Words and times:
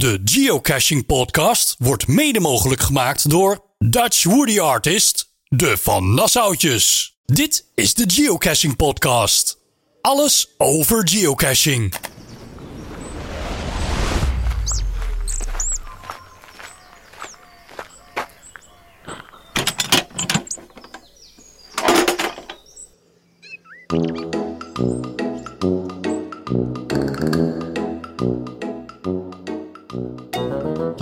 De 0.00 0.20
Geocaching 0.24 1.06
Podcast 1.06 1.74
wordt 1.78 2.06
mede 2.06 2.40
mogelijk 2.40 2.80
gemaakt 2.80 3.30
door 3.30 3.64
Dutch 3.78 4.24
Woody 4.24 4.60
Artist, 4.60 5.32
de 5.48 5.76
Van 5.76 6.14
Nassautjes. 6.14 7.16
Dit 7.24 7.64
is 7.74 7.94
de 7.94 8.04
Geocaching 8.06 8.76
Podcast. 8.76 9.58
Alles 10.00 10.54
over 10.58 11.08
geocaching. 11.08 11.94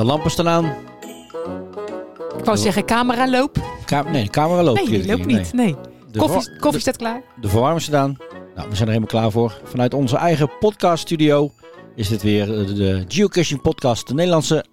Lampen 0.08 0.30
staan 0.30 0.48
aan. 0.48 0.64
Ik 2.38 2.44
wou 2.44 2.56
zeggen, 2.56 2.84
camera 2.84 3.30
loop. 3.30 3.58
Ka 3.84 4.02
nee, 4.02 4.28
camera 4.28 4.62
loopt. 4.62 4.88
Nee, 4.88 5.06
loopt 5.06 5.26
niet. 5.26 5.52
Nee. 5.52 5.76
De 6.10 6.18
Koffie, 6.18 6.58
koffie 6.58 6.80
staat 6.80 6.96
klaar. 6.96 7.22
De 7.40 7.48
verwarming 7.48 7.82
staat 7.82 7.94
aan. 7.94 8.16
Nou, 8.54 8.68
we 8.68 8.76
zijn 8.76 8.88
er 8.88 8.94
helemaal 8.94 9.06
klaar 9.06 9.30
voor. 9.30 9.60
Vanuit 9.64 9.94
onze 9.94 10.16
eigen 10.16 10.50
podcaststudio 10.58 11.52
is 11.96 12.08
dit 12.08 12.22
weer 12.22 12.46
de, 12.46 12.72
de 12.72 13.04
Geocaching 13.08 13.60
Podcast. 13.60 14.08
De 14.08 14.14
Nederlandse, 14.14 14.64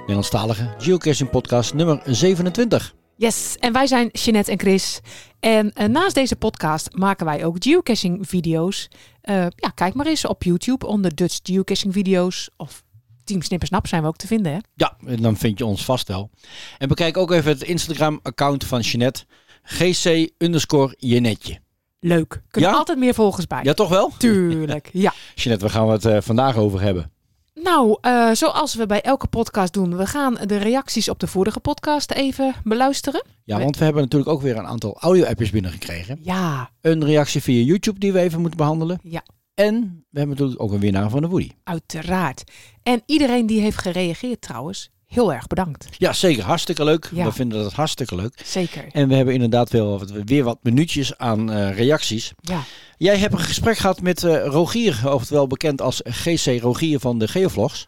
Nederlandstalige 0.00 0.74
Geocaching 0.78 1.30
Podcast 1.30 1.74
nummer 1.74 2.00
27. 2.04 2.94
Yes, 3.16 3.56
en 3.58 3.72
wij 3.72 3.86
zijn 3.86 4.08
Jeanette 4.12 4.50
en 4.50 4.58
Chris. 4.58 5.00
En 5.40 5.72
eh, 5.72 5.88
naast 5.88 6.14
deze 6.14 6.36
podcast 6.36 6.96
maken 6.96 7.26
wij 7.26 7.44
ook 7.44 7.56
geocaching 7.58 8.28
video's. 8.28 8.88
Eh, 9.20 9.46
ja, 9.56 9.68
kijk 9.74 9.94
maar 9.94 10.06
eens 10.06 10.26
op 10.26 10.42
YouTube 10.42 10.86
onder 10.86 11.14
Dutch 11.14 11.38
geocaching 11.42 11.92
video's. 11.92 12.50
Of 12.56 12.82
Team 13.24 13.42
Snippersnap 13.42 13.86
zijn 13.86 14.02
we 14.02 14.08
ook 14.08 14.16
te 14.16 14.26
vinden, 14.26 14.52
hè? 14.52 14.58
Ja, 14.74 14.96
en 15.06 15.22
dan 15.22 15.36
vind 15.36 15.58
je 15.58 15.66
ons 15.66 15.84
vast 15.84 16.08
wel. 16.08 16.30
En 16.78 16.88
bekijk 16.88 17.16
ook 17.16 17.30
even 17.32 17.50
het 17.50 17.62
Instagram-account 17.62 18.64
van 18.64 18.80
Jeanette. 18.80 19.24
GC 19.62 20.30
underscore 20.38 20.94
Jeannetje. 20.98 21.58
Leuk. 22.00 22.42
Kunnen 22.50 22.70
Ja? 22.70 22.76
altijd 22.76 22.98
meer 22.98 23.14
volgers 23.14 23.46
bij. 23.46 23.60
Ja, 23.62 23.72
toch 23.74 23.88
wel? 23.88 24.12
Tuurlijk, 24.18 24.90
ja. 24.92 25.12
Jeanette, 25.34 25.64
waar 25.64 25.74
gaan 25.74 25.86
we 25.86 25.92
het 25.92 26.04
eh, 26.04 26.16
vandaag 26.20 26.56
over 26.56 26.80
hebben? 26.80 27.10
Nou, 27.54 27.98
eh, 28.00 28.30
zoals 28.32 28.74
we 28.74 28.86
bij 28.86 29.00
elke 29.00 29.26
podcast 29.26 29.72
doen, 29.72 29.96
we 29.96 30.06
gaan 30.06 30.38
de 30.46 30.56
reacties 30.56 31.08
op 31.08 31.18
de 31.20 31.26
vorige 31.26 31.60
podcast 31.60 32.10
even 32.10 32.54
beluisteren. 32.64 33.24
Ja, 33.44 33.58
want 33.58 33.76
we 33.76 33.84
hebben 33.84 34.02
natuurlijk 34.02 34.30
ook 34.30 34.42
weer 34.42 34.56
een 34.56 34.66
aantal 34.66 34.96
audio-appjes 35.00 35.50
binnengekregen. 35.50 36.18
Ja, 36.22 36.70
Een 36.80 37.04
reactie 37.04 37.42
via 37.42 37.64
YouTube 37.64 37.98
die 37.98 38.12
we 38.12 38.18
even 38.20 38.40
moeten 38.40 38.58
behandelen. 38.58 39.00
ja. 39.02 39.22
En 39.62 40.04
we 40.10 40.18
hebben 40.18 40.36
natuurlijk 40.36 40.62
ook 40.62 40.72
een 40.72 40.80
winnaar 40.80 41.10
van 41.10 41.22
de 41.22 41.28
Woody. 41.28 41.50
Uiteraard. 41.64 42.44
En 42.82 43.02
iedereen 43.06 43.46
die 43.46 43.60
heeft 43.60 43.78
gereageerd 43.78 44.40
trouwens, 44.40 44.90
heel 45.06 45.32
erg 45.32 45.46
bedankt. 45.46 45.88
Ja, 45.98 46.12
zeker. 46.12 46.44
Hartstikke 46.44 46.84
leuk. 46.84 47.10
Ja. 47.12 47.24
We 47.24 47.32
vinden 47.32 47.62
dat 47.62 47.72
hartstikke 47.72 48.14
leuk. 48.14 48.40
Zeker. 48.44 48.84
En 48.92 49.08
we 49.08 49.14
hebben 49.14 49.34
inderdaad 49.34 49.70
wel 49.70 49.98
wat, 49.98 50.10
weer 50.10 50.44
wat 50.44 50.58
minuutjes 50.62 51.18
aan 51.18 51.52
eh, 51.52 51.76
reacties. 51.76 52.32
Ja, 52.40 52.62
Jij 52.96 53.18
hebt 53.18 53.32
een 53.32 53.38
gesprek 53.38 53.76
gehad 53.76 54.00
met 54.00 54.24
eh, 54.24 54.46
Rogier, 54.46 55.12
oftewel 55.12 55.46
bekend 55.46 55.80
als 55.80 56.00
GC 56.04 56.60
Rogier 56.60 57.00
van 57.00 57.18
de 57.18 57.28
Geovlogs. 57.28 57.86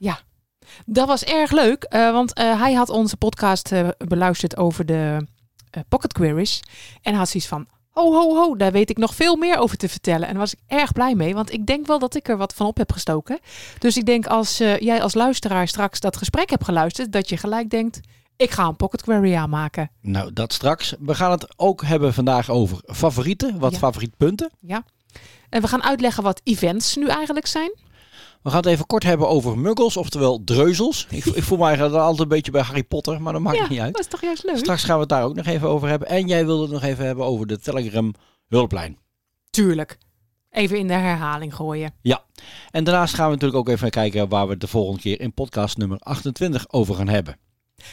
dat 0.87 1.07
was 1.07 1.25
erg 1.25 1.51
leuk, 1.51 1.83
eh, 1.83 2.13
want 2.13 2.39
hij 2.39 2.73
had 2.73 2.89
onze 2.89 3.17
podcast 3.17 3.73
beluisterd 3.97 4.57
over 4.57 4.87
de 4.87 5.27
pocket 5.89 6.13
queries. 6.13 6.61
En 7.03 7.15
had 7.15 7.29
zoiets 7.29 7.49
van, 7.49 7.67
ho 7.95 8.13
ho 8.13 8.35
ho, 8.37 8.57
daar 8.57 8.73
weet 8.73 8.91
ik 8.91 8.99
nog 8.99 9.15
veel 9.15 9.37
meer 9.37 9.57
over 9.59 9.77
te 9.77 9.89
vertellen. 9.89 10.23
En 10.23 10.31
daar 10.31 10.39
was 10.43 10.53
ik 10.53 10.59
erg 10.67 10.93
blij 10.93 11.15
mee, 11.15 11.35
want 11.35 11.53
ik 11.53 11.67
denk 11.67 11.87
wel 11.87 11.99
dat 11.99 12.15
ik 12.15 12.29
er 12.29 12.37
wat 12.37 12.55
van 12.55 12.67
op 12.67 12.77
heb 12.77 12.93
gestoken. 12.93 13.39
Dus 13.79 13.97
ik 13.97 14.07
denk 14.07 14.27
als 14.27 14.61
eh, 14.61 14.79
jij 14.79 15.03
als 15.03 15.15
luisteraar 15.15 15.69
straks 15.69 16.01
dat 16.01 16.17
gesprek 16.17 16.51
hebt 16.51 16.65
geluisterd, 16.65 17.13
dat 17.13 17.29
je 17.29 17.37
gelijk 17.37 17.71
denkt, 17.71 18.01
ik 18.37 18.51
ga 18.51 18.65
een 18.67 18.77
pocket 18.77 19.03
query 19.03 19.35
aanmaken. 19.35 19.91
Nou, 20.01 20.33
dat 20.33 20.53
straks. 20.53 20.95
We 20.99 21.15
gaan 21.15 21.31
het 21.31 21.53
ook 21.57 21.85
hebben 21.85 22.15
vandaag 22.15 22.51
over 22.51 22.79
favorieten, 22.87 23.59
wat 23.59 23.73
Ja. 23.73 23.79
favorietpunten. 23.79 24.51
Ja. 24.61 24.85
En 25.49 25.61
we 25.63 25.69
gaan 25.69 25.83
uitleggen 25.83 26.23
wat 26.23 26.41
events 26.45 26.97
nu 26.97 27.07
eigenlijk 27.07 27.47
zijn. 27.47 27.73
We 28.45 28.51
gaan 28.51 28.59
het 28.59 28.69
even 28.69 28.87
kort 28.87 29.03
hebben 29.03 29.29
over 29.29 29.59
muggles, 29.59 29.97
oftewel 29.97 30.45
dreuzels. 30.45 31.07
Ik, 31.11 31.25
ik 31.25 31.43
voel 31.43 31.59
me 31.59 31.65
eigenlijk 31.65 31.95
altijd 31.95 32.21
een 32.21 32.29
beetje 32.29 32.51
bij 32.51 32.63
Harry 32.63 32.85
Potter, 32.85 33.23
maar 33.23 33.33
dat 33.33 33.43
maakt 33.43 33.57
ja, 33.57 33.69
niet 33.69 33.81
uit. 33.81 33.93
dat 33.93 34.01
is 34.01 34.07
toch 34.07 34.21
juist 34.21 34.45
leuk? 34.45 34.57
Straks 34.57 34.85
gaan 34.85 34.95
we 34.95 35.01
het 35.01 35.09
daar 35.09 35.25
ook 35.25 35.35
nog 35.35 35.47
even 35.47 35.69
over 35.69 35.89
hebben. 35.89 36.09
En 36.09 36.27
jij 36.27 36.47
wilde 36.47 36.63
het 36.63 36.73
nog 36.73 36.83
even 36.83 37.07
hebben 37.07 37.25
over 37.25 37.47
de 37.47 37.59
Telegram 37.59 38.15
hulplijn. 38.49 38.99
Tuurlijk. 39.51 39.99
Even 40.51 40.79
in 40.79 40.87
de 40.87 40.93
herhaling 40.93 41.55
gooien. 41.55 41.95
En 42.71 42.85
daarnaast 42.85 43.15
gaan 43.15 43.27
we 43.27 43.33
natuurlijk 43.33 43.59
ook 43.59 43.75
even 43.75 43.91
kijken 43.91 44.29
waar 44.29 44.45
we 44.45 44.51
het 44.51 44.61
de 44.61 44.67
volgende 44.67 45.01
keer 45.01 45.21
in 45.21 45.35
podcast 45.35 45.77
nummer 45.77 45.99
28 45.99 46.73
over 46.73 46.95
gaan 46.95 47.09
hebben. 47.09 47.37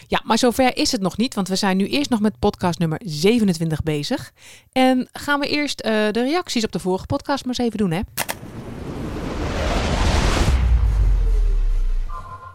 Ja, 0.07 0.22
maar 0.23 0.38
zover 0.38 0.78
is 0.78 0.91
het 0.91 1.01
nog 1.01 1.18
niet, 1.18 1.35
want 1.35 1.47
we 1.47 1.56
zijn 1.56 1.78
nu 1.78 1.88
eerst 1.88 2.09
nog 2.09 2.19
met 2.19 2.39
podcast 2.39 2.79
nummer 2.79 3.01
27 3.03 3.83
bezig. 3.83 4.31
En 4.72 5.09
gaan 5.12 5.39
we 5.39 5.47
eerst 5.47 5.79
eh, 5.79 5.91
de 5.91 6.23
reacties 6.23 6.63
op 6.63 6.72
de 6.72 6.79
vorige 6.79 7.06
podcast 7.06 7.45
maar 7.45 7.59
eens 7.59 7.68
even 7.68 7.78
doen, 7.78 7.91
hè? 7.91 8.01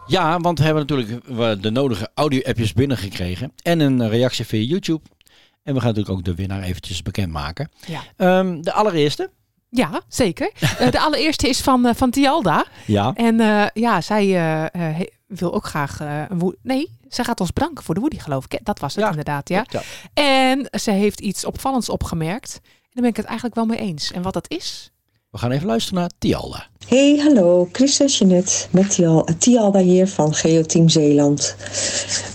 Ja, 0.07 0.39
want 0.41 0.59
we 0.59 0.65
hebben 0.65 0.87
natuurlijk 0.87 1.63
de 1.63 1.71
nodige 1.71 2.11
audio-appjes 2.15 2.73
binnengekregen. 2.73 3.53
En 3.63 3.81
een 3.81 4.09
reactie 4.09 4.45
via 4.45 4.61
YouTube. 4.63 5.01
En 5.63 5.75
we 5.75 5.81
gaan 5.81 5.89
natuurlijk 5.89 6.19
ook 6.19 6.25
de 6.25 6.35
winnaar 6.35 6.63
eventjes 6.63 7.03
bekendmaken. 7.03 7.71
Ja, 7.87 8.01
Ehm, 8.17 8.61
de 8.61 8.73
allereerste. 8.73 9.31
ja 9.71 10.01
zeker. 10.09 10.51
Eh, 10.79 10.91
de 10.91 11.01
allereerste 11.01 11.49
is 11.49 11.61
van, 11.61 11.87
eh, 11.87 11.95
van 11.95 12.11
Tialda. 12.11 12.65
Ja. 12.87 13.13
En 13.15 13.41
eh, 13.41 13.67
ja, 13.75 14.01
zij 14.01 14.27
wil 15.27 15.55
ook 15.55 15.65
graag 15.67 16.01
een 16.01 16.39
Woody... 16.39 16.57
Nee, 16.63 16.91
zij 17.09 17.25
gaat 17.25 17.41
ons 17.41 17.53
bedanken 17.53 17.85
voor 17.85 17.95
de 17.95 18.01
Woody, 18.01 18.19
geloof 18.19 18.45
ik. 18.49 18.59
Dat 18.63 18.79
was 18.79 18.95
het 18.95 19.05
Ja. 19.05 19.11
inderdaad, 19.11 19.49
ja. 19.49 19.65
ja. 19.69 19.83
En 20.15 20.69
ze 20.81 20.91
heeft 20.91 21.21
iets 21.21 21.45
opvallends 21.45 21.89
opgemerkt. 21.89 22.61
En 22.63 22.71
daar 22.93 23.03
ben 23.03 23.11
ik 23.11 23.17
het 23.17 23.25
eigenlijk 23.27 23.55
wel 23.57 23.67
mee 23.67 23.79
eens. 23.79 24.13
En 24.13 24.23
wat 24.23 24.33
dat 24.33 24.51
is? 24.51 24.91
We 25.37 25.43
gaan 25.43 25.51
even 25.51 25.67
luisteren 25.67 26.01
naar 26.01 26.11
Tialda. 26.19 26.67
Hey, 26.87 27.21
hallo, 27.23 27.69
Chris 27.73 28.01
en 28.01 28.07
Jeanette 28.07 28.67
met 28.71 28.91
Tial, 28.91 29.29
Tialda 29.39 29.79
hier 29.79 30.09
van 30.09 30.35
Geoteam 30.35 30.89
Zeeland. 30.89 31.57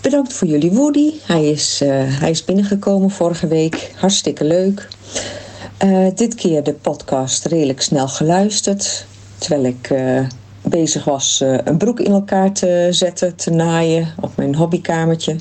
Bedankt 0.01 0.34
voor 0.34 0.47
jullie 0.47 0.72
Woody. 0.72 1.11
Hij 1.25 1.50
is, 1.50 1.81
eh, 1.81 1.90
hij 1.94 2.29
is 2.29 2.45
binnengekomen 2.45 3.09
vorige 3.09 3.47
week. 3.47 3.94
Hartstikke 3.95 4.44
leuk. 4.44 4.88
Eh, 5.78 6.07
dit 6.16 6.35
keer 6.35 6.63
de 6.63 6.73
podcast 6.73 7.45
redelijk 7.45 7.81
snel 7.81 8.07
geluisterd. 8.07 9.06
Terwijl 9.38 9.66
ik 9.66 9.90
eh, 9.90 10.28
bezig 10.61 11.03
was 11.03 11.44
een 11.63 11.78
broek 11.78 12.00
in 12.00 12.11
elkaar 12.11 12.53
te 12.53 12.88
zetten, 12.90 13.35
te 13.35 13.50
naaien 13.50 14.13
op 14.19 14.35
mijn 14.35 14.56
hobbykamertje. 14.56 15.35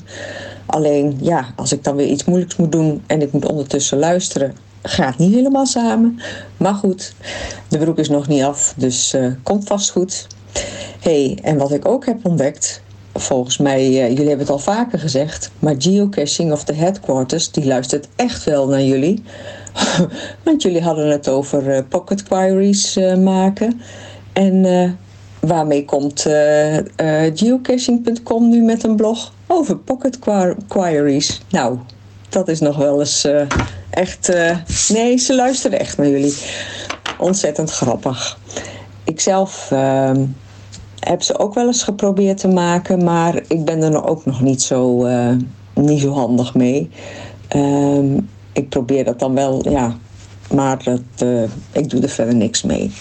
Alleen, 0.65 1.17
ja, 1.21 1.53
als 1.55 1.71
ik 1.71 1.83
dan 1.83 1.95
weer 1.95 2.07
iets 2.07 2.25
moeilijks 2.25 2.55
moet 2.55 2.71
doen 2.71 3.03
en 3.07 3.21
ik 3.21 3.31
moet 3.31 3.45
ondertussen 3.45 3.97
luisteren, 3.97 4.55
gaat 4.83 5.17
niet 5.17 5.33
helemaal 5.33 5.65
samen. 5.65 6.19
Maar 6.57 6.73
goed, 6.73 7.13
de 7.67 7.77
broek 7.77 7.97
is 7.97 8.09
nog 8.09 8.27
niet 8.27 8.43
af, 8.43 8.73
dus 8.77 9.13
eh, 9.13 9.25
komt 9.43 9.67
vast 9.67 9.91
goed. 9.91 10.27
hey, 10.99 11.37
en 11.43 11.57
wat 11.57 11.71
ik 11.71 11.87
ook 11.87 12.05
heb 12.05 12.25
ontdekt, 12.25 12.81
volgens 13.13 13.57
mij, 13.57 13.79
eh, 13.79 14.07
jullie 14.07 14.27
hebben 14.27 14.39
het 14.39 14.49
al 14.49 14.59
vaker 14.59 14.99
gezegd, 14.99 15.51
maar 15.59 15.75
Geocaching 15.77 16.51
of 16.51 16.63
the 16.63 16.73
Headquarters, 16.73 17.51
die 17.51 17.65
luistert 17.65 18.07
echt 18.15 18.43
wel 18.43 18.67
naar 18.67 18.83
jullie. 18.83 19.23
Want 20.43 20.61
jullie 20.61 20.81
hadden 20.81 21.07
het 21.07 21.27
over 21.27 21.69
eh, 21.69 21.83
pocket 21.89 22.23
queries 22.23 22.99
maken. 23.19 23.81
En 24.33 24.97
waarmee 25.39 25.85
komt 25.85 26.25
geocaching.com 27.33 28.49
nu 28.49 28.61
met 28.61 28.83
een 28.83 28.95
blog 28.95 29.33
over 29.47 29.77
pocket 29.77 30.19
queries? 30.67 31.41
Nou, 31.49 31.77
dat 32.29 32.47
is 32.47 32.59
nog 32.59 32.77
wel 32.77 32.99
eens 32.99 33.27
echt. 33.91 34.29
eh, 34.29 34.57
nee, 34.87 35.17
ze 35.17 35.35
luisteren 35.35 35.79
echt 35.79 35.97
naar 35.97 36.09
jullie. 36.09 36.35
Ontzettend 37.17 37.71
grappig. 37.71 38.39
Ikzelf 39.03 39.67
ehm 39.71 40.23
heb 41.01 41.21
ze 41.21 41.39
ook 41.39 41.53
wel 41.53 41.65
eens 41.65 41.83
geprobeerd 41.83 42.37
te 42.37 42.47
maken, 42.47 43.03
maar 43.03 43.41
ik 43.47 43.65
ben 43.65 43.81
er 43.81 44.07
ook 44.07 44.25
nog 44.25 44.41
niet 44.41 44.61
zo, 44.61 45.05
eh, 45.05 45.35
niet 45.73 46.01
zo 46.01 46.11
handig 46.11 46.53
mee. 46.53 46.89
Ehm, 47.47 48.19
ik 48.53 48.69
probeer 48.69 49.03
dat 49.03 49.19
dan 49.19 49.33
wel, 49.33 49.69
ja, 49.69 49.95
maar 50.53 50.83
dat, 50.83 51.01
eh, 51.17 51.43
ik 51.71 51.89
doe 51.89 52.01
er 52.01 52.09
verder 52.09 52.35
niks 52.35 52.61
mee. 52.61 52.91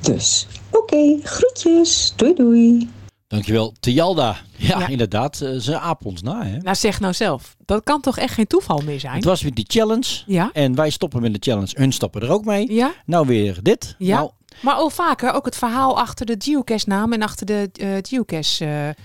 Dus, 0.00 0.46
oké, 0.70 1.18
groetjes. 1.22 2.12
Doei 2.16 2.34
doei. 2.34 2.88
Dankjewel, 3.30 3.74
Tialda. 3.80 4.36
Ja, 4.56 4.78
Ja. 4.78 4.86
inderdaad. 4.88 5.40
eh, 5.40 5.56
ze 5.56 5.78
apen 5.78 6.06
ons 6.06 6.22
na, 6.22 6.44
hè? 6.46 6.58
Nou, 6.58 6.76
zeg 6.76 7.00
nou 7.00 7.14
zelf. 7.14 7.56
Dat 7.64 7.82
kan 7.84 8.00
toch 8.00 8.18
echt 8.18 8.34
geen 8.34 8.46
toeval 8.46 8.80
meer 8.84 9.00
zijn? 9.00 9.14
Het 9.14 9.24
was 9.24 9.42
weer 9.42 9.54
die 9.54 9.64
challenge. 9.68 10.22
Ja? 10.26 10.50
En 10.52 10.74
wij 10.74 10.90
stoppen 10.90 11.22
met 11.22 11.32
de 11.34 11.50
challenge. 11.50 11.72
Hun 11.76 11.92
stoppen 11.92 12.22
er 12.22 12.30
ook 12.30 12.44
mee. 12.44 12.72
Ja? 12.72 12.92
Nou 13.06 13.26
weer 13.26 13.58
dit. 13.62 13.94
Ja. 13.98 14.16
Nou, 14.16 14.30
Maar 14.62 14.78
ook 14.78 14.90
vaker, 14.92 15.32
ook 15.32 15.44
het 15.44 15.56
verhaal 15.56 15.98
achter 15.98 16.26
de 16.26 16.34
geocache-naam 16.38 17.12
en 17.12 17.22
achter 17.22 17.46
de 17.46 17.70
eh, 17.72 17.88
geocache... 18.02 18.64
eh, 18.64 19.04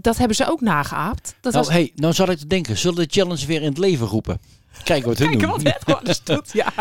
dat 0.00 0.16
hebben 0.16 0.36
ze 0.36 0.50
ook 0.50 0.60
nageaapt. 0.60 1.34
Dat 1.40 1.52
nou, 1.52 1.64
was... 1.64 1.74
hey, 1.74 1.92
nou 1.94 2.12
zat 2.12 2.28
ik 2.28 2.38
te 2.38 2.46
denken. 2.46 2.76
Zullen 2.78 3.08
de 3.08 3.20
challenge 3.20 3.46
weer 3.46 3.60
in 3.62 3.68
het 3.68 3.78
leven 3.78 4.06
roepen? 4.06 4.40
Kijken 4.84 5.08
wat 5.08 5.18
hun 5.18 5.28
Kijken 5.28 5.48
doen. 5.48 5.56
wat 5.56 5.62
Headquarters 5.62 6.22
doet. 6.30 6.52
Ja. 6.52 6.72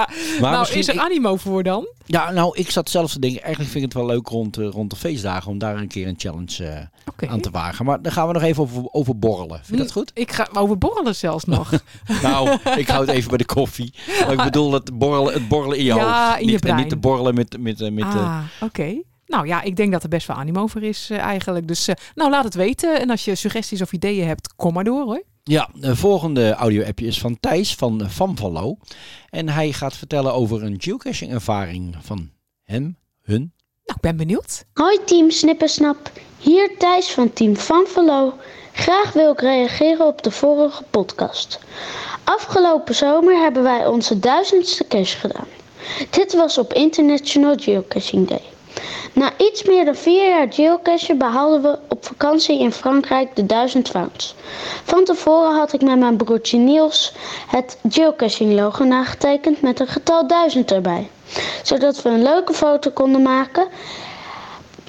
Maar 0.41 0.51
nou, 0.51 0.69
is 0.71 0.87
er 0.87 0.99
animo 0.99 1.35
voor 1.35 1.63
dan? 1.63 1.87
Ja, 2.05 2.31
nou, 2.31 2.57
ik 2.57 2.71
zat 2.71 2.89
zelfs 2.89 3.13
te 3.13 3.19
denken, 3.19 3.41
eigenlijk 3.41 3.71
vind 3.71 3.85
ik 3.85 3.91
het 3.93 4.01
wel 4.01 4.15
leuk 4.15 4.27
rond, 4.27 4.57
eh, 4.57 4.67
rond 4.67 4.89
de 4.89 4.95
feestdagen 4.95 5.51
om 5.51 5.57
daar 5.57 5.77
een 5.77 5.87
keer 5.87 6.07
een 6.07 6.15
challenge 6.17 6.87
eh, 7.17 7.29
aan 7.29 7.39
te 7.39 7.49
wagen. 7.51 7.85
Maar 7.85 8.01
dan 8.01 8.11
gaan 8.11 8.27
we 8.27 8.33
nog 8.33 8.41
even 8.41 8.63
over, 8.63 8.83
over 8.91 9.19
borrelen. 9.19 9.57
Vind 9.63 9.77
je 9.77 9.83
dat 9.83 9.91
goed? 9.91 10.11
Ik 10.13 10.31
ga 10.31 10.47
over 10.53 10.77
borrelen 10.77 11.15
zelfs 11.15 11.45
nog. 11.45 11.71
Nou, 12.21 12.57
ik 12.75 12.87
hou 12.87 13.05
het 13.05 13.15
even 13.15 13.29
bij 13.29 13.37
de 13.37 13.45
koffie. 13.45 13.93
Maar 14.19 14.31
ik 14.31 14.43
bedoel 14.43 14.71
het 14.71 14.97
borrelen, 14.97 15.33
het 15.33 15.47
borrelen 15.47 15.77
in 15.77 15.83
je 15.83 15.93
Ja, 15.93 16.27
hoofd. 16.27 16.39
in 16.39 16.45
je 16.45 16.51
niet, 16.51 16.65
en 16.65 16.75
niet 16.75 16.89
te 16.89 16.97
borrelen 16.97 17.35
met... 17.35 17.57
met, 17.59 17.81
eh, 17.81 17.91
met 17.91 18.03
eh, 18.03 18.15
ah, 18.15 18.43
oké. 18.61 18.95
Nou 19.27 19.47
ja, 19.47 19.61
ik 19.61 19.75
denk 19.75 19.91
dat 19.91 20.03
er 20.03 20.09
best 20.09 20.27
wel 20.27 20.35
animo 20.35 20.67
voor 20.67 20.83
is 20.83 21.09
eh, 21.09 21.17
eigenlijk. 21.17 21.67
Dus 21.67 21.87
eh, 21.87 21.95
nou, 22.15 22.29
laat 22.31 22.43
het 22.43 22.53
weten. 22.53 22.99
En 23.01 23.09
als 23.09 23.25
je 23.25 23.35
suggesties 23.35 23.81
of 23.81 23.93
ideeën 23.93 24.27
hebt, 24.27 24.53
kom 24.55 24.73
maar 24.73 24.83
door 24.83 25.03
hoor. 25.03 25.23
Ja, 25.49 25.69
de 25.73 25.95
volgende 25.95 26.53
audio-appje 26.53 27.05
is 27.05 27.19
van 27.19 27.39
Thijs 27.39 27.75
van 27.75 28.09
Famvalo. 28.09 28.77
En 29.29 29.49
hij 29.49 29.71
gaat 29.71 29.95
vertellen 29.95 30.33
over 30.33 30.63
een 30.63 30.81
geocaching 30.81 31.31
ervaring 31.31 31.95
van 32.01 32.29
hem, 32.63 32.97
hun. 33.21 33.53
Nou, 33.85 33.95
ik 33.95 33.99
ben 33.99 34.17
benieuwd. 34.17 34.65
Hoi 34.73 34.99
team 35.05 35.31
Snippersnap, 35.31 36.11
hier 36.37 36.77
Thijs 36.77 37.11
van 37.11 37.33
team 37.33 37.57
Van 37.57 37.85
Verlo. 37.87 38.33
Graag 38.73 39.13
wil 39.13 39.31
ik 39.31 39.39
reageren 39.39 40.07
op 40.07 40.23
de 40.23 40.31
vorige 40.31 40.83
podcast. 40.89 41.59
Afgelopen 42.23 42.95
zomer 42.95 43.41
hebben 43.41 43.63
wij 43.63 43.87
onze 43.87 44.19
duizendste 44.19 44.87
cache 44.87 45.17
gedaan. 45.17 45.47
Dit 46.09 46.33
was 46.33 46.57
op 46.57 46.73
International 46.73 47.55
Geocaching 47.57 48.27
Day. 48.27 48.54
Na 49.13 49.31
iets 49.37 49.63
meer 49.63 49.85
dan 49.85 49.95
vier 49.95 50.29
jaar 50.29 50.53
geocachen 50.53 51.17
behaalden 51.17 51.61
we 51.61 51.79
op 51.89 52.05
vakantie 52.05 52.59
in 52.59 52.71
Frankrijk 52.71 53.35
de 53.35 53.45
1000 53.45 53.89
founds. 53.89 54.35
Van 54.83 55.03
tevoren 55.03 55.55
had 55.57 55.73
ik 55.73 55.81
met 55.81 55.99
mijn 55.99 56.17
broertje 56.17 56.57
Niels 56.57 57.13
het 57.47 57.77
geocaching 57.89 58.53
logo 58.53 58.83
nagetekend 58.83 59.61
met 59.61 59.79
een 59.79 59.87
getal 59.87 60.27
1000 60.27 60.71
erbij. 60.71 61.09
Zodat 61.63 62.01
we 62.01 62.09
een 62.09 62.23
leuke 62.23 62.53
foto 62.53 62.91
konden 62.91 63.21
maken 63.21 63.67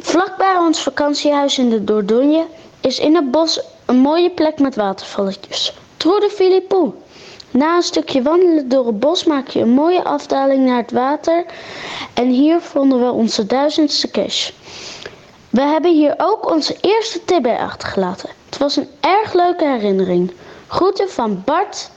Vlakbij 0.07 0.57
ons 0.57 0.83
vakantiehuis 0.83 1.59
in 1.59 1.71
de 1.71 1.85
Dordogne 1.85 2.47
is 2.81 2.99
in 2.99 3.15
het 3.15 3.31
bos 3.31 3.61
een 3.87 3.97
mooie 3.97 4.31
plek 4.31 4.59
met 4.59 4.75
watervalletjes. 4.75 5.73
Troede 5.97 6.31
Philippou. 6.31 6.93
Na 7.57 7.77
een 7.77 7.83
stukje 7.83 8.23
wandelen 8.23 8.69
door 8.69 8.87
het 8.87 9.01
bos 9.01 9.25
maak 9.25 9.49
je 9.49 9.61
een 9.61 9.71
mooie 9.71 10.05
afdaling 10.05 10.65
naar 10.65 10.77
het 10.77 10.91
water 10.91 11.45
en 12.15 12.29
hier 12.29 12.61
vonden 12.61 13.01
we 13.01 13.11
onze 13.11 13.47
duizendste 13.47 14.11
cache. 14.11 14.53
We 15.51 15.61
hebben 15.61 15.95
hier 15.95 16.15
ook 16.17 16.51
onze 16.53 16.77
eerste 16.81 17.25
TB 17.25 17.47
achtergelaten. 17.47 18.29
Het 18.45 18.59
was 18.59 18.77
een 18.77 18.89
erg 19.01 19.33
leuke 19.33 19.65
herinnering. 19.65 20.33
Groeten 20.67 21.11
van 21.11 21.43
Bart, 21.45 21.91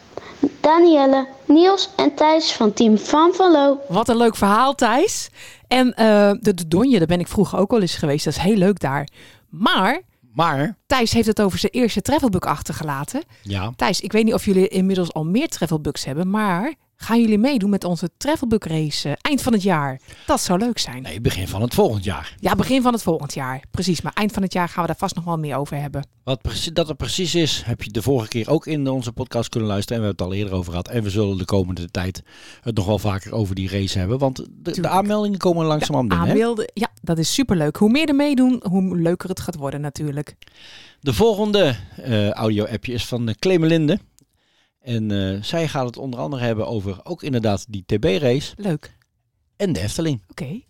Danielle, 0.60 1.28
Niels 1.46 1.90
en 1.96 2.16
Thijs 2.16 2.52
van 2.52 2.74
team 2.74 2.98
Van 2.98 3.34
van. 3.34 3.80
Wat 3.88 4.10
een 4.10 4.18
leuk 4.18 4.36
verhaal, 4.36 4.76
Thijs. 4.76 5.30
En 5.68 5.94
eh, 5.94 6.32
de, 6.40 6.68
Donje, 6.68 6.98
daar 6.98 7.08
ben 7.08 7.20
ik 7.20 7.28
vroeger 7.28 7.60
ook 7.60 7.72
wel 7.72 7.82
eens 7.82 7.96
geweest. 7.96 8.26
Dat 8.26 8.34
is 8.34 8.42
heel 8.42 8.56
leuk 8.56 8.80
daar. 8.80 9.08
Maar 9.50 10.02
Maar, 10.40 10.78
Thijs 10.86 11.14
heeft 11.14 11.28
het 11.28 11.42
over 11.42 11.60
zijn 11.60 11.72
eerste 11.72 12.02
travelbook 12.02 12.46
achtergelaten. 12.46 13.24
ja, 13.42 13.74
Thijs, 13.76 14.02
ik 14.02 14.12
weet 14.12 14.24
niet 14.24 14.34
of 14.34 14.46
jullie 14.46 14.68
inmiddels 14.68 15.14
al 15.14 15.26
meer 15.26 15.48
travelbooks 15.48 16.06
hebben, 16.06 16.30
maar 16.30 16.74
gaan 17.02 17.22
jullie 17.22 17.38
meedoen 17.38 17.70
met 17.70 17.84
onze 17.84 18.10
travelbook 18.18 18.66
race 18.66 19.10
eh, 19.10 19.16
eind 19.22 19.42
van 19.42 19.54
het 19.54 19.64
jaar? 19.64 20.00
Dat 20.26 20.42
zou 20.42 20.60
leuk 20.60 20.78
zijn. 20.78 21.02
nee, 21.02 21.22
begin 21.22 21.48
van 21.48 21.62
het 21.62 21.74
volgend 21.74 22.04
jaar. 22.04 22.36
Ja, 22.40 22.56
begin 22.56 22.82
van 22.82 22.94
het 22.94 23.02
volgend 23.02 23.34
jaar. 23.34 23.64
Precies, 23.72 24.02
maar 24.02 24.14
eind 24.14 24.32
van 24.32 24.44
het 24.44 24.54
jaar 24.54 24.70
gaan 24.70 24.82
we 24.82 24.88
daar 24.88 24.98
vast 25.00 25.16
nog 25.16 25.24
wel 25.24 25.38
meer 25.38 25.56
over 25.56 25.78
hebben. 25.82 26.08
Wat 26.24 26.42
precies, 26.42 26.74
dat 26.74 26.90
er 26.90 26.96
precies 26.96 27.36
is, 27.36 27.62
heb 27.66 27.82
je 27.82 27.92
de 27.92 28.02
vorige 28.02 28.28
keer 28.28 28.50
ook 28.50 28.68
in 28.68 28.88
onze 28.90 29.12
podcast 29.12 29.50
kunnen 29.50 29.70
luisteren. 29.70 29.98
En 29.98 30.04
we 30.04 30.08
hebben 30.10 30.26
het 30.28 30.36
al 30.36 30.44
eerder 30.44 30.60
over 30.60 30.72
gehad. 30.72 30.88
En 30.88 31.04
we 31.04 31.10
zullen 31.10 31.38
de 31.38 31.46
komende 31.46 31.92
tijd 31.92 32.24
het 32.62 32.76
nog 32.76 32.86
wel 32.86 33.00
vaker 33.00 33.34
over 33.34 33.56
die 33.56 33.70
race 33.70 34.00
hebben. 34.00 34.18
Want 34.18 34.46
de, 34.50 34.82
de 34.82 34.88
aanmeldingen 34.88 35.38
komen 35.40 35.66
langzamerhand 35.66 36.10
binnen. 36.10 36.28
hè? 36.28 36.34
Aanbeelden, 36.34 36.72
ja, 36.74 36.88
dat 37.02 37.18
is 37.18 37.34
superleuk. 37.34 37.76
Hoe 37.76 37.90
meer 37.90 38.08
er 38.08 38.16
meedoen, 38.16 38.64
hoe 38.70 38.98
leuker 38.98 39.30
het 39.30 39.40
gaat 39.40 39.56
worden 39.56 39.82
natuurlijk. 39.82 40.36
De 41.02 41.14
volgende 41.14 41.76
eh, 41.96 42.30
audio-appje 42.30 42.94
is 42.94 43.06
van 43.06 43.28
uh, 43.28 43.34
Clemelinde. 43.40 44.00
En 44.90 45.12
eh, 45.12 45.44
zij 45.44 45.68
gaat 45.68 45.86
het 45.86 45.98
onder 45.98 46.20
andere 46.20 46.44
hebben 46.44 46.68
over 46.68 47.00
ook 47.04 47.24
inderdaad 47.24 47.66
die 47.70 47.84
TB-race 47.86 48.54
Leuk. 48.58 48.92
en 49.58 49.74
de 49.74 49.82
Efteling. 49.82 50.22
Oké. 50.30 50.62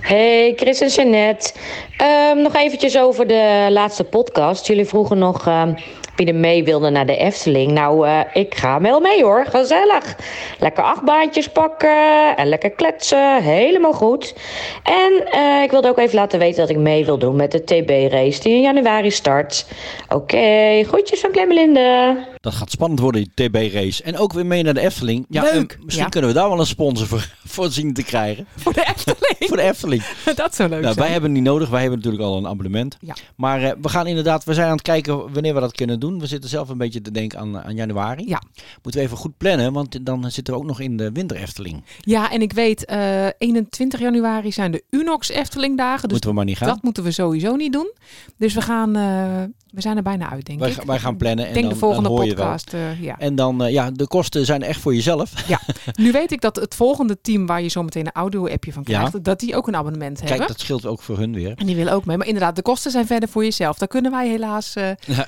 Hey, 0.00 0.52
Chris 0.56 0.80
en 0.80 0.88
Jeannette. 0.88 1.52
Ehm, 1.96 2.42
nog 2.42 2.54
eventjes 2.54 2.98
over 2.98 3.26
de 3.26 3.66
laatste 3.70 4.04
podcast. 4.04 4.66
Jullie 4.66 4.84
vroegen 4.84 5.18
nog 5.18 5.46
ehm, 5.46 5.74
je 6.16 6.24
er 6.24 6.34
mee 6.34 6.64
wilde 6.64 6.90
naar 6.90 7.06
de 7.06 7.16
Efteling. 7.16 7.72
Nou, 7.72 8.06
eh, 8.06 8.20
ik 8.32 8.54
ga 8.54 8.80
wel 8.80 9.00
mee 9.00 9.22
hoor. 9.22 9.46
Gezellig. 9.46 10.16
Lekker 10.58 10.84
achtbaantjes 10.84 11.48
pakken 11.48 12.36
en 12.36 12.48
lekker 12.48 12.70
kletsen. 12.70 13.42
Helemaal 13.42 13.92
goed. 13.92 14.34
En 14.82 15.26
eh, 15.30 15.62
ik 15.62 15.70
wilde 15.70 15.88
ook 15.88 15.98
even 15.98 16.14
laten 16.14 16.38
weten 16.38 16.60
dat 16.60 16.70
ik 16.70 16.78
mee 16.78 17.04
wil 17.04 17.18
doen 17.18 17.36
met 17.36 17.52
de 17.52 17.64
TB-race 17.64 18.40
die 18.40 18.54
in 18.54 18.60
januari 18.60 19.10
start. 19.10 19.66
Oké, 20.08 20.82
groetjes 20.84 21.20
van 21.20 21.30
Clemelinde. 21.30 22.16
Dat 22.46 22.54
gaat 22.54 22.70
spannend 22.70 23.00
worden, 23.00 23.28
die 23.34 23.48
TB-race. 23.48 24.02
En 24.02 24.18
ook 24.18 24.32
weer 24.32 24.46
mee 24.46 24.62
naar 24.62 24.74
de 24.74 24.80
Efteling. 24.80 25.26
Ja, 25.28 25.42
Leuk, 25.42 25.72
en 25.72 25.84
misschien 25.84 26.04
ja. 26.04 26.10
kunnen 26.10 26.30
we 26.30 26.36
daar 26.36 26.48
wel 26.48 26.60
een 26.60 26.66
sponsor 26.66 27.06
voor, 27.06 27.34
voor 27.44 27.70
zien 27.70 27.94
te 27.94 28.02
krijgen. 28.02 28.46
Voor 28.56 28.72
de 28.72 28.84
Efteling. 28.94 29.36
Voor 29.38 29.56
de 29.56 29.62
Efteling. 29.62 30.02
dat 30.34 30.54
zou 30.54 30.68
leuk 30.68 30.80
Nou, 30.80 30.92
zijn. 30.92 31.04
wij 31.04 31.12
hebben 31.12 31.30
het 31.30 31.40
niet 31.40 31.48
nodig. 31.48 31.68
Wij 31.68 31.80
hebben 31.80 31.98
natuurlijk 31.98 32.24
al 32.24 32.36
een 32.36 32.46
abonnement. 32.46 32.96
Ja. 33.00 33.14
Maar 33.36 33.62
eh, 33.62 33.72
we 33.80 33.88
gaan 33.88 34.06
inderdaad, 34.06 34.44
we 34.44 34.54
zijn 34.54 34.66
aan 34.66 34.72
het 34.72 34.82
kijken 34.82 35.32
wanneer 35.32 35.54
we 35.54 35.60
dat 35.60 35.72
kunnen 35.72 36.00
doen. 36.00 36.18
We 36.20 36.26
zitten 36.26 36.50
zelf 36.50 36.68
een 36.68 36.78
beetje 36.78 37.00
te 37.00 37.10
denken 37.10 37.38
aan, 37.38 37.62
aan 37.62 37.74
januari. 37.74 38.28
Ja. 38.28 38.42
Moeten 38.82 39.00
we 39.00 39.06
even 39.06 39.16
goed 39.16 39.36
plannen, 39.36 39.72
want 39.72 40.06
dan 40.06 40.30
zitten 40.30 40.54
we 40.54 40.60
ook 40.60 40.66
nog 40.66 40.80
in 40.80 40.96
de 40.96 41.12
winter 41.12 41.36
Efteling. 41.36 41.84
Ja, 42.00 42.30
en 42.30 42.42
ik 42.42 42.52
weet, 42.52 42.84
eh 42.84 43.26
21 43.38 44.00
januari 44.00 44.52
zijn 44.52 44.72
de 44.72 44.84
Unox 44.90 45.28
Efteling 45.28 45.76
dagen. 45.76 46.02
Dus 46.02 46.10
Moeten 46.12 46.30
we 46.30 46.36
maar 46.36 46.44
niet 46.44 46.56
gaan. 46.56 46.68
dat 46.68 46.82
moeten 46.82 47.02
we 47.02 47.10
sowieso 47.10 47.56
niet 47.56 47.72
doen. 47.72 47.92
Dus 48.36 48.54
we 48.54 48.60
gaan, 48.60 48.96
eh, 48.96 49.42
we 49.70 49.80
zijn 49.80 49.96
er 49.96 50.02
bijna 50.02 50.30
uit, 50.30 50.46
denk 50.46 50.58
wij, 50.58 50.70
ik. 50.70 50.82
wij 50.82 50.98
gaan 50.98 51.16
plannen 51.16 51.46
en 51.46 51.52
denk 51.52 51.64
dan, 51.64 51.72
de 51.74 51.78
volgende 51.78 52.08
dan 52.08 52.18
hoor 52.18 52.26
je 52.26 52.34
wel. 52.34 52.44
podcast. 52.44 52.72
eh, 52.74 53.02
ja. 53.02 53.18
En 53.18 53.34
dan, 53.34 53.64
eh, 53.64 53.72
ja, 53.72 53.90
de 53.90 54.06
kosten 54.06 54.44
zijn 54.44 54.62
echt 54.62 54.80
voor 54.80 54.94
jezelf. 54.94 55.32
Nu 56.00 56.12
weet 56.12 56.32
ik 56.32 56.40
dat 56.40 56.56
het 56.56 56.74
volgende 56.74 57.20
team 57.20 57.46
waar 57.46 57.62
je 57.62 57.68
zo 57.68 57.82
meteen 57.82 58.06
een 58.06 58.12
audio-appje 58.12 58.72
van 58.72 58.82
Ja. 58.86 58.98
krijgt, 58.98 59.24
dat 59.24 59.40
die 59.40 59.56
ook 59.56 59.66
een 59.68 59.76
abonnement 59.76 60.18
hebben. 60.18 60.36
Kijk, 60.36 60.48
dat 60.48 60.60
scheelt 60.60 60.86
ook 60.86 61.02
voor 61.02 61.18
hun 61.18 61.32
weer. 61.34 61.52
En 61.56 61.66
die 61.66 61.76
willen 61.76 61.92
ook 61.92 62.04
mee. 62.04 62.16
Maar 62.16 62.26
inderdaad, 62.26 62.56
de 62.56 62.62
kosten 62.62 62.90
zijn 62.90 63.06
verder 63.06 63.28
voor 63.28 63.42
jezelf. 63.44 63.78
Daar 63.78 63.88
kunnen 63.88 64.10
wij 64.10 64.28
helaas... 64.28 64.74
eh, 64.74 64.90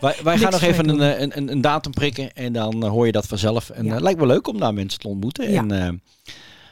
Wij, 0.00 0.14
wij 0.22 0.38
gaan 0.42 0.50
nog 0.52 0.62
even 0.62 0.88
een, 0.88 1.22
een, 1.22 1.36
een, 1.36 1.50
een 1.52 1.60
datum 1.60 1.92
prikken 1.92 2.32
en 2.34 2.52
dan 2.52 2.84
hoor 2.84 3.06
je 3.06 3.12
dat 3.12 3.26
vanzelf. 3.26 3.70
En 3.70 3.84
Ja. 3.84 3.98
lijkt 4.00 4.20
me 4.20 4.26
leuk 4.26 4.48
om 4.48 4.58
daar 4.58 4.74
mensen 4.74 5.00
te 5.00 5.08
ontmoeten. 5.08 5.50
Ja. 5.50 5.58
En, 5.60 5.70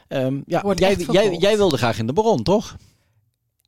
eh, 0.08 0.24
ehm, 0.24 0.40
ja, 0.46 0.62
jij, 0.76 0.96
jij, 1.10 1.36
jij 1.38 1.56
wilde 1.56 1.76
graag 1.76 1.98
in 1.98 2.06
de 2.06 2.12
bron, 2.12 2.42
toch? 2.42 2.76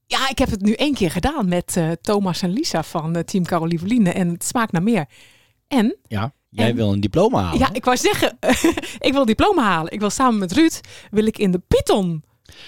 Ja, 0.06 0.28
ik 0.28 0.38
heb 0.38 0.50
het 0.50 0.60
nu 0.62 0.72
één 0.72 0.94
keer 0.94 1.10
gedaan 1.10 1.48
met 1.48 1.76
eh, 1.76 1.90
Thomas 2.02 2.42
en 2.42 2.50
Lisa 2.50 2.82
van 2.82 3.16
eh, 3.16 3.22
Team 3.22 3.44
Carolieveline. 3.44 4.10
En 4.12 4.28
het 4.28 4.44
smaakt 4.44 4.72
naar 4.72 4.82
meer. 4.82 5.06
En, 5.68 5.96
Ja. 6.06 6.32
Jij 6.50 6.68
En- 6.68 6.74
wil 6.76 6.92
een 6.92 7.00
diploma 7.00 7.42
halen. 7.42 7.58
ja, 7.58 7.68
ik 7.72 7.84
wou 7.84 7.96
zeggen, 7.96 8.38
ik 8.98 9.08
wil 9.12 9.20
een 9.20 9.26
diploma 9.26 9.62
halen. 9.62 9.92
Ik 9.92 10.00
wil 10.00 10.10
samen 10.10 10.38
met 10.38 10.52
Ruud, 10.52 10.80
wil 11.10 11.26
ik 11.26 11.38
in 11.38 11.50
de 11.50 11.60
Python. 11.68 12.24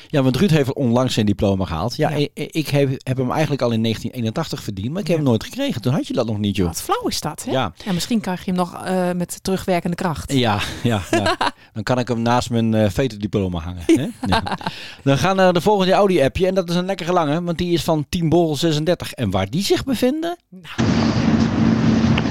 Ja, 0.06 0.22
want 0.22 0.36
Ruud 0.36 0.50
heeft 0.50 0.72
onlangs 0.72 1.14
zijn 1.14 1.26
diploma 1.26 1.64
gehaald. 1.64 1.96
Ja, 1.96 2.10
Ja. 2.10 2.28
Ik, 2.34 2.68
heb, 2.68 2.88
heb 3.02 3.16
hem 3.16 3.30
eigenlijk 3.30 3.62
al 3.62 3.70
in 3.70 3.82
1981 3.82 4.62
verdiend, 4.62 4.90
maar 4.92 5.00
ik 5.00 5.06
heb 5.06 5.16
Ja. 5.16 5.22
hem 5.22 5.30
nooit 5.30 5.44
gekregen. 5.44 5.80
Toen 5.82 5.92
had 5.92 6.06
je 6.06 6.12
dat 6.12 6.26
nog 6.26 6.38
niet, 6.38 6.56
joh. 6.56 6.66
Wat 6.66 6.82
flauw 6.82 7.06
is 7.08 7.20
dat, 7.20 7.44
hè? 7.44 7.50
Ja. 7.50 7.72
Ja, 7.84 7.92
misschien 7.92 8.20
krijg 8.20 8.44
je 8.44 8.50
hem 8.50 8.60
nog 8.60 8.84
eh, 8.84 9.10
met 9.12 9.38
terugwerkende 9.42 9.96
kracht. 9.96 10.32
Ja, 10.32 10.60
ja, 10.82 11.02
ja. 11.10 11.36
dan 11.76 11.84
kan 11.84 11.98
ik 11.98 12.08
hem 12.08 12.22
naast 12.22 12.50
mijn 12.50 12.74
eh 12.74 12.90
veterdiploma 12.90 13.58
hangen. 13.58 13.82
Hè? 13.86 14.06
Ja. 14.32 14.42
Dan 15.02 15.18
gaan 15.18 15.36
we 15.36 15.42
naar 15.42 15.52
de 15.52 15.60
volgende 15.60 15.92
Audi-appje. 15.92 16.46
En 16.46 16.54
dat 16.54 16.70
is 16.70 16.74
een 16.74 16.84
lekkere 16.84 17.12
lange, 17.12 17.42
want 17.42 17.58
die 17.58 17.72
is 17.72 17.82
van 17.82 18.06
Team 18.08 18.28
Borrel 18.28 18.56
36. 18.56 19.12
En 19.12 19.30
waar 19.30 19.50
die 19.50 19.62
zich 19.62 19.84
bevinden? 19.84 20.36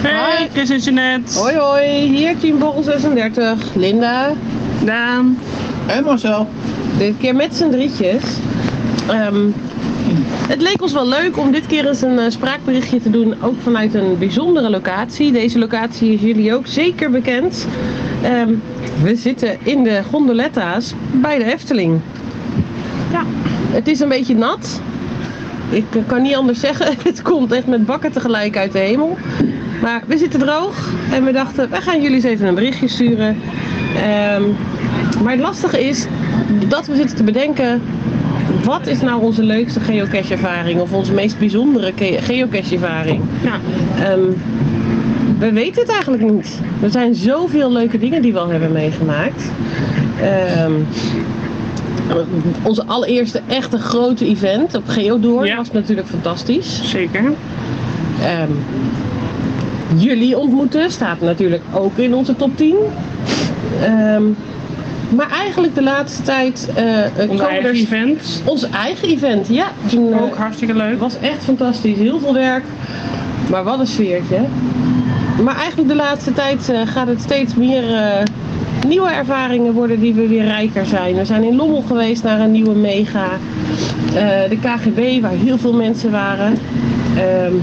Hey, 0.02 0.50
Chris 0.54 0.70
en 0.70 0.80
Jeanette. 0.80 1.40
Hoi 1.40 1.56
hoi, 1.56 1.88
hier 2.16 2.38
Team 2.38 2.60
Borrel 2.60 2.84
36, 2.84 3.75
Linda. 3.75 4.34
Daan. 4.86 5.40
En 5.88 6.04
Marcel. 6.04 6.48
Dit 6.98 7.18
keer 7.18 7.36
met 7.36 7.56
z'n 7.56 7.70
drietjes. 7.70 8.24
Ehm, 9.08 9.50
het 10.48 10.62
leek 10.62 10.82
ons 10.82 10.94
wel 10.94 11.08
leuk 11.08 11.38
om 11.38 11.52
dit 11.52 11.66
keer 11.66 11.88
eens 11.88 12.02
een 12.02 12.20
eh, 12.20 12.30
spraakberichtje 12.30 13.02
te 13.02 13.10
doen, 13.10 13.36
ook 13.42 13.62
vanuit 13.62 13.94
een 13.94 14.18
bijzondere 14.18 14.70
locatie. 14.70 15.32
Deze 15.32 15.60
locatie 15.60 16.14
is 16.14 16.22
jullie 16.22 16.56
ook 16.56 16.68
zeker 16.68 17.12
bekend. 17.12 17.68
Ehm, 18.22 18.54
we 19.04 19.16
zitten 19.16 19.58
in 19.64 19.84
de 19.84 20.02
gondoletta's 20.10 20.94
bij 21.12 21.38
de 21.38 21.54
Efteling. 21.54 22.00
Ja, 23.12 23.24
het 23.72 23.88
is 23.88 24.00
een 24.00 24.10
beetje 24.10 24.36
nat. 24.36 24.82
Ik 25.70 25.86
eh, 25.96 26.02
kan 26.08 26.22
niet 26.22 26.36
anders 26.36 26.60
zeggen. 26.60 26.96
Het 27.04 27.22
komt 27.22 27.52
echt 27.52 27.68
met 27.68 27.86
bakken 27.86 28.12
tegelijk 28.12 28.58
uit 28.58 28.72
de 28.72 28.80
hemel. 28.80 29.18
Maar 29.82 30.04
we 30.08 30.18
zitten 30.18 30.40
droog 30.40 30.90
en 31.12 31.24
we 31.24 31.32
dachten, 31.32 31.70
we 31.70 31.82
gaan 31.82 32.02
jullie 32.02 32.16
eens 32.16 32.25
even 32.25 32.48
een 32.48 32.56
berichtje 32.56 32.88
sturen. 32.88 33.42
Ehm, 33.96 34.44
maar 35.24 35.32
het 35.32 35.42
lastige 35.42 35.88
is 35.88 36.06
dat 36.68 36.88
we 36.88 36.96
zitten 36.96 37.16
te 37.16 37.24
bedenken, 37.24 37.82
wat 38.66 38.88
is 38.88 39.02
nou 39.02 39.22
onze 39.22 39.44
leukste 39.44 39.80
geocache 39.80 40.34
ervaring 40.34 40.80
of 40.82 40.92
onze 40.94 41.14
meest 41.14 41.40
bijzondere 41.40 41.92
ge- 41.96 42.18
geocache 42.22 42.74
ervaring? 42.76 43.22
Ja. 43.44 43.60
Ehm, 44.04 44.20
we 45.40 45.52
weten 45.52 45.82
het 45.82 45.92
eigenlijk 45.92 46.24
niet. 46.32 46.60
Er 46.82 46.92
zijn 46.92 47.16
zoveel 47.16 47.72
leuke 47.72 47.98
dingen 48.00 48.22
die 48.22 48.34
we 48.34 48.40
al 48.40 48.50
hebben 48.50 48.72
meegemaakt. 48.72 49.44
Ehm, 50.22 50.72
onze 52.64 52.84
allereerste 52.86 53.42
echte 53.48 53.78
grote 53.78 54.26
event 54.28 54.76
op 54.76 54.84
Geodoor 54.88 55.46
Ja. 55.48 55.56
was 55.56 55.72
natuurlijk 55.72 56.08
fantastisch. 56.08 56.82
Zeker. 56.84 57.24
Ehm, 58.22 58.52
jullie 59.96 60.38
ontmoeten 60.38 60.92
staat 60.92 61.22
natuurlijk 61.22 61.62
ook 61.74 61.98
in 61.98 62.14
onze 62.14 62.36
top 62.36 62.58
10. 62.58 62.76
Ehm, 63.82 64.24
maar 65.10 65.30
eigenlijk 65.32 65.76
de 65.76 65.84
laatste 65.84 66.22
tijd 66.22 66.70
eh, 66.76 67.06
eh, 67.06 67.12
Onze 67.18 67.26
komen 67.28 67.48
eigen 67.50 67.70
er 67.70 67.76
event. 67.76 68.42
ons 68.46 68.70
eigen 68.70 69.08
event. 69.08 69.48
Ja, 69.48 69.68
toen, 69.86 70.14
eh, 70.14 70.22
Ook 70.22 70.36
hartstikke 70.36 70.74
leuk. 70.76 71.00
was 71.00 71.20
echt 71.20 71.44
fantastisch. 71.44 71.98
Heel 71.98 72.20
veel 72.20 72.34
werk. 72.34 72.64
Maar 73.50 73.64
wat 73.64 73.80
een 73.80 73.88
sfeertje. 73.88 74.40
Maar 75.44 75.56
eigenlijk 75.58 75.88
de 75.90 75.96
laatste 75.96 76.34
tijd 76.34 76.70
eh, 76.70 76.80
gaat 76.86 77.08
het 77.08 77.22
steeds 77.22 77.56
meer 77.56 77.94
eh, 77.94 78.24
nieuwe 78.88 79.10
ervaringen 79.10 79.74
worden 79.74 80.00
die 80.00 80.14
we 80.14 80.28
weer 80.28 80.44
rijker 80.46 80.86
zijn. 80.86 81.16
We 81.16 81.26
zijn 81.26 81.44
in 81.44 81.56
Lommel 81.56 81.84
geweest 81.88 82.24
naar 82.24 82.40
een 82.40 82.52
nieuwe 82.52 82.76
mega. 82.76 83.26
Eh, 84.16 84.50
de 84.50 84.58
KGB 84.62 85.22
waar 85.22 85.32
heel 85.32 85.58
veel 85.58 85.74
mensen 85.74 86.12
waren. 86.12 86.58
Ehm, 87.18 87.54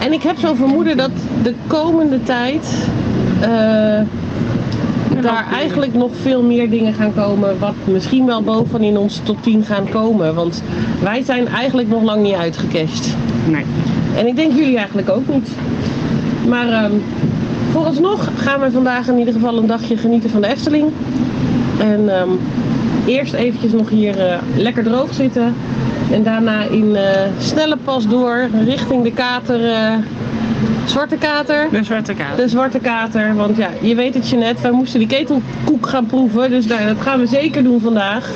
en 0.00 0.12
ik 0.12 0.22
heb 0.22 0.38
zo'n 0.38 0.56
vermoeden 0.56 0.96
dat 0.96 1.10
de 1.42 1.54
komende 1.66 2.22
tijd 2.22 2.66
daar 5.22 5.46
eigenlijk 5.52 5.94
nog 5.94 6.10
veel 6.22 6.42
meer 6.42 6.70
dingen 6.70 6.94
gaan 6.94 7.14
komen. 7.14 7.58
Wat 7.58 7.74
misschien 7.84 8.26
wel 8.26 8.42
boven 8.42 8.82
in 8.82 8.98
onze 8.98 9.22
top 9.22 9.42
10 9.42 9.64
gaan 9.64 9.88
komen. 9.88 10.34
Want 10.34 10.62
wij 11.02 11.22
zijn 11.22 11.48
eigenlijk 11.48 11.88
nog 11.88 12.02
lang 12.02 12.22
niet 12.22 12.34
uitgecashed. 12.34 13.16
Nee. 13.48 13.64
En 14.16 14.26
ik 14.26 14.36
denk 14.36 14.52
jullie 14.52 14.76
eigenlijk 14.76 15.10
ook 15.10 15.28
niet. 15.28 15.48
Maar 16.48 16.68
ehm, 16.68 16.92
vooralsnog 17.72 18.28
gaan 18.36 18.60
we 18.60 18.70
vandaag 18.70 19.08
in 19.08 19.18
ieder 19.18 19.34
geval 19.34 19.58
een 19.58 19.66
dagje 19.66 19.96
genieten 19.96 20.30
van 20.30 20.40
de 20.40 20.48
Efteling. 20.48 20.84
En 21.78 22.16
ehm, 22.18 22.30
eerst 23.06 23.32
eventjes 23.32 23.72
nog 23.72 23.88
hier 23.88 24.18
eh, 24.20 24.38
lekker 24.56 24.82
droog 24.82 25.14
zitten. 25.14 25.54
En 26.10 26.22
daarna 26.22 26.62
in 26.62 26.96
eh, 26.96 27.30
snelle 27.38 27.76
pas 27.84 28.08
door 28.08 28.48
richting 28.64 29.02
de 29.02 29.12
kater. 29.12 29.64
eh, 29.64 29.92
zwarte 30.84 31.16
kater. 31.16 31.68
De 31.70 31.84
zwarte 31.84 32.14
kaart. 32.14 32.36
De 32.36 32.48
zwarte 32.48 32.78
kater. 32.78 33.34
Want 33.34 33.56
ja, 33.56 33.68
je 33.80 33.94
weet 33.94 34.14
het 34.14 34.28
je 34.28 34.36
net. 34.36 34.60
Wij 34.60 34.70
moesten 34.70 34.98
die 34.98 35.08
ketelkoek 35.08 35.86
gaan 35.86 36.06
proeven. 36.06 36.50
Dus 36.50 36.66
nou, 36.66 36.86
dat 36.86 37.00
gaan 37.00 37.20
we 37.20 37.26
zeker 37.26 37.62
doen 37.62 37.80
vandaag. 37.80 38.30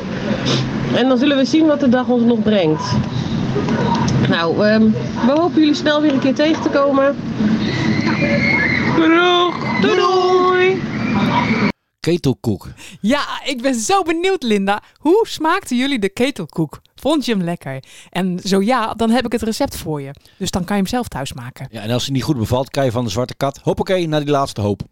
En 0.94 1.08
dan 1.08 1.18
zullen 1.18 1.36
we 1.36 1.44
zien 1.44 1.66
wat 1.66 1.80
de 1.80 1.88
dag 1.88 2.08
ons 2.08 2.22
nog 2.22 2.42
brengt. 2.42 2.82
Nou, 4.28 4.66
ehm, 4.66 4.82
we 5.26 5.32
hopen 5.32 5.60
jullie 5.60 5.74
snel 5.74 6.00
weer 6.00 6.12
een 6.12 6.18
keer 6.18 6.34
tegen 6.34 6.62
te 6.62 6.68
komen. 6.68 7.16
Doeg. 8.96 9.80
Doei 9.80 9.96
doei. 9.96 10.82
Ketelkoek. 12.06 12.68
Ja, 13.00 13.42
ik 13.44 13.62
ben 13.62 13.74
zo 13.74 14.02
benieuwd, 14.02 14.42
Linda. 14.42 14.82
Hoe 14.98 15.26
smaakte 15.28 15.74
jullie 15.74 15.98
de 15.98 16.08
ketelkoek? 16.08 16.80
Vond 16.94 17.24
je 17.24 17.32
hem 17.32 17.42
lekker? 17.42 17.84
En 18.10 18.40
zo 18.44 18.62
ja, 18.62 18.94
dan 18.94 19.10
heb 19.10 19.24
ik 19.24 19.32
het 19.32 19.42
recept 19.42 19.76
voor 19.76 20.02
je. 20.02 20.10
Dus 20.36 20.50
dan 20.50 20.64
kan 20.64 20.76
je 20.76 20.82
hem 20.82 20.90
zelf 20.90 21.08
thuis 21.08 21.32
maken. 21.32 21.68
Ja, 21.70 21.82
en 21.82 21.90
als 21.90 22.04
het 22.04 22.12
niet 22.12 22.22
goed 22.22 22.36
bevalt, 22.36 22.70
kan 22.70 22.84
je 22.84 22.90
van 22.90 23.04
de 23.04 23.10
zwarte 23.10 23.34
kat, 23.34 23.60
hoppakee, 23.62 24.08
naar 24.08 24.20
die 24.20 24.30
laatste 24.30 24.60
hoop. 24.60 24.82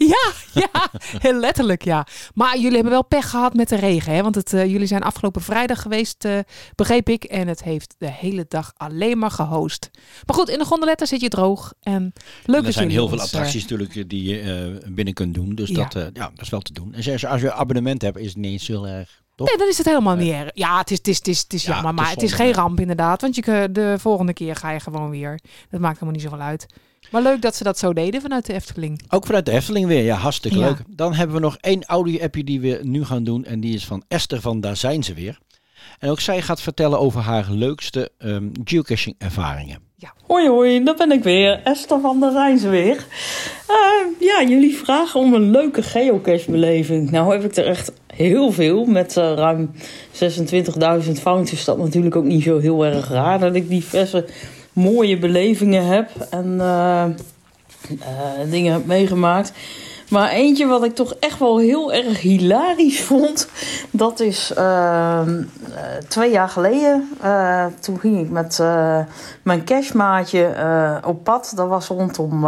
Ja, 0.08 0.32
ja, 0.52 0.90
heel 1.18 1.32
letterlijk 1.40 1.84
ja. 1.84 2.06
Maar 2.34 2.56
jullie 2.56 2.74
hebben 2.74 2.92
wel 2.92 3.04
pech 3.04 3.30
gehad 3.30 3.54
met 3.54 3.68
de 3.68 3.76
regen. 3.76 4.14
Hè? 4.14 4.22
Want 4.22 4.34
het, 4.34 4.52
eh, 4.52 4.66
jullie 4.66 4.86
zijn 4.86 5.02
afgelopen 5.02 5.42
vrijdag 5.42 5.82
geweest, 5.82 6.24
eh, 6.24 6.38
begreep 6.74 7.08
ik. 7.08 7.24
En 7.24 7.48
het 7.48 7.62
heeft 7.62 7.94
de 7.98 8.10
hele 8.10 8.44
dag 8.48 8.72
alleen 8.76 9.18
maar 9.18 9.30
gehost. 9.30 9.90
Maar 10.26 10.36
goed, 10.36 10.48
in 10.48 10.58
de 10.58 10.64
gondoletta 10.64 11.04
zit 11.06 11.20
je 11.20 11.28
droog. 11.28 11.72
En 11.80 12.12
leuk 12.44 12.60
En 12.60 12.66
er 12.66 12.72
zijn 12.72 12.90
heel 12.90 13.08
veel 13.08 13.18
ons, 13.18 13.26
eh, 13.26 13.34
attracties 13.34 13.62
natuurlijk 13.62 14.08
die 14.10 14.24
je 14.24 14.82
binnen 14.88 15.14
kunt 15.14 15.34
doen. 15.34 15.54
Dus 15.54 15.68
Ja. 15.68 15.74
dat, 15.76 15.92
ja, 15.92 16.30
dat 16.34 16.40
is 16.40 16.48
wel 16.48 16.60
te 16.60 16.72
doen. 16.72 16.94
En 16.94 17.02
zelfs 17.02 17.26
als 17.26 17.40
je 17.40 17.46
een 17.46 17.52
abonnement 17.52 18.02
hebt, 18.02 18.18
is 18.18 18.26
het 18.26 18.36
niet 18.36 18.52
eens 18.52 18.66
heel 18.66 18.86
erg. 18.86 19.22
Toch? 19.34 19.48
Nee, 19.48 19.58
dan 19.58 19.68
is 19.68 19.78
het 19.78 19.86
helemaal 19.86 20.16
niet 20.16 20.32
erg. 20.32 20.50
Ja, 20.54 20.78
het 20.78 20.90
is, 20.90 20.98
het 20.98 21.06
is, 21.08 21.16
het 21.18 21.28
is, 21.28 21.40
het 21.40 21.52
is 21.52 21.62
Ja, 21.64 21.72
jammer, 21.72 21.90
het 21.90 21.98
is 22.00 22.04
maar 22.04 22.14
het 22.14 22.22
is 22.22 22.32
geen 22.32 22.52
ramp 22.52 22.80
inderdaad. 22.80 23.20
Want 23.20 23.34
je, 23.34 23.68
de 23.72 23.94
volgende 23.98 24.32
keer 24.32 24.56
ga 24.56 24.70
je 24.70 24.80
gewoon 24.80 25.10
weer. 25.10 25.40
Dat 25.70 25.80
maakt 25.80 25.94
helemaal 25.94 26.14
niet 26.14 26.30
zoveel 26.30 26.40
uit. 26.46 26.66
Maar 27.10 27.22
leuk 27.22 27.42
dat 27.42 27.54
ze 27.56 27.64
dat 27.64 27.78
zo 27.78 27.92
deden 27.92 28.20
vanuit 28.20 28.46
de 28.46 28.52
Efteling. 28.52 29.02
Ook 29.08 29.26
vanuit 29.26 29.46
de 29.46 29.52
Efteling 29.52 29.86
weer. 29.86 30.02
Ja, 30.02 30.16
hartstikke 30.16 30.58
Ja. 30.58 30.64
leuk. 30.66 30.78
Dan 30.88 31.14
hebben 31.14 31.36
we 31.36 31.42
nog 31.42 31.56
één 31.60 31.84
audio-appje 31.84 32.44
die 32.44 32.60
we 32.60 32.80
nu 32.82 33.04
gaan 33.04 33.24
doen. 33.24 33.44
En 33.44 33.60
die 33.60 33.74
is 33.74 33.84
van 33.84 34.02
Esther 34.08 34.40
van 34.40 34.60
Daar 34.60 34.76
zijn 34.76 35.02
ze 35.02 35.14
weer. 35.14 35.38
En 35.98 36.10
ook 36.10 36.20
zij 36.20 36.42
gaat 36.42 36.60
vertellen 36.62 36.98
over 36.98 37.20
haar 37.20 37.46
leukste 37.50 38.10
ehm, 38.18 38.48
geocaching 38.64 39.14
ervaringen. 39.18 39.88
Hoi 40.26 40.48
hoi, 40.48 40.84
daar 40.84 40.96
ben 40.96 41.12
ik 41.12 41.22
weer. 41.22 41.60
Esther 41.64 42.00
van 42.00 42.20
der 42.20 42.32
zijn 42.32 42.58
ze 42.58 42.68
weer. 42.68 43.06
Eh, 43.66 43.76
ja, 44.20 44.42
jullie 44.48 44.76
vragen 44.76 45.20
om 45.20 45.34
een 45.34 45.50
leuke 45.50 45.82
geocache-beleving. 45.82 47.10
Nou 47.10 47.32
heb 47.32 47.44
ik 47.44 47.56
er 47.56 47.66
echt 47.66 47.92
heel 48.14 48.52
veel. 48.52 48.84
Met 48.84 49.16
eh, 49.16 49.32
ruim 49.34 49.70
26.000 51.04 51.12
founts 51.20 51.52
is 51.52 51.64
dat 51.64 51.78
natuurlijk 51.78 52.16
ook 52.16 52.24
niet 52.24 52.42
zo 52.42 52.58
heel 52.58 52.84
erg 52.84 53.08
raar... 53.08 53.38
dat 53.38 53.54
ik 53.54 53.68
diverse 53.68 54.26
mooie 54.72 55.18
belevingen 55.18 55.86
heb 55.86 56.10
en 56.30 56.60
eh, 56.60 57.04
eh, 57.04 57.10
dingen 58.50 58.72
heb 58.72 58.86
meegemaakt. 58.86 59.52
Maar 60.08 60.30
eentje 60.30 60.66
wat 60.66 60.84
ik 60.84 60.94
toch 60.94 61.14
echt 61.14 61.38
wel 61.38 61.58
heel 61.58 61.92
erg 61.92 62.20
hilarisch 62.20 63.00
vond... 63.10 63.48
dat 63.90 64.20
is 64.20 64.52
ehm, 64.54 65.42
eh, 65.74 65.82
twee 66.08 66.30
jaar 66.30 66.48
geleden. 66.48 67.08
Toen 67.80 67.98
ging 68.00 68.20
ik 68.20 68.30
met 68.30 68.58
mijn 69.42 69.64
cashmaatje 69.64 70.54
op 71.04 71.24
pad. 71.24 71.52
Dat 71.56 71.68
was 71.68 71.86
rondom 71.86 72.44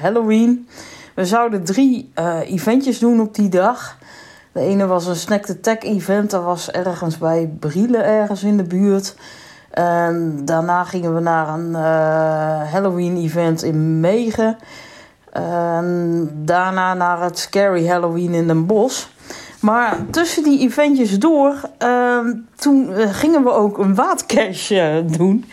Halloween. 0.00 0.68
We 1.14 1.26
zouden 1.26 1.64
drie 1.64 2.12
eventjes 2.44 2.98
doen 2.98 3.20
op 3.20 3.34
die 3.34 3.48
dag. 3.48 3.98
De 4.52 4.60
ene 4.60 4.86
was 4.86 5.06
een 5.06 5.16
Snack 5.16 5.44
the 5.44 5.60
Tech 5.60 5.78
event. 5.78 6.30
Dat 6.30 6.44
was 6.44 6.70
ergens 6.70 7.18
bij 7.18 7.50
Brielen 7.58 8.04
ergens 8.04 8.42
in 8.42 8.56
de 8.56 8.62
buurt. 8.62 9.14
Daarna 10.44 10.84
gingen 10.84 11.14
we 11.14 11.20
naar 11.20 11.48
een 11.48 11.74
eh, 11.74 12.72
Halloween 12.72 13.16
event 13.16 13.62
in 13.62 14.00
Megen. 14.00 14.58
En 15.32 16.30
daarna 16.34 16.94
naar 16.94 17.22
het 17.22 17.38
Scary 17.38 17.86
Halloween 17.86 18.34
in 18.34 18.46
Den 18.46 18.66
Bosch. 18.66 19.06
Maar 19.60 19.96
tussen 20.10 20.42
die 20.42 20.60
eventjes 20.60 21.18
door, 21.18 21.60
ehm, 21.78 22.32
toen 22.56 22.92
eh, 22.92 23.14
gingen 23.14 23.42
we 23.42 23.50
ook 23.50 23.78
een 23.78 23.94
waadcache 23.94 25.04
doen. 25.06 25.44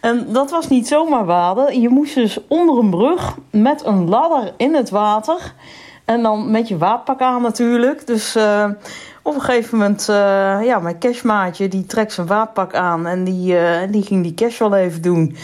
En 0.00 0.32
dat 0.32 0.50
was 0.50 0.68
niet 0.68 0.88
zomaar 0.88 1.24
waden. 1.24 1.80
Je 1.80 1.88
moest 1.88 2.14
dus 2.14 2.38
onder 2.48 2.78
een 2.78 2.90
brug 2.90 3.36
met 3.50 3.84
een 3.84 4.08
ladder 4.08 4.52
in 4.56 4.74
het 4.74 4.90
water. 4.90 5.54
En 6.04 6.22
dan 6.22 6.50
met 6.50 6.68
je 6.68 6.78
waadpak 6.78 7.20
aan 7.20 7.42
natuurlijk. 7.42 8.06
Dus 8.06 8.34
eh, 8.34 8.68
op 9.22 9.34
een 9.34 9.40
gegeven 9.40 9.78
moment, 9.78 10.08
eh, 10.08 10.58
ja, 10.64 10.78
mijn 10.78 10.98
cashmaatje 10.98 11.68
die 11.68 11.86
trekt 11.86 12.12
zijn 12.12 12.26
waadpak 12.26 12.74
aan. 12.74 13.06
En 13.06 13.24
die, 13.24 13.58
eh, 13.58 13.92
die 13.92 14.02
ging 14.02 14.22
die 14.22 14.34
cash 14.34 14.58
wel 14.58 14.74
even 14.74 15.02
doen. 15.02 15.36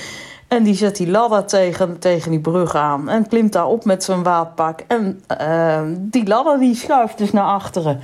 En 0.48 0.62
die 0.62 0.74
zet 0.74 0.96
die 0.96 1.10
ladder 1.10 1.44
tegen, 1.44 1.98
tegen 1.98 2.30
die 2.30 2.40
brug 2.40 2.74
aan. 2.74 3.08
En 3.08 3.28
klimt 3.28 3.52
daarop 3.52 3.84
met 3.84 4.04
zijn 4.04 4.22
waadpak. 4.22 4.80
En 4.86 5.22
die 5.96 6.26
ladder 6.26 6.58
die 6.58 6.74
schuift 6.74 7.18
dus 7.18 7.32
naar 7.32 7.44
achteren. 7.44 8.00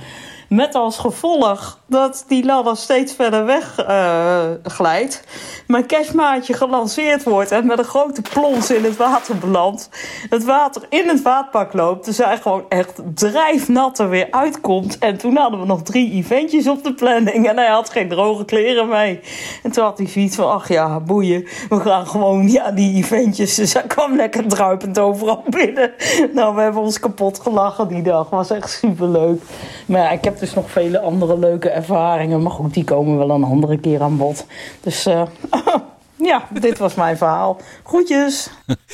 Met 0.49 0.75
als 0.75 0.97
gevolg 0.97 1.79
dat 1.87 2.25
die 2.27 2.45
ladder 2.45 2.77
steeds 2.77 3.13
verder 3.13 3.45
weg 3.45 3.79
eh, 3.79 4.43
glijdt. 4.63 5.23
Mijn 5.67 5.87
cashmaatje 5.87 6.53
gelanceerd 6.53 7.23
wordt 7.23 7.51
en 7.51 7.65
met 7.65 7.77
een 7.77 7.83
grote 7.83 8.21
plons 8.21 8.71
in 8.71 8.83
het 8.83 8.97
water 8.97 9.37
belandt. 9.37 9.89
Het 10.29 10.43
water 10.43 10.81
in 10.89 11.07
het 11.07 11.21
waadpak 11.21 11.73
loopt. 11.73 12.05
Dus 12.05 12.17
hij 12.17 12.37
gewoon 12.37 12.65
echt 12.69 13.01
drijfnat 13.13 13.99
er 13.99 14.09
weer 14.09 14.27
uitkomt. 14.31 14.97
En 14.97 15.17
toen 15.17 15.37
hadden 15.37 15.59
we 15.59 15.65
nog 15.65 15.81
drie 15.81 16.11
eventjes 16.11 16.67
op 16.67 16.83
de 16.83 16.93
planning. 16.93 17.47
En 17.49 17.57
hij 17.57 17.69
had 17.69 17.89
geen 17.89 18.09
droge 18.09 18.45
kleren 18.45 18.87
mee. 18.87 19.19
En 19.63 19.71
toen 19.71 19.83
had 19.83 19.97
hij 19.97 20.07
zoiets 20.07 20.35
van, 20.35 20.51
ach 20.51 20.67
ja, 20.67 20.99
boeien. 20.99 21.47
We 21.69 21.79
gaan 21.79 22.07
gewoon, 22.07 22.49
ja, 22.49 22.71
die 22.71 22.95
eventjes. 22.95 23.55
Dus 23.55 23.73
hij 23.73 23.83
kwam 23.87 24.15
lekker 24.15 24.47
druipend 24.47 24.99
overal 24.99 25.43
binnen. 25.49 25.91
Nou, 26.33 26.55
we 26.55 26.61
hebben 26.61 26.81
ons 26.81 26.99
kapot 26.99 27.39
gelachen 27.39 27.87
die 27.87 28.01
dag. 28.01 28.29
Was 28.29 28.49
echt 28.49 28.69
superleuk. 28.69 29.41
Maar 29.85 30.01
ja, 30.01 30.09
ik 30.09 30.23
heb 30.23 30.39
dus 30.39 30.53
nog 30.53 30.71
vele 30.71 30.99
andere 30.99 31.37
leuke 31.37 31.73
ervaringen. 31.75 32.41
Maar 32.41 32.51
goed, 32.51 32.73
die 32.73 32.83
komen 32.83 33.17
wel 33.17 33.29
een 33.29 33.43
andere 33.43 33.79
keer 33.79 34.01
aan 34.01 34.17
bod. 34.17 34.45
Dus 34.81 35.05
eh, 35.05 35.23
ja, 36.31 36.47
dit 36.59 36.77
was 36.77 36.95
mijn 36.95 37.17
verhaal. 37.17 37.57
Groetjes. 37.83 38.49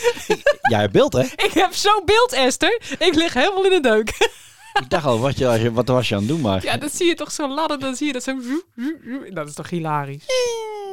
Jij 0.71 0.79
hebt 0.79 0.93
beeld, 0.93 1.13
hè? 1.13 1.21
Ik 1.21 1.51
heb 1.53 1.73
zo'n 1.73 2.01
beeld, 2.05 2.31
Esther. 2.33 2.81
Ik 2.99 3.15
lig 3.15 3.33
helemaal 3.33 3.63
in 3.63 3.81
de 3.81 3.89
deuk. 3.89 4.39
Ik 4.81 4.89
dacht 4.89 5.05
al, 5.05 5.19
wat, 5.19 5.37
je, 5.37 5.71
wat 5.73 5.87
was 5.87 6.09
je 6.09 6.15
aan 6.15 6.19
het 6.21 6.29
doen, 6.29 6.41
maar... 6.41 6.63
Ja, 6.63 6.77
dan 6.77 6.89
zie 6.89 7.07
je 7.07 7.15
toch 7.15 7.31
zo'n 7.31 7.53
ladder, 7.53 7.79
dan 7.79 7.95
zie 7.95 8.07
je 8.07 8.13
dat 8.13 8.23
zo... 8.23 8.35
Dat 9.33 9.47
is 9.47 9.53
toch 9.53 9.69
hilarisch? 9.69 10.25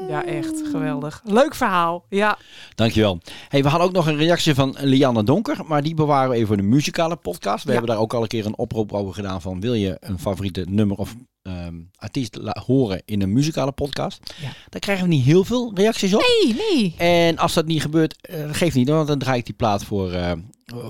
Ja, 0.09 0.25
echt 0.25 0.63
geweldig. 0.71 1.21
Leuk 1.25 1.55
verhaal, 1.55 2.05
ja. 2.09 2.39
Dankjewel. 2.75 3.21
Hey, 3.49 3.63
we 3.63 3.69
hadden 3.69 3.89
ook 3.89 3.95
nog 3.95 4.07
een 4.07 4.17
reactie 4.17 4.55
van 4.55 4.77
Lianne 4.81 5.23
Donker, 5.25 5.57
maar 5.67 5.83
die 5.83 5.95
bewaren 5.95 6.29
we 6.31 6.35
even 6.35 6.47
voor 6.47 6.57
de 6.57 6.63
muzikale 6.63 7.17
podcast. 7.17 7.65
We 7.65 7.71
Ja. 7.71 7.77
hebben 7.77 7.95
daar 7.95 8.03
ook 8.03 8.15
al 8.15 8.23
een 8.23 8.29
keer 8.29 8.47
een 8.47 8.59
oproep 8.59 8.93
over 8.93 9.15
gedaan 9.15 9.41
van 9.41 9.61
wil 9.61 9.75
je 9.75 9.97
een 10.01 10.19
favoriete 10.19 10.65
nummer 10.69 10.97
of 10.97 11.15
ehm, 11.49 11.75
artiest 11.97 12.39
horen 12.67 13.03
in 13.05 13.23
een 13.23 13.33
muzikale 13.33 13.73
podcast, 13.73 14.35
Ja. 14.41 14.49
dan 14.69 14.81
krijgen 14.81 15.05
we 15.09 15.15
niet 15.15 15.25
heel 15.25 15.45
veel 15.45 15.71
reacties 15.75 16.15
op. 16.15 16.23
Nee, 16.43 16.55
nee. 16.71 16.95
En 16.99 17.39
als 17.39 17.55
dat 17.55 17.67
niet 17.67 17.83
gebeurt, 17.83 18.17
eh, 18.27 18.45
geeft 18.53 18.75
niet, 18.77 18.89
want 18.89 19.09
dan 19.09 19.19
draai 19.19 19.39
ik 19.39 19.45
die 19.47 19.55
plaat 19.55 19.85
voor, 19.85 20.13
eh, 20.13 20.33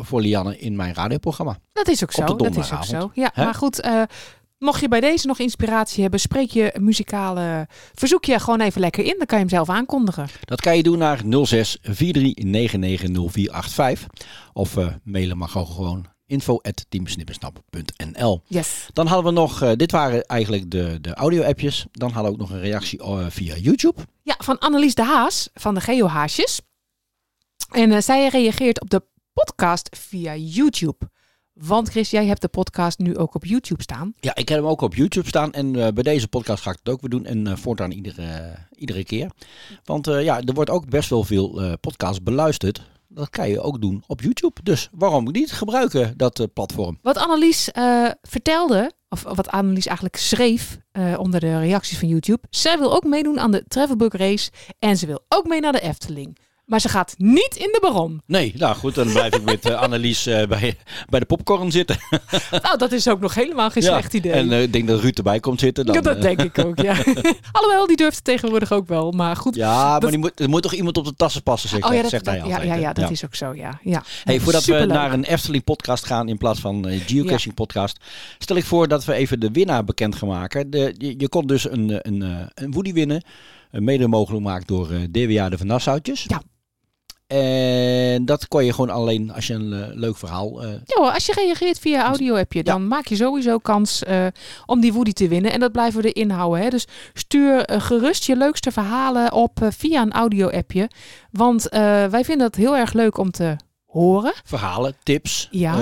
voor 0.01 0.21
Lianne 0.21 0.59
in 0.59 0.77
mijn 0.77 0.95
radioprogramma. 0.95 1.59
Dat 1.73 1.89
is 1.89 2.03
ook 2.03 2.09
Op 2.09 2.29
zo. 2.29 2.37
de 2.37 2.43
Dat 2.51 2.57
is 2.65 2.73
ook 2.73 2.85
zo. 2.85 3.11
Ja, 3.15 3.33
maar 3.37 3.55
goed. 3.55 3.81
eh, 3.81 4.03
mocht 4.59 4.81
je 4.81 4.89
bij 4.89 5.01
deze 5.01 5.27
nog 5.27 5.39
inspiratie 5.39 6.03
hebben, 6.03 6.21
spreek 6.21 6.51
je 6.51 6.75
muzikale 6.81 7.67
verzoek 7.95 8.25
je 8.25 8.39
gewoon 8.41 8.61
even 8.61 8.81
lekker 8.81 9.05
in. 9.05 9.15
Dan 9.19 9.27
kan 9.27 9.39
je 9.39 9.45
hem 9.45 9.55
zelf 9.55 9.69
aankondigen. 9.69 10.29
Dat 10.45 10.61
kan 10.61 10.77
je 10.77 10.83
doen 10.83 10.99
naar 10.99 11.21
06 11.45 11.79
4399 11.83 13.09
0485 13.31 14.07
of 14.53 14.77
eh, 14.77 14.87
mailen 15.05 15.39
mag 15.39 15.59
ook 15.59 15.69
gewoon 15.69 16.07
info 16.29 16.59
at 16.63 16.87
teamsnippersnap.nl. 16.89 18.43
Yes. 18.47 18.87
Dan 18.93 19.07
hadden 19.07 19.35
we 19.35 19.41
nog, 19.41 19.63
eh, 19.63 19.73
dit 19.73 19.91
waren 19.91 20.27
eigenlijk 20.27 20.71
de, 20.71 20.99
de 21.01 21.15
audio-appjes. 21.15 21.87
Dan 21.93 22.11
hadden 22.11 22.33
we 22.33 22.39
ook 22.39 22.49
nog 22.49 22.57
een 22.57 22.65
reactie 22.65 22.99
eh, 23.03 23.27
via 23.29 23.57
YouTube. 23.57 24.03
Ja, 24.23 24.35
van 24.39 24.59
Annelies 24.59 24.95
de 24.95 25.05
Haas 25.05 25.49
van 25.55 25.75
de 25.75 25.81
Geohaasjes. 25.81 26.61
En 27.71 27.93
eh, 27.93 28.01
zij 28.01 28.29
reageert 28.29 28.81
op 28.81 28.91
de 28.91 29.03
podcast 29.33 29.97
via 29.97 30.37
YouTube. 30.37 31.11
Want 31.53 31.89
Chris, 31.89 32.11
jij 32.11 32.27
hebt 32.27 32.41
de 32.41 32.49
podcast 32.49 32.99
nu 32.99 33.17
ook 33.17 33.35
op 33.35 33.45
YouTube 33.45 33.83
staan. 33.83 34.15
Ja, 34.21 34.35
ik 34.35 34.49
heb 34.49 34.59
hem 34.59 34.69
ook 34.69 34.81
op 34.81 34.95
YouTube 34.95 35.29
staan. 35.29 35.53
En 35.53 35.73
bij 35.73 36.03
deze 36.03 36.29
podcast 36.29 36.63
ga 36.63 36.71
ik 36.71 36.79
het 36.83 36.89
ook 36.89 37.01
weer 37.01 37.11
doen. 37.11 37.25
En 37.25 37.59
voortaan 37.59 37.91
iedere, 37.91 38.55
iedere 38.77 39.05
keer. 39.05 39.31
Want 39.85 40.07
ja, 40.07 40.41
er 40.41 40.55
wordt 40.55 40.71
ook 40.71 40.89
best 40.89 41.11
wel 41.11 41.25
veel 41.25 41.77
podcasts 41.81 42.23
beluisterd. 42.23 42.83
Dat 43.09 43.31
kan 43.31 43.49
je 43.49 43.61
ook 43.61 43.81
doen 43.81 44.03
op 44.07 44.21
YouTube. 44.21 44.63
Dus 44.63 44.89
waarom 44.93 45.31
niet 45.31 45.53
gebruiken, 45.53 46.17
dat 46.17 46.41
eh, 46.41 46.47
platform? 46.53 46.99
Wat 47.03 47.17
Annelies 47.17 47.71
eh, 47.71 48.11
vertelde, 48.23 48.93
of 49.09 49.23
wat 49.23 49.49
Annelies 49.49 49.87
eigenlijk 49.87 50.17
schreef 50.17 50.79
eh, 50.91 51.15
onder 51.19 51.41
de 51.41 51.59
reacties 51.59 51.99
van 51.99 52.09
YouTube. 52.09 52.41
Zij 52.51 52.79
wil 52.79 52.95
ook 52.95 53.05
meedoen 53.05 53.41
aan 53.41 53.51
de 53.51 53.65
Travelbook 53.69 54.15
Race. 54.15 54.51
En 54.79 54.97
ze 54.97 55.07
wil 55.07 55.25
ook 55.29 55.47
mee 55.47 55.61
naar 55.61 55.73
de 55.73 55.81
Efteling. 55.81 56.39
Maar 56.69 56.81
ze 56.81 56.89
gaat 56.89 57.15
niet 57.19 57.57
in 57.57 57.69
de 57.73 57.79
Baron. 57.81 58.23
Nee, 58.27 58.55
nou 58.57 58.77
goed, 58.77 58.95
dan 58.95 59.13
blijf 59.13 59.35
ik 59.35 59.43
met 59.43 59.65
eh, 59.65 59.81
Annelies 59.81 60.27
eh, 60.27 60.47
bij, 60.47 60.77
bij 61.09 61.21
de 61.21 61.27
popcorn 61.27 61.71
zitten. 61.71 61.97
nou, 62.63 62.79
dat 62.79 62.93
is 62.93 63.09
ook 63.09 63.21
nog 63.21 63.35
helemaal 63.35 63.71
geen 63.71 63.83
slecht 63.83 64.15
idee. 64.15 64.33
En 64.33 64.53
eh, 64.53 64.63
ik 64.63 64.73
denk 64.73 64.89
dat 64.89 65.01
Ruud 65.01 65.17
erbij 65.17 65.41
komt 65.41 65.61
zitten. 65.61 65.87
Dan, 65.87 65.95
Ja, 65.95 66.01
dat 66.01 66.23
denk 66.23 66.43
ik 66.43 66.59
ook, 66.59 66.81
ja. 66.81 66.95
Alhoewel, 67.53 67.87
die 67.87 67.97
durft 67.97 68.17
het 68.17 68.25
tegenwoordig 68.25 68.73
ook 68.73 68.89
wel. 68.89 69.11
Maar 69.11 69.37
goed. 69.37 69.55
Ja, 69.55 69.99
maar 69.99 70.11
die 70.11 70.19
moet, 70.19 70.41
er 70.41 70.49
moet 70.49 70.63
toch 70.63 70.75
iemand 70.75 70.97
op 70.97 71.05
de 71.05 71.15
tassen 71.15 71.43
passen, 71.43 71.69
zegt, 71.69 71.85
oh 71.85 71.95
ja, 71.95 72.01
dat, 72.03 72.11
zegt 72.11 72.27
hij 72.27 72.39
dat- 72.39 72.47
ja, 72.47 72.53
altijd. 72.53 72.71
ja, 72.71 72.77
hè? 72.77 72.81
ja, 72.81 72.93
dat 72.93 73.11
is 73.11 73.25
ook 73.25 73.35
zo, 73.35 73.55
ja. 73.55 73.81
ja. 73.83 74.03
Hey, 74.25 74.41
voordat 74.41 74.65
we 74.65 74.85
naar 74.85 75.13
een 75.13 75.25
Efteling 75.25 75.65
podcast 75.65 76.05
gaan 76.05 76.29
in 76.29 76.39
plaats 76.39 76.61
van 76.61 76.85
een 76.85 77.01
geocaching 77.01 77.55
podcast, 77.55 78.05
stel 78.39 78.57
ik 78.57 78.65
voor 78.65 78.89
dat 78.89 79.05
we 79.05 79.13
even 79.13 79.41
de 79.41 79.51
winnaar 79.51 79.85
bekend 79.85 80.15
gaan 80.15 80.29
maken. 80.29 80.71
De, 80.71 80.95
je, 80.99 81.15
je 81.19 81.29
kon 81.29 81.47
dus 81.47 81.71
een, 81.71 81.99
een, 82.03 82.23
eh, 82.23 82.47
een 82.55 82.73
Woody 82.73 82.93
winnen, 82.93 83.23
een 83.71 83.85
mede 83.85 84.09
mogelijk 84.09 84.43
gemaakt 84.43 84.69
door 84.69 84.89
DWA 85.11 85.49
de 85.49 85.59
Van 85.59 85.67
Nassautjes. 85.67 86.25
Ja. 86.29 86.43
En 87.33 88.25
dat 88.25 88.49
kon 88.49 88.65
je 88.65 88.73
gewoon 88.73 88.91
alleen 88.91 89.33
als 89.33 89.47
je 89.47 89.55
een 89.55 89.73
eh, 89.73 89.89
leuk 89.95 90.17
verhaal. 90.17 90.63
eh, 90.63 90.69
Ja 90.71 91.03
hoor, 91.03 91.11
als 91.11 91.27
je 91.27 91.33
reageert 91.33 91.79
via 91.79 92.05
audio-appje, 92.07 92.63
dan 92.63 92.89
maak 92.89 93.07
je 93.07 93.17
sowieso 93.17 93.59
kans 93.59 94.03
eh, 94.05 94.27
om 94.67 94.81
die 94.81 94.93
Woody 94.93 95.13
te 95.13 95.29
winnen. 95.29 95.53
En 95.53 95.61
dat 95.61 95.73
blijven 95.73 96.03
we 96.03 96.13
erin 96.13 96.31
houden. 96.31 96.63
Hè? 96.63 96.69
Dus 96.69 96.87
stuur 97.15 97.69
gerust 97.73 98.25
je 98.25 98.37
leukste 98.37 98.71
verhalen 98.73 99.33
op 99.33 99.59
via 99.71 100.03
een 100.03 100.13
audio-appje. 100.13 100.91
Want 101.31 101.67
wij 102.11 102.25
vinden 102.25 102.47
het 102.47 102.57
heel 102.57 102.77
erg 102.77 102.93
leuk 102.93 103.19
om 103.19 103.31
te 103.31 103.57
horen. 103.87 104.33
verhalen, 104.45 104.95
tips. 105.03 105.49
Ja. 105.51 105.77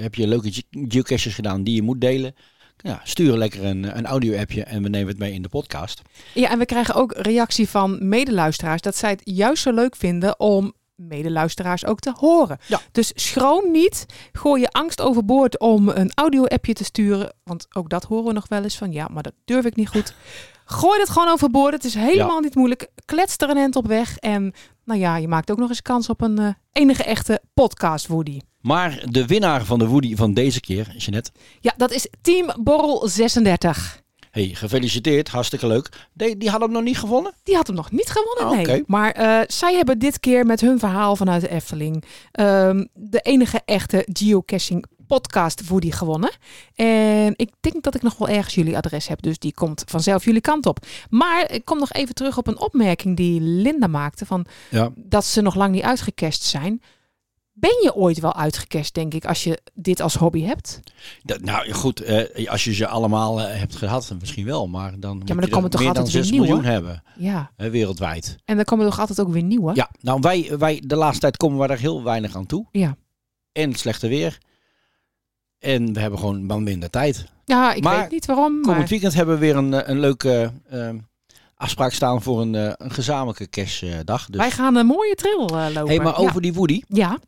Heb 0.00 0.14
je 0.14 0.26
leuke 0.26 0.52
ge- 0.52 0.64
geocaches 0.88 1.34
gedaan 1.34 1.62
die 1.64 1.74
je 1.74 1.82
moet 1.82 2.00
delen? 2.00 2.34
Ja, 2.82 3.00
stuur 3.04 3.36
lekker 3.36 3.64
een, 3.64 3.96
een 3.96 4.06
audio-appje 4.06 4.62
en 4.64 4.82
we 4.82 4.88
nemen 4.88 5.08
het 5.08 5.18
mee 5.18 5.32
in 5.32 5.42
de 5.42 5.48
podcast. 5.48 6.02
Ja, 6.34 6.50
en 6.50 6.58
we 6.58 6.66
krijgen 6.66 6.94
ook 6.94 7.12
reactie 7.16 7.68
van 7.68 8.08
medeluisteraars 8.08 8.82
dat 8.82 8.96
zij 8.96 9.10
het 9.10 9.20
juist 9.24 9.62
zo 9.62 9.72
leuk 9.72 9.96
vinden 9.96 10.40
om 10.40 10.74
medeluisteraars 10.94 11.84
ook 11.84 12.00
te 12.00 12.12
horen. 12.18 12.58
Ja. 12.66 12.80
Dus 12.92 13.12
schroom 13.14 13.70
niet, 13.70 14.06
gooi 14.32 14.60
je 14.60 14.68
angst 14.68 15.00
overboord 15.00 15.58
om 15.58 15.88
een 15.88 16.12
audio-appje 16.14 16.72
te 16.72 16.84
sturen. 16.84 17.32
Want 17.44 17.66
ook 17.76 17.90
dat 17.90 18.04
horen 18.04 18.26
we 18.26 18.32
nog 18.32 18.48
wel 18.48 18.62
eens 18.62 18.76
van, 18.76 18.92
ja, 18.92 19.08
maar 19.10 19.22
dat 19.22 19.34
durf 19.44 19.64
ik 19.64 19.76
niet 19.76 19.88
goed. 19.88 20.14
Gooi 20.64 20.98
dat 20.98 21.08
gewoon 21.08 21.28
overboord, 21.28 21.72
het 21.72 21.84
is 21.84 21.94
helemaal 21.94 22.40
niet 22.40 22.54
moeilijk. 22.54 22.88
Klets 23.04 23.36
er 23.36 23.50
een 23.50 23.56
end 23.56 23.76
op 23.76 23.86
weg 23.86 24.16
en 24.16 24.52
nou 24.90 25.02
ja, 25.02 25.16
je 25.16 25.28
maakt 25.28 25.50
ook 25.50 25.58
nog 25.58 25.68
eens 25.68 25.82
kans 25.82 26.08
op 26.08 26.20
een 26.20 26.38
eh, 26.38 26.48
enige 26.72 27.04
echte 27.04 27.40
podcast, 27.54 28.06
Woody. 28.06 28.40
Maar 28.60 29.04
de 29.08 29.26
winnaar 29.26 29.64
van 29.64 29.78
de 29.78 29.86
Woody 29.86 30.16
van 30.16 30.34
deze 30.34 30.60
keer, 30.60 30.94
Jeanette. 30.96 31.30
Ja, 31.60 31.72
dat 31.76 31.90
is 31.92 32.08
Team 32.22 32.50
Borrel 32.62 33.08
36. 33.08 34.02
Hey, 34.30 34.50
gefeliciteerd, 34.52 35.28
hartstikke 35.28 35.66
leuk. 35.66 36.08
Die, 36.12 36.36
die 36.36 36.50
hadden 36.50 36.68
hem 36.68 36.76
nog 36.78 36.86
niet 36.86 36.98
gewonnen? 36.98 37.32
Die 37.42 37.56
had 37.56 37.66
hem 37.66 37.76
nog 37.76 37.90
niet 37.90 38.10
gewonnen, 38.10 38.58
Ah, 38.60 38.66
nee. 38.66 38.82
Maar 38.86 39.10
eh, 39.12 39.40
zij 39.46 39.74
hebben 39.74 39.98
dit 39.98 40.20
keer 40.20 40.46
met 40.46 40.60
hun 40.60 40.78
verhaal 40.78 41.16
vanuit 41.16 41.40
de 41.40 41.50
Efteling 41.50 42.04
ehm, 42.32 42.84
de 42.94 43.20
enige 43.20 43.60
echte 43.64 44.06
geocaching 44.12 44.84
podcast 45.10 45.68
Woody 45.68 45.90
gewonnen. 45.90 46.30
En 46.74 47.34
ik 47.36 47.50
denk 47.60 47.82
dat 47.82 47.94
ik 47.94 48.02
nog 48.02 48.16
wel 48.16 48.28
ergens 48.28 48.54
jullie 48.54 48.76
adres 48.76 49.08
heb, 49.08 49.22
dus 49.22 49.38
die 49.38 49.54
komt 49.54 49.82
vanzelf 49.86 50.24
jullie 50.24 50.40
kant 50.40 50.66
op. 50.66 50.86
Maar 51.08 51.52
ik 51.52 51.64
kom 51.64 51.78
nog 51.78 51.92
even 51.92 52.14
terug 52.14 52.38
op 52.38 52.46
een 52.46 52.60
opmerking 52.60 53.16
die 53.16 53.40
Linda 53.40 53.86
maakte 53.86 54.26
van 54.26 54.46
Ja. 54.70 54.90
dat 54.96 55.24
ze 55.24 55.40
nog 55.40 55.54
lang 55.54 55.72
niet 55.72 55.82
uitgecast 55.82 56.42
zijn. 56.42 56.82
Ben 57.52 57.82
je 57.82 57.94
ooit 57.94 58.20
wel 58.20 58.34
uitgecast, 58.34 58.94
denk 58.94 59.14
ik, 59.14 59.24
als 59.24 59.44
je 59.44 59.60
dit 59.74 60.00
als 60.00 60.14
hobby 60.14 60.42
hebt? 60.42 60.80
Dat, 61.22 61.40
nou 61.40 61.72
goed, 61.72 62.00
eh, 62.00 62.50
als 62.50 62.64
je 62.64 62.74
ze 62.74 62.86
allemaal 62.86 63.40
eh, 63.40 63.58
hebt 63.58 63.76
gehad, 63.76 64.12
misschien 64.20 64.44
wel. 64.44 64.68
Maar 64.68 65.00
dan 65.00 65.16
moet 65.16 65.26
dan 65.26 65.36
je 65.36 65.42
er 65.42 65.48
komen 65.48 65.70
toch 65.70 65.80
meer 65.80 65.88
altijd 65.88 66.06
dan 66.06 66.14
weer 66.14 66.24
6 66.24 66.32
nieuwe? 66.32 66.46
miljoen 66.46 66.64
hebben. 66.64 67.02
Ja. 67.16 67.50
wereldwijd. 67.56 68.36
En 68.44 68.56
dan 68.56 68.64
komen 68.64 68.84
er 68.84 68.90
toch 68.90 69.00
altijd 69.00 69.20
ook 69.20 69.32
weer 69.32 69.42
nieuwe? 69.42 69.74
Ja, 69.74 69.90
nou 70.00 70.20
wij, 70.20 70.58
wij 70.58 70.82
de 70.86 70.96
laatste 70.96 71.20
tijd 71.20 71.36
komen 71.36 71.58
we 71.58 71.66
daar 71.66 71.78
heel 71.78 72.02
weinig 72.02 72.36
aan 72.36 72.46
toe. 72.46 72.66
Ja. 72.72 72.96
En 73.52 73.70
het 73.70 73.78
slechte 73.78 74.08
weer. 74.08 74.38
En 75.60 75.92
we 75.92 76.00
hebben 76.00 76.18
gewoon 76.18 76.46
wat 76.46 76.60
minder 76.60 76.90
tijd. 76.90 77.24
Ja, 77.44 77.72
ik 77.72 77.82
Maar 77.82 78.00
weet 78.00 78.10
niet 78.10 78.26
waarom. 78.26 78.54
Maar... 78.54 78.70
Komend 78.72 78.88
weekend 78.88 79.14
hebben 79.14 79.34
we 79.34 79.40
weer 79.40 79.56
een, 79.56 79.74
eh, 79.74 79.88
een 79.88 80.00
leuke 80.00 80.52
eh, 80.68 80.88
afspraak 81.54 81.92
staan 81.92 82.22
voor 82.22 82.40
een, 82.40 82.54
eh, 82.54 82.72
een 82.76 82.90
gezamenlijke 82.90 83.48
cashdag. 83.48 84.26
Dus. 84.26 84.36
Wij 84.36 84.50
gaan 84.50 84.76
een 84.76 84.86
mooie 84.86 85.14
trail 85.14 85.46
eh, 85.48 85.74
lopen. 85.74 85.86
hey, 85.86 85.98
maar 86.00 86.18
over 86.18 86.40
die 86.42 86.52
Woody. 86.52 86.82
Ja. 86.88 87.18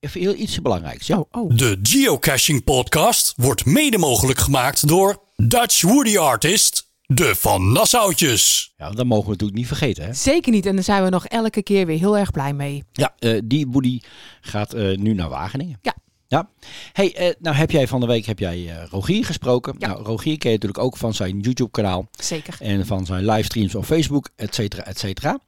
even 0.00 0.20
heel 0.20 0.34
iets 0.34 0.62
belangrijks. 0.62 1.06
Ja? 1.06 1.24
Oh, 1.30 1.56
De 1.56 1.78
Geocaching 1.82 2.64
Podcast 2.64 3.32
wordt 3.36 3.64
mede 3.64 3.98
mogelijk 3.98 4.38
gemaakt 4.38 4.88
door 4.88 5.22
Dutch 5.36 5.82
Woody 5.82 6.18
Artist, 6.18 6.88
de 7.06 7.34
Van 7.34 7.72
Nassautjes. 7.72 8.72
Ja, 8.76 8.90
dat 8.90 9.06
mogen 9.06 9.24
we 9.24 9.30
natuurlijk 9.30 9.58
niet 9.58 9.66
vergeten. 9.66 10.04
Hè? 10.04 10.14
Zeker 10.14 10.52
niet. 10.52 10.66
En 10.66 10.74
daar 10.74 10.84
zijn 10.84 11.04
we 11.04 11.08
nog 11.10 11.26
elke 11.26 11.62
keer 11.62 11.86
weer 11.86 11.98
heel 11.98 12.18
erg 12.18 12.30
blij 12.30 12.52
mee. 12.52 12.84
Ja, 12.92 13.14
eh, 13.18 13.40
die 13.44 13.66
Woody 13.66 14.00
gaat 14.40 14.72
eh, 14.72 14.96
nu 14.96 15.14
naar 15.14 15.28
Wageningen. 15.28 15.78
Ja. 15.82 15.94
Ja. 16.30 16.48
Hey, 16.92 17.14
eh, 17.14 17.34
nou 17.38 17.56
heb 17.56 17.70
jij 17.70 17.88
van 17.88 18.00
de 18.00 18.06
week 18.06 18.26
heb 18.26 18.38
jij 18.38 18.68
eh, 18.68 18.86
Rogier 18.90 19.24
gesproken. 19.24 19.74
Nou, 19.78 20.02
Rogier 20.02 20.38
ken 20.38 20.50
je 20.50 20.56
natuurlijk 20.56 20.84
ook 20.84 20.96
van 20.96 21.14
zijn 21.14 21.40
YouTube 21.40 21.70
kanaal. 21.70 22.08
Zeker. 22.10 22.56
En 22.58 22.86
van 22.86 23.06
zijn 23.06 23.24
livestreams 23.24 23.74
op 23.74 23.84
Facebook, 23.84 24.28
et 24.36 24.54
cetera, 24.54 24.84
et 24.84 24.98
cetera. 24.98 25.38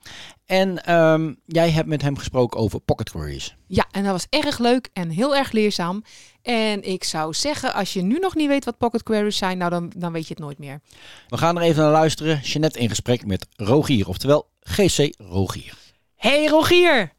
En 0.46 0.84
ehm, 0.84 1.32
jij 1.46 1.70
hebt 1.70 1.88
met 1.88 2.02
hem 2.02 2.18
gesproken 2.18 2.60
over 2.60 2.80
pocket 2.80 3.10
queries. 3.10 3.56
Ja, 3.66 3.86
en 3.90 4.02
dat 4.02 4.12
was 4.12 4.26
erg 4.42 4.58
leuk 4.58 4.88
en 4.92 5.10
heel 5.10 5.36
erg 5.36 5.52
leerzaam. 5.52 6.04
En 6.42 6.88
ik 6.88 7.04
zou 7.04 7.34
zeggen, 7.34 7.74
als 7.74 7.92
je 7.92 8.02
nu 8.02 8.18
nog 8.18 8.34
niet 8.34 8.48
weet 8.48 8.64
wat 8.64 8.78
pocket 8.78 9.02
queries 9.02 9.36
zijn, 9.36 9.58
nou 9.58 9.70
dan, 9.70 9.92
dan 9.96 10.12
weet 10.12 10.26
je 10.26 10.34
het 10.34 10.42
nooit 10.42 10.58
meer. 10.58 10.80
We 11.28 11.38
gaan 11.38 11.56
er 11.56 11.62
even 11.62 11.82
naar 11.82 11.92
luisteren. 11.92 12.40
Jeanette 12.42 12.78
in 12.78 12.88
gesprek 12.88 13.26
met 13.26 13.46
Rogier, 13.56 14.08
oftewel 14.08 14.48
GC 14.60 15.14
Rogier. 15.18 15.74
Hey 16.16 16.46
Rogier! 16.46 17.12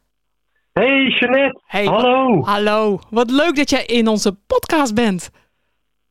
Hey 0.80 1.08
Jeanette, 1.08 1.60
Hey, 1.66 1.84
hallo. 1.84 2.42
Hallo, 2.42 2.98
wat 3.10 3.30
leuk 3.30 3.56
dat 3.56 3.70
jij 3.70 3.84
in 3.84 4.08
onze 4.08 4.32
podcast 4.46 4.94
bent. 4.94 5.30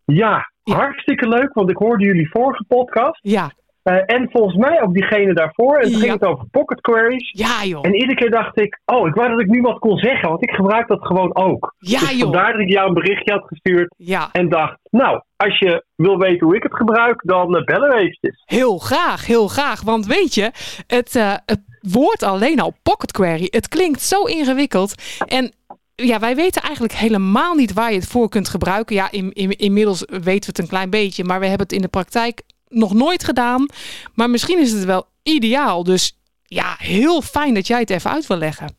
Ja, 0.05 0.51
hartstikke 0.63 1.27
leuk, 1.27 1.53
want 1.53 1.69
ik 1.69 1.77
hoorde 1.77 2.05
jullie 2.05 2.29
vorige 2.29 2.63
podcast. 2.67 3.19
Ja. 3.21 3.51
Eh, 3.83 3.95
en 4.05 4.29
volgens 4.31 4.55
mij 4.55 4.81
ook 4.81 4.93
diegene 4.93 5.33
daarvoor. 5.33 5.75
En 5.77 5.81
toen 5.83 5.91
Ja. 5.91 5.99
ging 5.99 6.11
het 6.13 6.25
over 6.25 6.45
pocket 6.51 6.81
queries. 6.81 7.31
Ja 7.31 7.63
joh. 7.65 7.85
En 7.85 7.93
iedere 7.93 8.15
keer 8.15 8.29
dacht 8.31 8.59
ik, 8.59 8.79
oh, 8.85 9.07
ik 9.07 9.13
wou 9.13 9.29
dat 9.29 9.39
ik 9.39 9.47
nu 9.47 9.61
wat 9.61 9.79
kon 9.79 9.97
zeggen, 9.97 10.29
want 10.29 10.43
ik 10.43 10.51
gebruik 10.51 10.87
dat 10.87 11.05
gewoon 11.05 11.35
ook. 11.35 11.75
Ja, 11.77 11.99
dus 11.99 12.09
joh. 12.11 12.19
vandaar 12.19 12.51
dat 12.51 12.61
ik 12.61 12.69
jou 12.69 12.87
een 12.87 12.93
berichtje 12.93 13.33
had 13.33 13.43
gestuurd. 13.47 13.93
Ja. 13.97 14.29
En 14.31 14.49
dacht, 14.49 14.77
nou, 14.89 15.21
als 15.35 15.59
je 15.59 15.85
wil 15.95 16.17
weten 16.17 16.45
hoe 16.47 16.55
ik 16.55 16.63
het 16.63 16.75
gebruik, 16.75 17.21
dan 17.25 17.55
eh, 17.57 17.63
bellen 17.63 17.89
we 17.89 17.95
eventjes. 17.95 18.41
Heel 18.45 18.77
graag, 18.77 19.25
heel 19.25 19.47
graag. 19.47 19.81
Want 19.81 20.05
weet 20.05 20.33
je, 20.33 20.51
het, 20.87 21.15
eh, 21.15 21.33
het 21.45 21.61
woord 21.81 22.23
alleen 22.23 22.59
al 22.59 22.73
pocket 22.83 23.11
query, 23.11 23.47
het 23.49 23.67
klinkt 23.67 24.01
zo 24.01 24.23
ingewikkeld. 24.23 24.93
En 25.27 25.51
ja, 25.95 26.19
wij 26.19 26.35
weten 26.35 26.61
eigenlijk 26.61 26.93
helemaal 26.93 27.55
niet 27.55 27.73
waar 27.73 27.89
je 27.91 27.97
het 27.99 28.07
voor 28.07 28.29
kunt 28.29 28.49
gebruiken. 28.49 28.95
Ja, 28.95 29.11
in, 29.11 29.31
in, 29.33 29.49
inmiddels 29.49 30.05
weten 30.09 30.23
we 30.25 30.45
het 30.45 30.59
een 30.59 30.67
klein 30.67 30.89
beetje, 30.89 31.23
maar 31.23 31.39
we 31.39 31.45
hebben 31.47 31.65
het 31.67 31.75
in 31.75 31.81
de 31.81 31.87
praktijk 31.87 32.41
nog 32.73 32.93
nooit 32.93 33.23
gedaan. 33.23 33.65
Maar 34.13 34.29
misschien 34.29 34.59
is 34.59 34.71
het 34.71 34.85
wel 34.85 35.05
ideaal. 35.23 35.83
Dus 35.83 36.17
ja, 36.43 36.75
heel 36.77 37.21
fijn 37.21 37.53
dat 37.53 37.67
jij 37.67 37.79
het 37.79 37.89
even 37.89 38.11
uit 38.11 38.27
wil 38.27 38.37
leggen. 38.37 38.75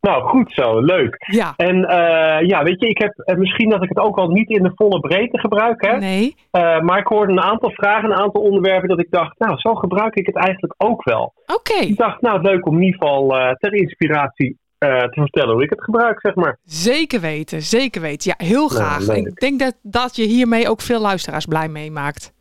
Nou, 0.00 0.22
goed 0.22 0.52
zo, 0.52 0.80
leuk. 0.80 1.16
Ja. 1.18 1.54
En 1.56 1.84
eh, 1.84 2.48
ja, 2.48 2.62
weet 2.62 2.80
je, 2.80 2.88
ik 2.88 2.98
heb 2.98 3.12
eh, 3.18 3.36
misschien 3.36 3.68
dat 3.68 3.82
ik 3.82 3.88
het 3.88 3.98
ook 3.98 4.18
al 4.18 4.28
niet 4.28 4.48
in 4.48 4.62
de 4.62 4.72
volle 4.74 5.00
breedte 5.00 5.38
gebruik, 5.38 5.84
hè? 5.84 5.96
Nee. 5.96 6.34
Eh, 6.50 6.80
maar 6.80 6.98
ik 6.98 7.06
hoorde 7.06 7.32
een 7.32 7.40
aantal 7.40 7.70
vragen, 7.70 8.10
een 8.10 8.18
aantal 8.18 8.42
onderwerpen 8.42 8.88
dat 8.88 9.00
ik 9.00 9.10
dacht, 9.10 9.38
nou, 9.38 9.58
zo 9.58 9.74
gebruik 9.74 10.14
ik 10.14 10.26
het 10.26 10.36
eigenlijk 10.36 10.74
ook 10.76 11.04
wel. 11.04 11.32
Oké. 11.46 11.80
Ik 11.80 11.96
dacht, 11.96 12.20
nou, 12.20 12.42
leuk 12.42 12.66
om 12.66 12.76
in 12.76 12.82
ieder 12.82 13.00
geval 13.00 13.28
ter 13.58 13.74
inspiratie 13.74 14.58
te 14.78 15.10
vertellen 15.10 15.52
hoe 15.52 15.62
ik 15.62 15.70
het 15.70 15.84
gebruik, 15.84 16.20
zeg 16.20 16.34
maar. 16.34 16.58
Zeker 16.64 17.20
weten, 17.20 17.62
zeker 17.62 18.00
weten. 18.00 18.34
Ja, 18.36 18.46
heel 18.46 18.68
graag. 18.68 19.06
leuk. 19.06 19.26
ik 19.26 19.40
denk 19.40 19.58
dat, 19.58 19.74
dat 19.82 20.16
je 20.16 20.22
hiermee 20.22 20.68
ook 20.68 20.80
veel 20.80 21.00
luisteraars 21.00 21.46
blij 21.46 21.68
mee 21.68 21.90
maakt. 21.90 22.32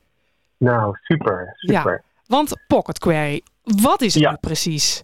Nou, 0.57 0.95
super, 1.01 1.53
super. 1.55 1.91
Ja. 1.91 2.01
Want 2.27 2.63
Pocket 2.67 2.99
Query, 2.99 3.41
wat 3.63 4.01
is 4.01 4.13
het 4.13 4.23
Ja. 4.23 4.29
nu 4.29 4.37
precies? 4.41 5.03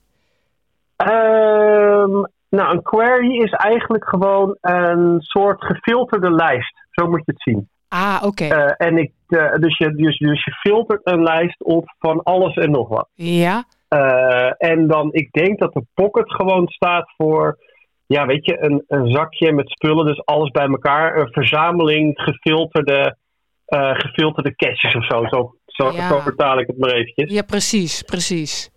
Ehm, 0.95 2.11
nou, 2.49 2.73
een 2.75 2.81
query 2.81 3.35
is 3.41 3.51
eigenlijk 3.51 4.07
gewoon 4.09 4.57
een 4.61 5.21
soort 5.21 5.63
gefilterde 5.65 6.31
lijst. 6.31 6.73
Zo 6.91 7.07
moet 7.07 7.21
je 7.25 7.31
het 7.31 7.41
zien. 7.41 7.69
Ah, 7.87 8.21
oké. 8.25 8.43
Eh, 8.45 8.87
en 8.87 8.97
ik, 8.97 9.11
eh, 9.27 9.53
dus, 9.53 9.77
je, 9.77 9.95
dus, 9.95 10.17
dus 10.17 10.43
je 10.43 10.51
filtert 10.51 11.01
een 11.03 11.23
lijst 11.23 11.63
op 11.63 11.93
van 11.99 12.23
alles 12.23 12.55
en 12.55 12.71
nog 12.71 12.87
wat. 12.87 13.07
Ja, 13.13 13.63
Eh, 13.87 14.51
en 14.57 14.87
dan, 14.87 15.09
ik 15.11 15.31
denk 15.31 15.59
dat 15.59 15.73
de 15.73 15.85
pocket 15.93 16.33
gewoon 16.33 16.67
staat 16.67 17.13
voor, 17.17 17.57
ja, 18.05 18.25
weet 18.25 18.45
je, 18.45 18.63
een, 18.63 18.83
een 18.87 19.11
zakje 19.11 19.51
met 19.51 19.69
spullen, 19.69 20.05
dus 20.05 20.25
alles 20.25 20.49
bij 20.51 20.67
elkaar. 20.67 21.17
Een 21.17 21.31
verzameling 21.31 22.11
gefilterde, 22.21 23.17
eh, 23.65 23.91
gefilterde 23.93 24.55
caches 24.55 24.95
of 24.95 25.05
zo. 25.05 25.25
Zo, 25.27 25.55
zo, 25.65 25.91
Ja. 25.91 26.07
zo 26.07 26.19
vertaal 26.19 26.59
ik 26.59 26.67
het 26.67 26.77
maar 26.77 26.91
eventjes. 26.91 27.31
ja 27.33 27.41
precies, 27.41 28.01
precies. 28.01 28.71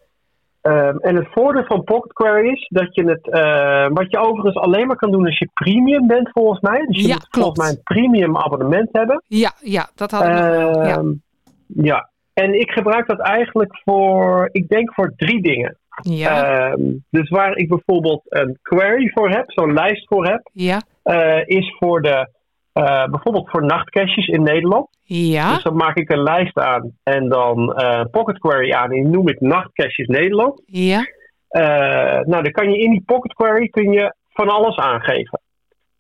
Ehm, 0.61 0.96
en 0.96 1.16
het 1.16 1.27
voordeel 1.31 1.64
van 1.64 1.85
Pocket 1.85 2.12
Query 2.12 2.49
is 2.49 2.66
dat 2.68 2.94
je 2.94 3.05
het, 3.05 3.31
eh, 3.31 3.87
wat 3.92 4.11
je 4.11 4.18
overigens 4.18 4.57
alleen 4.57 4.87
maar 4.87 4.96
kan 4.96 5.11
doen 5.11 5.27
als 5.27 5.38
je 5.38 5.49
premium 5.55 6.07
bent 6.07 6.31
volgens 6.33 6.61
mij. 6.61 6.85
Dus 6.87 7.01
je 7.03 7.09
Ja, 7.09 7.14
moet 7.14 7.27
volgens 7.31 7.59
mij 7.59 7.68
een 7.68 7.83
premium 7.83 8.37
abonnement 8.37 8.88
hebben. 8.92 9.22
Ja, 9.27 9.53
ja, 9.61 9.88
dat 9.94 10.11
had 10.11 10.22
ik 10.22 10.29
nog. 10.29 10.38
Ja. 10.87 10.96
Ehm, 10.96 11.07
ja. 11.66 12.11
En 12.35 12.61
ik 12.61 12.70
gebruik 12.70 13.07
dat 13.07 13.18
eigenlijk 13.20 13.81
voor, 13.85 14.49
ik 14.53 14.68
denk 14.68 14.94
voor 14.94 15.12
drie 15.16 15.42
dingen. 15.42 15.79
Ja, 16.03 16.44
Ehm, 16.70 16.81
dus 17.11 17.29
waar 17.29 17.57
ik 17.57 17.68
bijvoorbeeld 17.68 18.22
een 18.25 18.59
query 18.62 19.11
voor 19.14 19.31
heb, 19.31 19.44
zo'n 19.53 19.72
lijst 19.72 20.07
voor 20.09 20.27
heb, 20.27 20.51
ja, 20.53 20.81
eh, 21.03 21.42
is 21.46 21.75
voor 21.79 22.03
de, 22.03 22.29
eh, 22.77 23.05
bijvoorbeeld 23.05 23.51
voor 23.51 23.65
nachtcaches 23.65 24.27
in 24.27 24.43
Nederland. 24.43 24.89
ja, 25.03 25.55
Dus 25.55 25.62
dan 25.62 25.77
maak 25.77 25.97
ik 25.97 26.11
een 26.11 26.23
lijst 26.23 26.59
aan 26.59 26.93
en 27.03 27.29
dan 27.29 27.75
eh 27.75 28.05
pocket 28.11 28.39
query 28.39 28.73
aan 28.73 28.91
en 28.91 29.03
die 29.03 29.12
noem 29.12 29.29
ik 29.29 29.41
nachtcaches 29.41 30.07
Nederland. 30.07 30.62
ja. 30.67 31.05
Eh, 31.49 32.21
nou, 32.21 32.43
dan 32.43 32.53
kan 32.53 32.71
je 32.71 32.79
in 32.79 32.91
die 32.91 33.03
pocket 33.07 33.33
query 33.35 33.69
kun 33.69 33.93
je 33.93 34.15
van 34.29 34.49
alles 34.49 34.77
aangeven. 34.77 35.41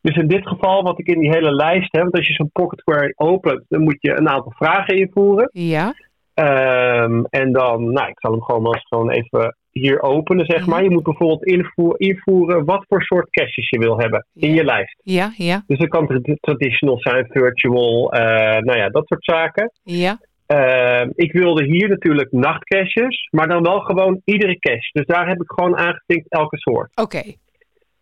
Dus 0.00 0.16
in 0.16 0.28
dit 0.28 0.48
geval, 0.48 0.82
wat 0.82 0.98
ik 0.98 1.06
in 1.06 1.18
die 1.18 1.30
hele 1.30 1.54
lijst 1.54 1.92
heb, 1.92 2.02
want 2.02 2.14
als 2.16 2.26
je 2.26 2.34
zo'n 2.34 2.50
pocket 2.52 2.82
query 2.82 3.12
opent, 3.16 3.64
dan 3.68 3.82
moet 3.82 3.96
je 4.00 4.18
een 4.18 4.28
aantal 4.28 4.52
vragen 4.56 4.96
invoeren. 4.96 5.48
Ja, 5.52 5.94
Ehm, 6.34 7.24
en 7.30 7.52
dan, 7.52 7.92
nou, 7.92 8.08
ik 8.08 8.18
zal 8.20 8.30
hem 8.30 8.42
gewoon 8.42 8.66
eens 8.66 8.86
gewoon 8.88 9.10
even 9.10 9.56
hier 9.80 10.00
openen, 10.02 10.46
zeg 10.46 10.60
Mhm. 10.60 10.70
maar. 10.70 10.82
Je 10.82 10.90
moet 10.90 11.02
bijvoorbeeld 11.02 11.44
invoer- 11.44 12.00
invoeren 12.00 12.64
wat 12.64 12.84
voor 12.88 13.02
soort 13.02 13.30
caches 13.30 13.68
je 13.70 13.78
wil 13.78 13.98
hebben 13.98 14.26
in 14.34 14.54
je 14.54 14.64
lijst. 14.64 15.00
ja, 15.02 15.32
ja, 15.36 15.62
Dus 15.66 15.78
dat 15.78 15.88
kan 15.88 16.06
tra- 16.06 16.34
traditional 16.40 16.98
zijn, 17.00 17.26
virtual, 17.30 18.12
eh, 18.12 18.58
nou 18.58 18.78
ja, 18.78 18.88
dat 18.88 19.06
soort 19.06 19.24
zaken. 19.24 19.70
ja. 19.82 20.18
Ehm, 20.46 21.10
ik 21.14 21.32
wilde 21.32 21.64
hier 21.64 21.88
natuurlijk 21.88 22.32
nachtcaches, 22.32 23.28
maar 23.30 23.48
dan 23.48 23.62
wel 23.62 23.80
gewoon 23.80 24.20
iedere 24.24 24.58
cache. 24.58 24.88
Dus 24.92 25.06
daar 25.06 25.28
heb 25.28 25.40
ik 25.42 25.50
gewoon 25.52 25.76
aangevinkt 25.76 26.30
elke 26.32 26.56
soort. 26.58 26.90
Oké. 26.94 27.22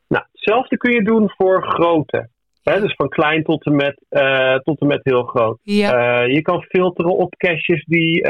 Nou, 0.08 0.24
hetzelfde 0.32 0.76
kun 0.76 0.92
je 0.92 1.02
doen 1.02 1.30
voor 1.36 1.62
grootte. 1.68 2.28
Hè, 2.62 2.80
dus 2.80 2.94
van 2.94 3.08
klein 3.08 3.42
tot 3.42 3.64
en 3.66 3.76
met, 3.76 4.04
eh, 4.08 4.54
tot 4.54 4.80
en 4.80 4.86
met 4.86 5.00
heel 5.02 5.22
groot. 5.22 5.58
Ja, 5.62 6.22
Eh, 6.22 6.34
je 6.34 6.42
kan 6.42 6.62
filteren 6.62 7.16
op 7.16 7.34
caches 7.36 7.84
die 7.84 8.22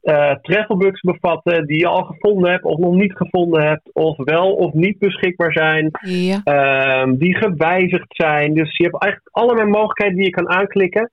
eh, 0.00 0.30
travelbugs 0.42 1.00
bevatten, 1.00 1.66
die 1.66 1.78
je 1.78 1.86
al 1.86 2.02
gevonden 2.04 2.50
hebt 2.50 2.64
of 2.64 2.78
nog 2.78 2.94
niet 2.94 3.12
gevonden 3.16 3.66
hebt, 3.68 3.88
of 3.92 4.16
wel 4.16 4.54
of 4.54 4.72
niet 4.72 4.98
beschikbaar 4.98 5.52
zijn, 5.52 5.90
ja. 6.00 6.40
ehm, 6.44 7.16
die 7.16 7.34
gewijzigd 7.36 8.06
zijn. 8.08 8.54
Dus 8.54 8.76
je 8.76 8.84
hebt 8.84 9.02
eigenlijk 9.02 9.34
allerlei 9.36 9.68
mogelijkheden 9.68 10.14
die 10.16 10.24
je 10.24 10.30
kan 10.30 10.48
aanklikken, 10.50 11.10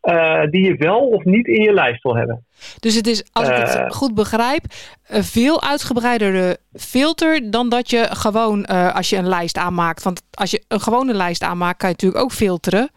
eh, 0.00 0.42
die 0.50 0.64
je 0.64 0.74
wel 0.76 0.98
of 1.08 1.24
niet 1.24 1.46
in 1.46 1.62
je 1.62 1.72
lijst 1.72 2.02
wil 2.02 2.16
hebben. 2.16 2.44
Dus 2.80 2.94
het 2.94 3.06
is, 3.06 3.24
als 3.32 3.48
ik 3.48 3.54
Eh. 3.54 3.74
het 3.84 3.94
goed 3.94 4.14
begrijp, 4.14 4.64
een 5.08 5.24
veel 5.24 5.62
uitgebreidere 5.62 6.56
filter 6.72 7.50
dan 7.50 7.68
dat 7.68 7.90
je 7.90 8.06
gewoon 8.10 8.64
eh, 8.64 8.94
als 8.94 9.10
je 9.10 9.16
een 9.16 9.28
lijst 9.28 9.56
aanmaakt. 9.58 10.02
Want 10.02 10.22
als 10.30 10.50
je 10.50 10.64
een 10.68 10.80
gewone 10.80 11.14
lijst 11.14 11.42
aanmaakt, 11.42 11.78
kan 11.78 11.88
je 11.88 11.94
natuurlijk 11.94 12.22
ook 12.22 12.32
filteren. 12.32 12.90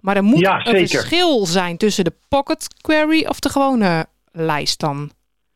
Maar 0.00 0.16
er 0.16 0.22
moet 0.22 0.38
Ja, 0.40 0.66
een 0.66 0.88
verschil 0.88 1.46
zijn 1.46 1.76
tussen 1.76 2.04
de 2.04 2.12
pocket 2.28 2.66
query 2.80 3.24
of 3.28 3.40
de 3.40 3.48
gewone 3.48 4.06
lijst 4.36 4.80
dan. 4.80 5.10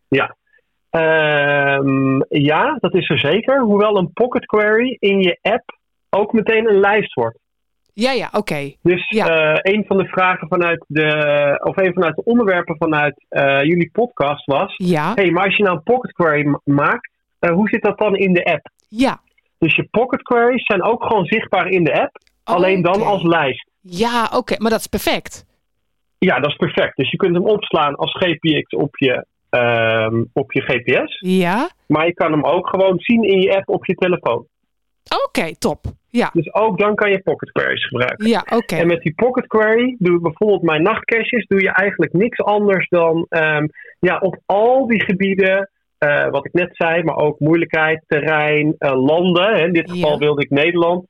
Ja. 0.09 0.37
Ehm, 0.91 2.21
ja, 2.29 2.77
dat 2.81 2.95
is 2.95 3.09
er 3.11 3.19
zeker. 3.19 3.61
Hoewel 3.61 3.97
een 3.97 4.13
pocket 4.13 4.47
query 4.47 4.97
in 4.99 5.21
je 5.21 5.39
app 5.43 5.79
ook 6.11 6.33
meteen 6.33 6.69
een 6.69 6.81
lijst 6.81 7.15
wordt. 7.15 7.39
Ja, 7.93 8.13
ja, 8.13 8.29
oké. 8.33 8.73
Dus 8.83 9.09
Ja. 9.09 9.27
eh, 9.53 9.73
een 9.75 9.85
van 9.87 9.97
de 9.97 10.05
vragen 10.07 10.49
vanuit 10.49 10.85
de, 10.89 11.61
of 11.65 11.77
een 11.77 11.93
vanuit 11.93 12.17
de 12.17 12.25
onderwerpen 12.25 12.77
vanuit 12.77 13.25
eh, 13.29 13.63
jullie 13.63 13.91
podcast 13.91 14.47
was: 14.47 14.75
Ja, 14.77 15.13
hey, 15.15 15.31
maar 15.31 15.45
als 15.45 15.57
je 15.57 15.63
nou 15.63 15.77
een 15.77 15.83
pocket 15.83 16.13
query 16.13 16.47
ma- 16.47 16.61
maakt, 16.65 17.11
eh, 17.39 17.51
hoe 17.51 17.69
zit 17.69 17.83
dat 17.83 17.99
dan 17.99 18.17
in 18.17 18.33
de 18.33 18.45
app? 18.45 18.69
ja. 18.89 19.21
Dus 19.59 19.77
je 19.77 19.89
pocket 19.91 20.23
queries 20.23 20.65
zijn 20.67 20.83
ook 20.83 21.03
gewoon 21.05 21.25
zichtbaar 21.25 21.69
in 21.69 21.85
de 21.85 22.01
app, 22.01 22.19
alleen 22.45 22.83
dan 22.83 23.03
als 23.03 23.23
lijst. 23.23 23.69
Ja, 23.81 24.31
oké, 24.35 24.55
maar 24.59 24.71
dat 24.71 24.81
is 24.81 24.87
perfect. 24.87 25.45
Ja, 26.27 26.41
dat 26.41 26.51
is 26.51 26.57
perfect. 26.57 26.97
Dus 26.97 27.11
je 27.11 27.17
kunt 27.17 27.35
hem 27.35 27.45
opslaan 27.47 27.95
als 27.97 28.13
GPX 28.19 28.75
op 28.77 28.97
je, 28.97 29.27
ehm, 29.51 30.25
op 30.33 30.53
je 30.53 30.61
GPS, 30.63 31.19
Ja, 31.21 31.69
maar 31.87 32.07
je 32.07 32.15
kan 32.15 32.33
hem 32.33 32.45
ook 32.45 32.69
gewoon 32.69 32.99
zien 32.99 33.23
in 33.23 33.41
je 33.41 33.57
app 33.57 33.69
op 33.69 33.87
je 33.87 33.95
telefoon. 33.95 34.47
oké, 35.27 35.57
top. 35.59 35.85
Ja, 36.09 36.31
Dus 36.33 36.55
ook 36.55 36.79
dan 36.79 36.95
kan 36.95 37.11
je 37.11 37.23
pocket 37.23 37.53
queries 37.53 37.87
gebruiken. 37.87 38.27
ja, 38.29 38.45
oké. 38.55 38.75
En 38.77 38.87
met 38.87 39.01
die 39.03 39.15
pocket 39.15 39.47
query 39.47 39.97
doe 39.99 40.17
ik 40.17 40.23
bijvoorbeeld 40.23 40.63
mijn 40.63 40.83
nachtcaches, 40.83 41.47
doe 41.47 41.61
je 41.63 41.71
eigenlijk 41.73 42.13
niks 42.13 42.39
anders 42.39 42.89
dan 42.89 43.27
ehm, 43.29 43.67
ja, 44.01 44.19
op 44.19 44.37
al 44.47 44.87
die 44.87 45.03
gebieden, 45.05 45.71
eh, 45.99 46.29
wat 46.31 46.47
ik 46.47 46.53
net 46.53 46.69
zei, 46.73 47.03
maar 47.03 47.17
ook 47.17 47.39
moeilijkheid, 47.41 48.05
terrein, 48.07 48.75
eh, 48.79 49.05
landen. 49.05 49.55
Hè, 49.55 49.65
in 49.67 49.73
dit 49.73 49.91
geval 49.91 50.11
Ja. 50.13 50.17
wilde 50.19 50.43
ik 50.43 50.51
Nederland. 50.51 51.07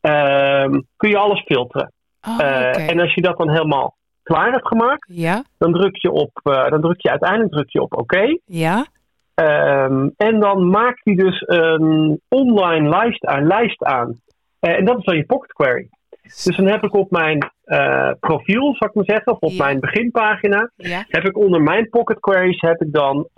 ehm, 0.00 0.80
kun 0.96 1.10
je 1.10 1.16
alles 1.16 1.42
filteren. 1.42 1.92
Oh, 2.28 2.40
Eh. 2.40 2.88
En 2.88 3.00
als 3.00 3.14
je 3.14 3.20
dat 3.22 3.38
dan 3.38 3.50
helemaal 3.50 3.96
klaar 4.26 4.50
hebt 4.52 4.66
gemaakt, 4.66 5.06
Ja, 5.12 5.42
dan 5.58 5.72
druk 5.72 5.96
je 5.96 6.10
op, 6.10 6.30
eh, 6.42 6.68
dan 6.68 6.80
druk 6.80 7.00
je 7.00 7.10
uiteindelijk 7.10 7.52
druk 7.52 7.70
je 7.70 7.80
op 7.82 7.98
oké. 7.98 8.38
ja, 8.44 8.86
Ehm, 9.34 10.08
en 10.16 10.40
dan 10.40 10.68
maakt 10.70 11.00
hij 11.04 11.14
dus 11.14 11.42
een 11.46 12.20
online 12.28 12.88
lijst 12.88 13.24
aan. 13.26 13.46
Lijst 13.46 13.84
aan. 13.84 14.20
Eh, 14.58 14.76
en 14.78 14.84
dat 14.84 14.98
is 14.98 15.04
dan 15.04 15.16
je 15.16 15.26
pocket 15.26 15.52
query. 15.52 15.88
Dus 16.22 16.56
dan 16.56 16.66
heb 16.66 16.82
ik 16.84 16.94
op 16.94 17.10
mijn 17.10 17.50
eh, 17.64 18.10
profiel, 18.20 18.62
zou 18.74 18.90
ik 18.90 18.94
maar 18.94 19.04
zeggen, 19.04 19.32
of 19.32 19.38
op 19.38 19.50
Ja. 19.50 19.64
mijn 19.64 19.80
beginpagina, 19.80 20.70
ja. 20.76 21.04
heb 21.08 21.24
ik 21.24 21.36
onder 21.38 21.62
mijn 21.62 21.88
pocket 21.88 22.20
queries 22.20 22.60
heb 22.60 22.82
ik 22.82 22.92
dan 22.92 23.28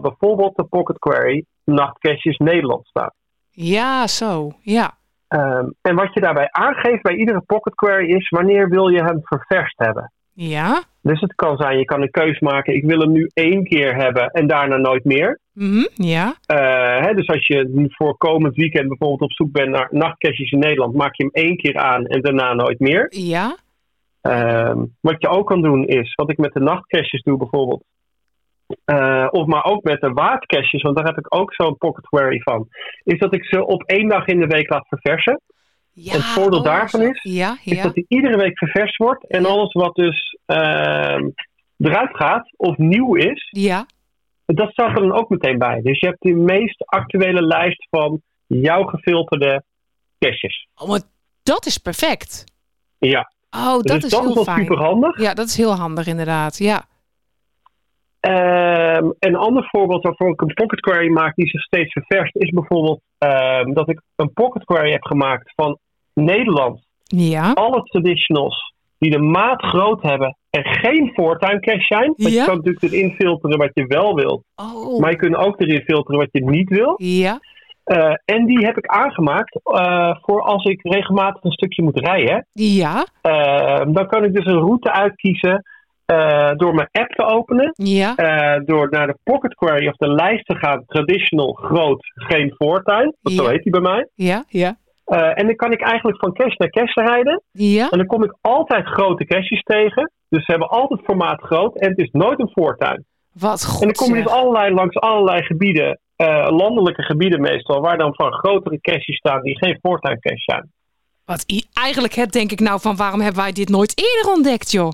bijvoorbeeld 0.00 0.56
de 0.56 0.64
pocket 0.64 0.98
query 0.98 1.44
nachtcaches 1.64 2.36
Nederland 2.36 2.86
staan. 2.86 3.10
Ja, 3.50 4.06
zo. 4.06 4.50
Ja. 4.60 4.90
Ehm, 5.28 5.68
en 5.82 5.94
wat 5.94 6.14
je 6.14 6.20
daarbij 6.20 6.48
aangeeft 6.50 7.02
bij 7.02 7.14
iedere 7.14 7.40
pocket 7.40 7.74
query 7.74 8.10
is 8.14 8.28
wanneer 8.28 8.68
wil 8.68 8.88
je 8.88 9.02
hem 9.04 9.20
ververst 9.22 9.78
hebben. 9.78 10.12
Ja. 10.34 10.82
Dus 11.02 11.20
het 11.20 11.34
kan 11.34 11.56
zijn, 11.56 11.78
je 11.78 11.84
kan 11.84 12.02
een 12.02 12.10
keus 12.10 12.38
maken, 12.38 12.74
ik 12.74 12.84
wil 12.84 12.98
hem 13.00 13.12
nu 13.12 13.30
één 13.34 13.64
keer 13.64 13.94
hebben 13.94 14.26
en 14.30 14.46
daarna 14.46 14.76
nooit 14.76 15.04
meer. 15.04 15.38
Mhm, 15.52 15.86
Ja. 15.94 16.34
Eh, 16.46 17.04
hè, 17.06 17.14
dus 17.14 17.26
als 17.26 17.46
je 17.46 17.86
voor 17.88 18.16
komend 18.16 18.56
weekend 18.56 18.88
bijvoorbeeld 18.88 19.20
op 19.20 19.32
zoek 19.32 19.52
bent 19.52 19.68
naar 19.68 19.88
nachtcaches 19.90 20.50
in 20.50 20.58
Nederland, 20.58 20.94
maak 20.94 21.14
je 21.16 21.22
hem 21.22 21.44
één 21.44 21.56
keer 21.56 21.76
aan 21.76 22.06
en 22.06 22.20
daarna 22.20 22.54
nooit 22.54 22.78
meer. 22.78 23.06
Ja. 23.08 23.56
Ehm, 24.20 24.84
wat 25.00 25.16
je 25.18 25.28
ook 25.28 25.46
kan 25.46 25.62
doen 25.62 25.86
is, 25.86 26.14
wat 26.14 26.30
ik 26.30 26.38
met 26.38 26.52
de 26.52 26.60
nachtcaches 26.60 27.22
doe 27.22 27.38
bijvoorbeeld, 27.38 27.84
eh, 28.84 29.26
of 29.30 29.46
maar 29.46 29.64
ook 29.64 29.82
met 29.82 30.00
de 30.00 30.10
waardcaches, 30.12 30.82
want 30.82 30.96
daar 30.96 31.06
heb 31.06 31.18
ik 31.18 31.34
ook 31.34 31.54
zo'n 31.54 31.76
pocket 31.76 32.08
query 32.08 32.40
van, 32.40 32.68
is 33.02 33.18
dat 33.18 33.34
ik 33.34 33.44
ze 33.44 33.66
op 33.66 33.82
één 33.82 34.08
dag 34.08 34.26
in 34.26 34.40
de 34.40 34.46
week 34.46 34.70
laat 34.70 34.88
verversen. 34.88 35.40
Ja. 35.92 36.12
het 36.12 36.24
voordeel 36.24 36.58
oh, 36.58 36.64
daarvan 36.64 37.00
is, 37.02 37.22
Ja, 37.22 37.56
is 37.64 37.76
ja. 37.76 37.82
dat 37.82 37.94
die 37.94 38.04
iedere 38.08 38.36
week 38.36 38.58
ververst 38.58 38.96
wordt 38.96 39.26
en 39.26 39.46
alles 39.46 39.72
wat 39.72 39.94
dus 39.94 40.38
ehm, 40.46 41.28
eruit 41.78 42.16
gaat 42.16 42.50
of 42.56 42.76
nieuw 42.76 43.14
is, 43.14 43.48
Ja. 43.50 43.86
dat 44.46 44.70
staat 44.70 44.88
er 44.96 45.02
dan 45.02 45.12
ook 45.12 45.28
meteen 45.28 45.58
bij. 45.58 45.80
Dus 45.82 46.00
je 46.00 46.06
hebt 46.06 46.22
de 46.22 46.32
meest 46.34 46.84
actuele 46.86 47.42
lijst 47.42 47.86
van 47.90 48.22
jouw 48.46 48.82
gefilterde 48.84 49.62
caches. 50.18 50.68
Oh, 50.76 50.88
maar 50.88 51.00
dat 51.42 51.66
is 51.66 51.78
perfect. 51.78 52.44
Ja, 52.98 53.32
Oh, 53.56 53.72
dat 53.72 53.82
dus 53.86 54.04
is 54.04 54.10
dat 54.10 54.20
heel 54.20 54.28
is 54.28 54.34
wel 54.34 54.44
fijn. 54.44 54.60
super 54.60 54.76
handig. 54.78 55.20
Ja, 55.20 55.34
dat 55.34 55.46
is 55.46 55.56
heel 55.56 55.74
handig 55.74 56.06
inderdaad. 56.06 56.58
Ja. 56.58 56.84
Ehm, 58.20 59.10
een 59.18 59.36
ander 59.36 59.68
voorbeeld 59.70 60.02
waarvoor 60.02 60.30
ik 60.30 60.40
een 60.40 60.54
pocket 60.54 60.80
query 60.80 61.08
maak 61.08 61.34
die 61.34 61.48
zich 61.48 61.62
steeds 61.62 61.92
ververst, 61.92 62.36
is 62.36 62.50
bijvoorbeeld 62.50 63.00
ehm, 63.18 63.72
dat 63.72 63.88
ik 63.88 64.00
een 64.16 64.32
pocket 64.32 64.64
query 64.64 64.90
heb 64.90 65.04
gemaakt 65.04 65.52
van 65.54 65.78
Nederland. 66.14 66.80
Ja. 67.04 67.52
Alle 67.52 67.82
traditionals 67.82 68.74
die 68.98 69.10
de 69.10 69.18
maat 69.18 69.62
groot 69.62 70.02
hebben 70.02 70.36
en 70.50 70.64
geen 70.64 71.10
voortuin 71.14 71.60
cache 71.60 71.84
zijn. 71.84 72.12
Want 72.16 72.32
Ja. 72.32 72.40
je 72.40 72.46
kan 72.46 72.56
natuurlijk 72.56 72.92
erin 72.92 73.14
filteren 73.18 73.58
wat 73.58 73.70
je 73.74 73.86
wel 73.86 74.14
wilt. 74.14 74.42
Oh. 74.56 75.00
Maar 75.00 75.10
je 75.10 75.16
kunt 75.16 75.36
ook 75.36 75.60
erin 75.60 75.82
filteren 75.82 76.20
wat 76.20 76.28
je 76.32 76.44
niet 76.44 76.68
wil. 76.68 76.94
Ja. 76.96 77.38
Eh, 77.84 78.12
en 78.24 78.46
die 78.46 78.64
heb 78.64 78.76
ik 78.76 78.86
aangemaakt 78.86 79.60
eh, 79.64 80.14
voor 80.20 80.42
als 80.42 80.64
ik 80.64 80.80
regelmatig 80.82 81.44
een 81.44 81.52
stukje 81.52 81.82
moet 81.82 81.98
rijden. 81.98 82.46
Ja. 82.52 83.06
Eh, 83.20 83.80
dan 83.86 84.06
kan 84.06 84.24
ik 84.24 84.34
dus 84.34 84.46
een 84.46 84.58
route 84.58 84.92
uitkiezen 84.92 85.62
eh, 86.10 86.50
door 86.56 86.74
mijn 86.74 86.88
app 86.92 87.10
te 87.10 87.24
openen. 87.24 87.70
Ja. 87.72 88.14
Eh, 88.16 88.60
door 88.64 88.88
naar 88.90 89.06
de 89.06 89.18
Pocket 89.24 89.54
Query 89.54 89.86
of 89.88 89.96
de 89.96 90.08
lijst 90.08 90.46
te 90.46 90.54
gaan. 90.56 90.84
Traditional, 90.86 91.52
groot, 91.52 92.12
geen 92.14 92.54
voortuin. 92.56 93.14
Zo 93.22 93.42
Ja. 93.42 93.48
heet 93.50 93.62
die 93.62 93.72
bij 93.72 93.80
mij. 93.80 94.08
Ja. 94.14 94.44
Ja. 94.48 94.76
Eh, 95.04 95.38
en 95.38 95.46
dan 95.46 95.56
kan 95.56 95.72
ik 95.72 95.80
eigenlijk 95.80 96.18
van 96.18 96.32
cache 96.32 96.54
naar 96.56 96.70
cache 96.70 97.02
rijden. 97.02 97.42
Ja. 97.52 97.88
En 97.90 97.98
dan 97.98 98.06
kom 98.06 98.24
ik 98.24 98.34
altijd 98.40 98.86
grote 98.86 99.24
caches 99.24 99.62
tegen. 99.62 100.10
Dus 100.28 100.44
ze 100.44 100.50
hebben 100.50 100.68
altijd 100.68 101.00
formaat 101.04 101.40
groot. 101.40 101.76
En 101.78 101.88
het 101.88 101.98
is 101.98 102.08
nooit 102.12 102.40
een 102.40 102.50
voortuin. 102.52 103.04
Wat 103.32 103.64
goed. 103.66 103.80
en 103.80 103.86
dan 103.86 104.06
kom 104.06 104.16
je 104.16 104.22
dus 104.22 104.32
allerlei, 104.32 104.74
langs 104.74 104.96
allerlei 104.96 105.42
gebieden. 105.42 106.00
landelijke 106.48 107.02
gebieden 107.02 107.40
meestal. 107.40 107.80
Waar 107.80 107.98
dan 107.98 108.14
van 108.14 108.32
grotere 108.32 108.80
caches 108.80 109.16
staan 109.16 109.42
die 109.42 109.58
geen 109.58 109.78
voortuin 109.82 110.20
cache 110.20 110.42
zijn. 110.52 110.70
Wat 111.24 111.44
eigenlijk 111.72 112.14
het 112.14 112.32
denk 112.32 112.52
ik 112.52 112.60
nou 112.60 112.80
van 112.80 112.96
waarom 112.96 113.20
hebben 113.20 113.42
wij 113.42 113.52
dit 113.52 113.68
nooit 113.68 113.92
eerder 113.98 114.32
ontdekt, 114.32 114.70
joh? 114.70 114.90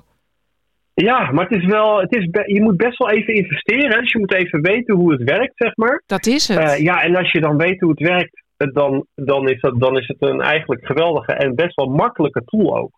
Ja, 1.05 1.31
maar 1.33 1.49
het 1.49 1.59
is 1.59 1.65
wel, 1.67 2.01
het 2.01 2.15
is 2.17 2.29
je 2.47 2.63
moet 2.63 2.77
best 2.77 2.99
wel 2.99 3.11
even 3.11 3.35
investeren. 3.35 4.01
Dus 4.01 4.13
je 4.13 4.19
moet 4.19 4.33
even 4.33 4.61
weten 4.61 4.95
hoe 4.95 5.13
het 5.13 5.23
werkt, 5.23 5.53
zeg 5.57 5.77
maar. 5.77 6.03
Dat 6.07 6.27
is 6.27 6.49
het. 6.49 6.59
Eh, 6.59 6.79
ja, 6.79 7.03
en 7.03 7.17
als 7.17 7.33
je 7.33 7.41
dan 7.41 7.57
weet 7.57 7.81
hoe 7.81 7.91
het 7.91 8.01
werkt, 8.01 8.45
eh, 8.57 8.69
dan, 8.73 9.07
dan, 9.15 9.49
is, 9.49 9.61
dat, 9.61 9.81
dan 9.81 9.97
is 9.99 10.07
het 10.07 10.17
een 10.23 10.41
eigenlijk 10.41 10.87
geweldige 10.87 11.33
en 11.33 11.55
best 11.55 11.75
wel 11.75 11.87
makkelijke 11.87 12.43
tool 12.45 12.77
ook. 12.77 12.91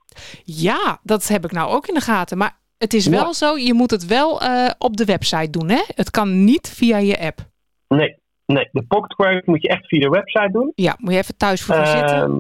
Ja, 0.45 0.99
dat 1.03 1.29
heb 1.29 1.45
ik 1.45 1.53
nou 1.53 1.71
ook 1.71 1.87
in 1.87 1.95
de 1.95 2.01
gaten. 2.01 2.39
Maar 2.39 2.57
het 2.79 2.95
is 2.95 3.07
wel 3.07 3.25
Ja. 3.27 3.33
zo, 3.33 3.57
je 3.57 3.75
moet 3.75 3.91
het 3.91 4.07
wel 4.07 4.41
eh, 4.41 4.71
op 4.79 4.97
de 4.97 5.05
website 5.05 5.51
doen, 5.51 5.69
hè? 5.69 5.83
Het 5.95 6.11
kan 6.11 6.45
niet 6.45 6.69
via 6.77 6.99
je 6.99 7.19
app. 7.21 7.39
Nee, 7.89 8.17
nee, 8.47 8.69
de 8.73 8.83
Pocket 8.89 9.15
Query 9.15 9.43
moet 9.45 9.63
je 9.63 9.69
echt 9.69 9.87
via 9.87 10.01
de 10.01 10.09
website 10.09 10.51
doen. 10.53 10.73
Ja, 10.75 10.95
moet 10.99 11.13
je 11.13 11.19
even 11.19 11.37
thuis 11.37 11.63
voor 11.63 11.75
gaan 11.75 11.87
zitten. 11.87 12.17
Ehm, 12.17 12.39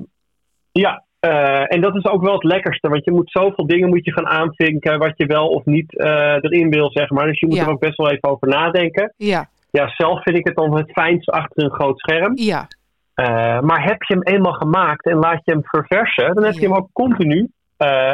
ja, 0.72 1.06
eh, 1.20 1.72
en 1.74 1.80
dat 1.80 1.94
is 1.96 2.04
ook 2.04 2.22
wel 2.22 2.32
het 2.34 2.44
lekkerste, 2.44 2.88
want 2.88 3.04
je 3.04 3.12
moet 3.12 3.30
zoveel 3.30 3.66
dingen 3.66 3.88
moet 3.88 4.04
je 4.04 4.12
gaan 4.12 4.26
aanvinken 4.28 4.98
wat 4.98 5.12
je 5.16 5.26
wel 5.26 5.48
of 5.48 5.64
niet 5.64 5.98
eh, 5.98 6.36
erin 6.40 6.70
wil, 6.70 6.90
zeg 6.90 7.10
maar. 7.10 7.26
Dus 7.26 7.40
je 7.40 7.46
moet 7.46 7.56
Ja. 7.56 7.62
er 7.62 7.70
ook 7.70 7.80
best 7.80 7.96
wel 7.96 8.10
even 8.10 8.28
over 8.28 8.48
nadenken. 8.48 9.14
Ja, 9.16 9.48
Ja, 9.70 9.88
zelf 9.96 10.22
vind 10.22 10.36
ik 10.36 10.46
het 10.46 10.56
dan 10.56 10.76
het 10.76 10.90
fijnst 10.92 11.30
achter 11.30 11.64
een 11.64 11.70
groot 11.74 11.98
scherm. 11.98 12.32
ja, 12.36 12.68
Eh, 13.14 13.60
maar 13.60 13.84
heb 13.84 14.02
je 14.02 14.14
hem 14.14 14.22
eenmaal 14.22 14.52
gemaakt 14.52 15.06
en 15.06 15.16
laat 15.16 15.40
je 15.44 15.52
hem 15.52 15.64
verversen, 15.64 16.34
dan 16.34 16.44
heb 16.44 16.54
je 16.54 16.60
hem 16.60 16.74
ook 16.74 16.88
continu 16.92 17.38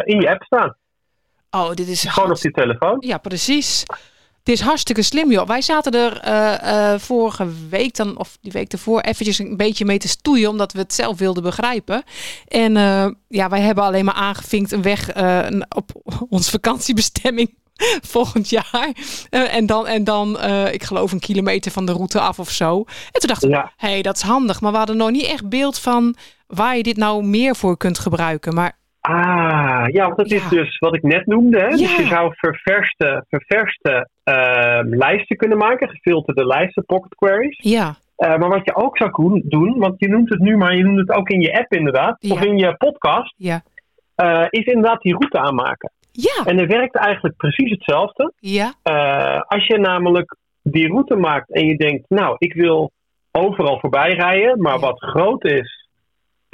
in 0.04 0.20
je 0.20 0.30
app 0.30 0.42
staan. 0.42 0.76
Oh, 1.50 1.68
dit 1.70 1.88
is 1.88 2.04
Gewoon 2.04 2.30
op 2.30 2.36
je 2.36 2.50
telefoon. 2.50 2.96
Ja, 3.00 3.18
precies. 3.18 3.84
Het 4.44 4.54
is 4.54 4.60
hartstikke 4.60 5.02
slim, 5.02 5.30
joh. 5.30 5.46
Wij 5.46 5.62
zaten 5.62 5.92
er 5.92 6.18
eh, 6.20 6.92
eh, 6.92 7.00
vorige 7.00 7.48
week 7.68 7.94
dan, 7.94 8.18
of 8.18 8.38
die 8.40 8.52
week 8.52 8.72
ervoor, 8.72 9.00
eventjes 9.00 9.38
een 9.38 9.56
beetje 9.56 9.84
mee 9.84 9.98
te 9.98 10.08
stoeien, 10.08 10.48
omdat 10.50 10.72
we 10.72 10.78
het 10.78 10.94
zelf 10.94 11.18
wilden 11.18 11.42
begrijpen. 11.42 12.02
En 12.48 12.76
eh, 12.76 13.06
ja, 13.28 13.48
wij 13.48 13.60
hebben 13.60 13.84
alleen 13.84 14.04
maar 14.04 14.14
aangevinkt 14.14 14.72
een 14.72 14.82
weg 14.82 15.08
op 15.68 15.90
onze 16.28 16.50
vakantiebestemming 16.50 17.54
volgend 18.12 18.48
jaar. 18.48 18.92
En 19.30 19.66
dan, 19.66 19.86
en 19.86 20.04
dan 20.04 20.42
ik 20.72 20.82
geloof, 20.82 21.12
een 21.12 21.18
kilometer 21.18 21.72
van 21.72 21.86
de 21.86 21.92
route 21.92 22.20
af 22.20 22.38
of 22.38 22.50
zo. 22.50 22.76
En 23.12 23.20
toen 23.20 23.28
dachten 23.28 23.48
we, 23.48 23.54
Ja. 23.54 23.72
hé, 23.76 23.88
hey, 23.88 24.02
dat 24.02 24.16
is 24.16 24.22
handig. 24.22 24.60
Maar 24.60 24.72
we 24.72 24.78
hadden 24.78 24.96
nog 24.96 25.10
niet 25.10 25.26
echt 25.26 25.48
beeld 25.48 25.78
van 25.78 26.16
waar 26.46 26.76
je 26.76 26.82
dit 26.82 26.96
nou 26.96 27.24
meer 27.24 27.56
voor 27.56 27.76
kunt 27.76 27.98
gebruiken. 27.98 28.54
Maar 28.54 28.78
Ah, 29.08 29.84
ja, 29.86 30.04
want 30.04 30.16
dat 30.16 30.30
Ja. 30.30 30.36
is 30.36 30.48
dus 30.48 30.78
wat 30.78 30.94
ik 30.94 31.02
net 31.02 31.26
noemde. 31.26 31.58
Hè? 31.60 31.68
Dus 31.68 31.96
je 31.96 32.06
zou 32.06 32.32
ververste, 32.36 33.24
ververste 33.28 34.08
ehm, 34.24 34.94
lijsten 34.94 35.36
kunnen 35.36 35.58
maken, 35.58 35.88
gefilterde 35.88 36.46
lijsten, 36.46 36.84
pocket 36.84 37.14
queries. 37.14 37.58
ja, 37.62 37.94
Eh, 38.16 38.28
maar 38.36 38.48
wat 38.48 38.64
je 38.64 38.74
ook 38.76 38.96
zou 38.96 39.40
doen, 39.44 39.78
want 39.78 39.94
je 39.98 40.08
noemt 40.08 40.28
het 40.28 40.38
nu, 40.38 40.56
maar 40.56 40.76
je 40.76 40.84
noemt 40.84 40.98
het 40.98 41.10
ook 41.12 41.28
in 41.28 41.40
je 41.40 41.58
app 41.58 41.72
inderdaad, 41.72 42.16
Ja. 42.20 42.32
of 42.34 42.44
in 42.44 42.56
je 42.58 42.76
podcast, 42.76 43.34
ja, 43.36 43.62
eh, 44.14 44.44
is 44.50 44.64
inderdaad 44.64 45.00
die 45.02 45.12
route 45.16 45.38
aanmaken. 45.38 45.92
ja, 46.12 46.44
En 46.44 46.56
dat 46.56 46.66
werkt 46.66 46.96
eigenlijk 46.96 47.36
precies 47.36 47.70
hetzelfde. 47.70 48.32
ja, 48.38 48.72
Eh, 48.82 49.40
als 49.40 49.66
je 49.66 49.78
namelijk 49.78 50.36
die 50.62 50.88
route 50.88 51.16
maakt 51.16 51.52
en 51.52 51.66
je 51.66 51.76
denkt, 51.76 52.04
nou, 52.08 52.36
ik 52.38 52.52
wil 52.54 52.90
overal 53.32 53.78
voorbij 53.80 54.12
rijden, 54.12 54.60
maar 54.62 54.74
Ja. 54.74 54.80
wat 54.80 55.00
groot 55.00 55.44
is, 55.44 55.83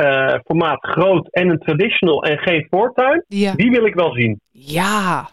eh, 0.00 0.34
formaat 0.44 0.84
groot 0.86 1.28
en 1.30 1.48
een 1.48 1.58
traditional 1.58 2.24
en 2.24 2.38
geen 2.38 2.66
voortuin, 2.70 3.24
ja, 3.28 3.52
die 3.54 3.70
wil 3.70 3.84
ik 3.86 3.94
wel 3.94 4.12
zien. 4.12 4.40
ja, 4.50 5.28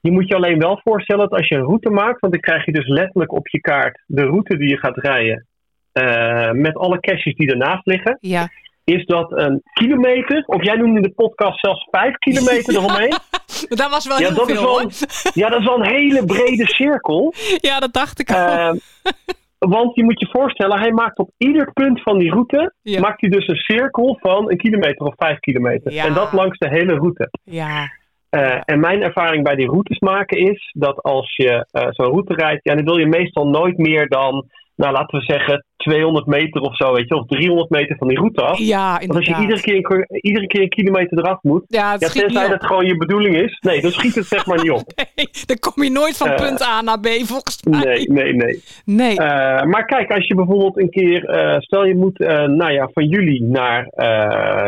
Je 0.00 0.10
moet 0.12 0.28
je 0.28 0.34
alleen 0.34 0.58
wel 0.58 0.80
voorstellen 0.84 1.28
dat 1.28 1.38
als 1.38 1.48
je 1.48 1.54
een 1.54 1.64
route 1.64 1.90
maakt, 1.90 2.20
want 2.20 2.32
dan 2.32 2.42
krijg 2.42 2.64
je 2.64 2.72
dus 2.72 2.86
letterlijk 2.88 3.32
op 3.32 3.48
je 3.48 3.60
kaart 3.60 4.02
de 4.06 4.22
route 4.22 4.56
die 4.56 4.68
je 4.68 4.78
gaat 4.78 4.96
rijden, 4.96 5.46
eh, 5.92 6.50
met 6.50 6.76
alle 6.76 7.00
caches 7.00 7.34
die 7.34 7.50
ernaast 7.50 7.86
liggen, 7.86 8.18
ja. 8.20 8.48
is 8.84 9.04
dat 9.06 9.32
een 9.32 9.62
kilometer, 9.72 10.42
of 10.46 10.62
jij 10.64 10.76
noemde 10.76 10.96
in 10.96 11.02
de 11.02 11.12
podcast 11.14 11.60
zelfs 11.60 11.86
vijf 11.90 12.14
kilometer 12.16 12.74
eromheen. 12.76 13.08
Maar 13.08 13.78
dat 13.78 13.90
was 13.90 14.06
wel 14.06 14.18
Ja, 14.20 14.26
heel 14.26 14.36
dat 14.36 14.48
is 14.48 14.54
veel 14.54 14.64
wel, 14.64 14.80
hoor. 14.80 14.90
ja, 15.34 15.48
dat 15.48 15.60
is 15.60 15.66
wel 15.66 15.80
een 15.80 15.92
hele 15.94 16.24
brede 16.24 16.66
cirkel. 16.66 17.32
Ja, 17.68 17.80
dat 17.80 17.92
dacht 17.92 18.20
ik 18.20 18.30
al. 18.32 18.36
Eh, 18.46 18.72
want 19.68 19.94
je 19.94 20.04
moet 20.04 20.20
je 20.20 20.28
voorstellen, 20.30 20.78
hij 20.78 20.92
maakt 20.92 21.18
op 21.18 21.30
ieder 21.36 21.72
punt 21.72 22.02
van 22.02 22.18
die 22.18 22.30
route, 22.30 22.74
Ja. 22.82 23.00
maakt 23.00 23.20
hij 23.20 23.30
dus 23.30 23.48
een 23.48 23.56
cirkel 23.56 24.18
van 24.20 24.50
een 24.50 24.56
kilometer 24.56 25.06
of 25.06 25.14
vijf 25.16 25.38
kilometer. 25.38 25.92
Ja. 25.92 26.04
En 26.06 26.14
dat 26.14 26.32
langs 26.32 26.58
de 26.58 26.68
hele 26.68 26.94
route. 26.94 27.28
Ja, 27.44 27.88
Eh, 28.30 28.60
en 28.64 28.80
mijn 28.80 29.02
ervaring 29.02 29.44
bij 29.44 29.54
die 29.54 29.66
routes 29.66 29.98
maken 29.98 30.38
is 30.38 30.70
dat 30.76 31.02
als 31.02 31.36
je 31.36 31.66
eh, 31.70 31.86
zo'n 31.90 32.06
route 32.06 32.34
rijdt, 32.34 32.60
ja, 32.64 32.74
dan 32.74 32.84
wil 32.84 32.96
je 32.98 33.06
meestal 33.06 33.48
nooit 33.48 33.78
meer 33.78 34.08
dan, 34.08 34.44
nou 34.76 34.92
laten 34.92 35.18
we 35.18 35.24
zeggen, 35.24 35.64
200 35.76 36.26
meter 36.26 36.60
of 36.60 36.76
zo, 36.76 36.92
weet 36.92 37.08
je, 37.08 37.14
of 37.14 37.26
300 37.26 37.70
meter 37.70 37.96
van 37.96 38.08
die 38.08 38.18
route 38.18 38.42
af. 38.42 38.58
ja 38.58 38.90
Want 38.98 39.14
als 39.14 39.24
je 39.26 39.30
inderdaad. 39.30 39.40
iedere 39.42 39.60
keer, 39.60 39.96
een, 40.08 40.20
iedere 40.20 40.46
keer 40.46 40.62
een 40.62 40.68
kilometer 40.68 41.18
eraf 41.18 41.38
moet, 41.42 41.64
Ja, 41.68 41.92
het 41.92 42.00
ja, 42.00 42.08
tenzij 42.20 42.48
dat 42.48 42.64
gewoon 42.64 42.86
je 42.86 42.96
bedoeling 42.96 43.36
is, 43.36 43.58
nee, 43.60 43.80
dan 43.80 43.90
schiet 43.90 44.14
het 44.14 44.26
zeg 44.26 44.46
maar 44.46 44.62
niet 44.62 44.70
op. 44.70 44.82
Nee, 45.14 45.28
dan 45.46 45.58
kom 45.58 45.82
je 45.82 45.90
nooit 45.90 46.16
van 46.16 46.28
Eh, 46.28 46.34
punt 46.36 46.62
A 46.62 46.80
naar 46.82 47.00
B, 47.00 47.06
volgens 47.06 47.62
mij. 47.62 47.84
Nee, 47.84 48.04
nee, 48.08 48.32
nee. 48.34 48.62
Nee. 48.84 49.18
Eh, 49.18 49.62
maar 49.64 49.84
kijk, 49.84 50.12
als 50.12 50.26
je 50.26 50.34
bijvoorbeeld 50.34 50.78
een 50.78 50.90
keer, 50.90 51.24
eh, 51.24 51.60
stel 51.60 51.84
je 51.84 51.94
moet, 51.96 52.18
nou 52.46 52.72
ja, 52.72 52.88
van 52.92 53.04
juli 53.08 53.40
naar, 53.42 53.84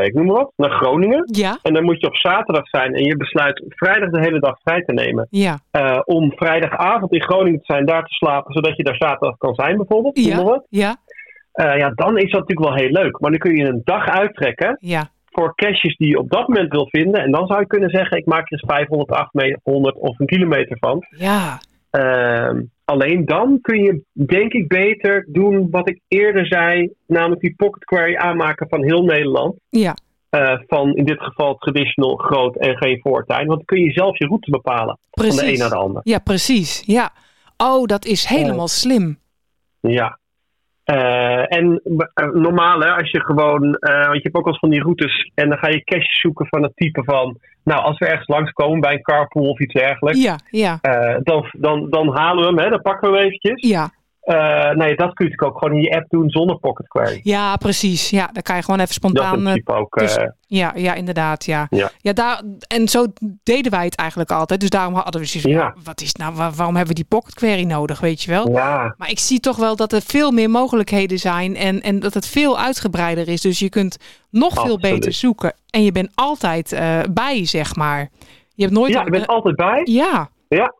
ik 0.04 0.14
noem 0.14 0.26
maar 0.26 0.36
wat, 0.36 0.52
naar 0.56 0.70
Groningen. 0.70 1.28
ja, 1.32 1.58
En 1.62 1.74
dan 1.74 1.84
moet 1.84 2.00
je 2.00 2.06
op 2.06 2.16
zaterdag 2.16 2.68
zijn 2.68 2.94
en 2.94 3.04
je 3.04 3.16
besluit 3.16 3.62
vrijdag 3.68 4.10
de 4.10 4.20
hele 4.20 4.40
dag 4.40 4.58
vrij 4.62 4.82
te 4.82 4.92
nemen. 4.92 5.26
ja, 5.30 5.58
om 6.04 6.32
vrijdagavond 6.36 7.12
in 7.12 7.22
Groningen 7.22 7.58
te 7.58 7.64
zijn, 7.72 7.86
daar 7.86 8.02
te 8.04 8.14
slapen, 8.14 8.52
zodat 8.52 8.76
je 8.76 8.82
daar 8.82 8.96
zaterdag 8.96 9.36
kan 9.38 9.54
zijn 9.54 9.66
bijvoorbeeld. 9.76 9.95
Ja, 10.12 10.62
ja, 10.68 10.96
Eh, 11.52 11.78
ja, 11.78 11.90
dan 11.90 12.16
is 12.18 12.30
dat 12.30 12.40
natuurlijk 12.40 12.68
wel 12.68 12.74
heel 12.74 12.90
leuk. 13.02 13.20
Maar 13.20 13.30
dan 13.30 13.38
kun 13.40 13.56
je 13.56 13.64
een 13.64 13.80
dag 13.84 14.08
uittrekken 14.08 14.76
ja. 14.80 15.10
voor 15.24 15.54
caches 15.54 15.96
die 15.96 16.08
je 16.08 16.18
op 16.18 16.30
dat 16.30 16.48
moment 16.48 16.70
wil 16.70 16.88
vinden. 16.88 17.22
En 17.22 17.30
dan 17.30 17.46
zou 17.46 17.60
je 17.60 17.66
kunnen 17.66 17.90
zeggen, 17.90 18.18
ik 18.18 18.26
maak 18.26 18.44
er 18.44 18.52
eens 18.52 18.64
500, 18.66 19.10
800 19.10 19.96
of 19.96 20.18
een 20.18 20.26
kilometer 20.26 20.76
van. 20.78 21.06
Ja, 21.10 21.58
Ehm, 21.90 22.62
alleen 22.84 23.24
dan 23.24 23.58
kun 23.62 23.82
je, 23.82 24.02
denk 24.12 24.52
ik, 24.52 24.68
beter 24.68 25.26
doen 25.28 25.70
wat 25.70 25.88
ik 25.88 26.00
eerder 26.08 26.46
zei, 26.46 26.90
namelijk 27.06 27.40
die 27.40 27.54
pocket 27.56 27.84
query 27.84 28.16
aanmaken 28.16 28.68
van 28.68 28.84
heel 28.84 29.02
Nederland. 29.02 29.54
ja, 29.68 29.94
Eh, 30.30 30.58
van 30.66 30.94
in 30.94 31.04
dit 31.04 31.20
geval 31.20 31.54
traditional, 31.54 32.16
groot 32.16 32.56
en 32.56 32.76
geen 32.76 33.00
voortuin. 33.02 33.46
Want 33.46 33.56
dan 33.58 33.64
kun 33.64 33.80
je 33.80 33.92
zelf 33.92 34.18
je 34.18 34.26
route 34.26 34.50
bepalen 34.50 34.98
van 35.10 35.28
de 35.28 35.52
een 35.52 35.58
naar 35.58 35.68
de 35.68 35.74
ander. 35.76 36.00
Ja, 36.04 36.18
precies. 36.18 36.82
Ja. 36.86 37.12
Oh, 37.56 37.86
dat 37.86 38.04
is 38.04 38.24
helemaal 38.24 38.68
slim. 38.68 39.18
Ja. 39.88 40.18
Eh, 40.84 41.56
en 41.56 41.80
eh, 42.14 42.26
normaal, 42.32 42.80
hè, 42.80 42.90
als 42.90 43.10
je 43.10 43.20
gewoon, 43.20 43.74
eh, 43.74 44.06
want 44.06 44.16
je 44.16 44.22
hebt 44.22 44.34
ook 44.34 44.44
wel 44.44 44.52
eens 44.52 44.58
van 44.58 44.70
die 44.70 44.82
routes 44.82 45.30
en 45.34 45.48
dan 45.48 45.58
ga 45.58 45.68
je 45.68 45.84
caches 45.84 46.20
zoeken 46.20 46.46
van 46.46 46.62
het 46.62 46.76
type 46.76 47.04
van, 47.04 47.38
nou, 47.64 47.82
als 47.82 47.98
we 47.98 48.06
ergens 48.06 48.28
langskomen 48.28 48.80
bij 48.80 48.92
een 48.92 49.02
carpool 49.02 49.50
of 49.50 49.60
iets 49.60 49.74
dergelijks, 49.74 50.22
Ja, 50.22 50.38
ja, 50.50 50.78
dan, 51.22 51.48
dan, 51.52 51.90
dan 51.90 52.16
halen 52.16 52.42
we 52.42 52.48
hem, 52.48 52.58
hè, 52.58 52.70
dan 52.70 52.82
pakken 52.82 53.10
we 53.10 53.16
hem 53.16 53.26
eventjes. 53.26 53.70
ja. 53.70 53.90
Eh, 54.26 54.70
nee, 54.70 54.96
dat 54.96 55.12
kun 55.14 55.24
je 55.26 55.30
natuurlijk 55.30 55.42
ook 55.42 55.58
gewoon 55.58 55.74
in 55.74 55.82
je 55.82 55.94
app 55.96 56.10
doen 56.10 56.30
zonder 56.30 56.58
pocket 56.58 56.88
query. 56.88 57.20
Ja, 57.22 57.56
precies. 57.56 58.10
Ja, 58.10 58.28
dan 58.32 58.42
kan 58.42 58.56
je 58.56 58.62
gewoon 58.62 58.80
even 58.80 59.00
Dat 59.00 59.10
in 59.10 59.16
spontaan... 59.16 59.36
eh, 59.36 59.42
principe 59.42 59.72
ook. 59.72 59.98
dus- 59.98 60.16
eh, 60.16 60.26
ja, 60.46 60.72
ja, 60.74 60.94
inderdaad, 60.94 61.44
ja. 61.44 61.66
Ja. 61.70 62.12
daar, 62.12 62.42
en 62.68 62.88
zo 62.88 63.06
deden 63.42 63.70
wij 63.70 63.84
het 63.84 63.94
eigenlijk 63.94 64.30
altijd. 64.30 64.60
Dus 64.60 64.70
daarom 64.70 64.94
hadden 64.94 65.20
we 65.20 65.26
zoiets 65.26 65.50
van, 65.50 65.60
Ja. 65.60 65.72
ja, 65.74 65.74
wat 65.84 66.00
is 66.00 66.12
nou, 66.14 66.34
waar- 66.34 66.52
waarom 66.52 66.76
hebben 66.76 66.94
we 66.94 67.00
die 67.00 67.08
pocket 67.18 67.34
query 67.34 67.62
nodig, 67.64 68.00
weet 68.00 68.22
je 68.22 68.30
wel? 68.30 68.50
ja, 68.50 68.94
Maar 68.98 69.10
ik 69.10 69.18
zie 69.18 69.40
toch 69.40 69.56
wel 69.56 69.76
dat 69.76 69.92
er 69.92 70.02
veel 70.02 70.30
meer 70.30 70.50
mogelijkheden 70.50 71.18
zijn 71.18 71.56
en, 71.56 71.80
en 71.82 72.00
dat 72.00 72.14
het 72.14 72.26
veel 72.26 72.58
uitgebreider 72.58 73.28
is. 73.28 73.40
Dus 73.40 73.58
je 73.58 73.68
kunt 73.68 73.98
nog 74.30 74.52
veel 74.62 74.78
beter 74.78 75.12
zoeken. 75.12 75.54
En 75.70 75.82
je 75.84 75.92
bent 75.92 76.10
altijd 76.14 76.72
eh, 76.72 77.00
bij, 77.10 77.44
zeg 77.46 77.76
maar. 77.76 78.08
Je 78.54 78.62
hebt 78.62 78.74
nooit... 78.74 78.92
ja, 78.92 79.02
je 79.04 79.10
bent 79.10 79.26
altijd 79.26 79.56
bij. 79.56 79.80
Ja, 79.84 80.28
Ja. 80.48 80.74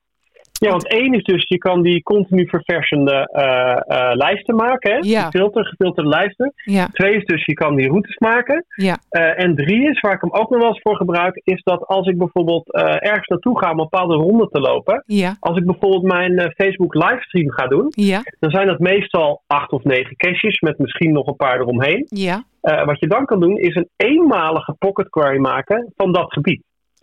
Ja, 0.58 0.70
want 0.70 0.88
één 0.88 1.12
is 1.12 1.22
dus, 1.22 1.48
je 1.48 1.58
kan 1.58 1.82
die 1.82 2.02
continu 2.02 2.48
verversende 2.48 3.28
eh, 3.32 3.72
eh, 4.10 4.16
lijsten 4.16 4.54
maken. 4.54 4.90
Hè? 4.92 4.98
Ja. 5.00 5.22
Die 5.30 5.40
filter, 5.40 5.66
gefilterde 5.66 6.10
lijsten. 6.10 6.52
Ja, 6.64 6.86
Twee 6.92 7.16
is 7.16 7.24
dus, 7.24 7.44
je 7.44 7.52
kan 7.52 7.76
die 7.76 7.88
routes 7.88 8.16
maken. 8.18 8.64
ja, 8.76 8.96
Eh, 9.08 9.44
en 9.44 9.54
drie 9.54 9.90
is, 9.90 10.00
waar 10.00 10.12
ik 10.14 10.20
hem 10.20 10.32
ook 10.32 10.50
nog 10.50 10.60
wel 10.60 10.68
eens 10.68 10.80
voor 10.82 10.96
gebruik, 10.96 11.40
is 11.44 11.62
dat 11.62 11.86
als 11.86 12.06
ik 12.06 12.18
bijvoorbeeld 12.18 12.72
ergens 12.72 13.26
naartoe 13.26 13.58
ga 13.58 13.70
om 13.70 13.78
een 13.78 13.88
bepaalde 13.90 14.14
ronde 14.14 14.48
te 14.48 14.60
lopen. 14.60 15.02
ja, 15.06 15.36
Als 15.40 15.56
ik 15.58 15.64
bijvoorbeeld 15.64 16.02
mijn 16.02 16.52
Facebook 16.56 16.94
livestream 16.94 17.50
ga 17.50 17.66
doen, 17.66 17.86
ja, 17.88 18.20
dan 18.38 18.50
zijn 18.50 18.66
dat 18.66 18.78
meestal 18.78 19.42
acht 19.46 19.70
of 19.72 19.84
negen 19.84 20.16
caches 20.16 20.60
met 20.60 20.78
misschien 20.78 21.12
nog 21.12 21.26
een 21.26 21.36
paar 21.36 21.60
eromheen. 21.60 22.06
ja. 22.08 22.44
Wat 22.84 23.00
je 23.00 23.06
dan 23.06 23.24
kan 23.24 23.40
doen, 23.40 23.58
is 23.58 23.74
een 23.74 23.88
eenmalige 23.96 24.74
pocket 24.78 25.08
query 25.08 25.38
maken 25.38 25.92
van 25.96 26.12
dat 26.12 26.32
gebied. 26.32 26.62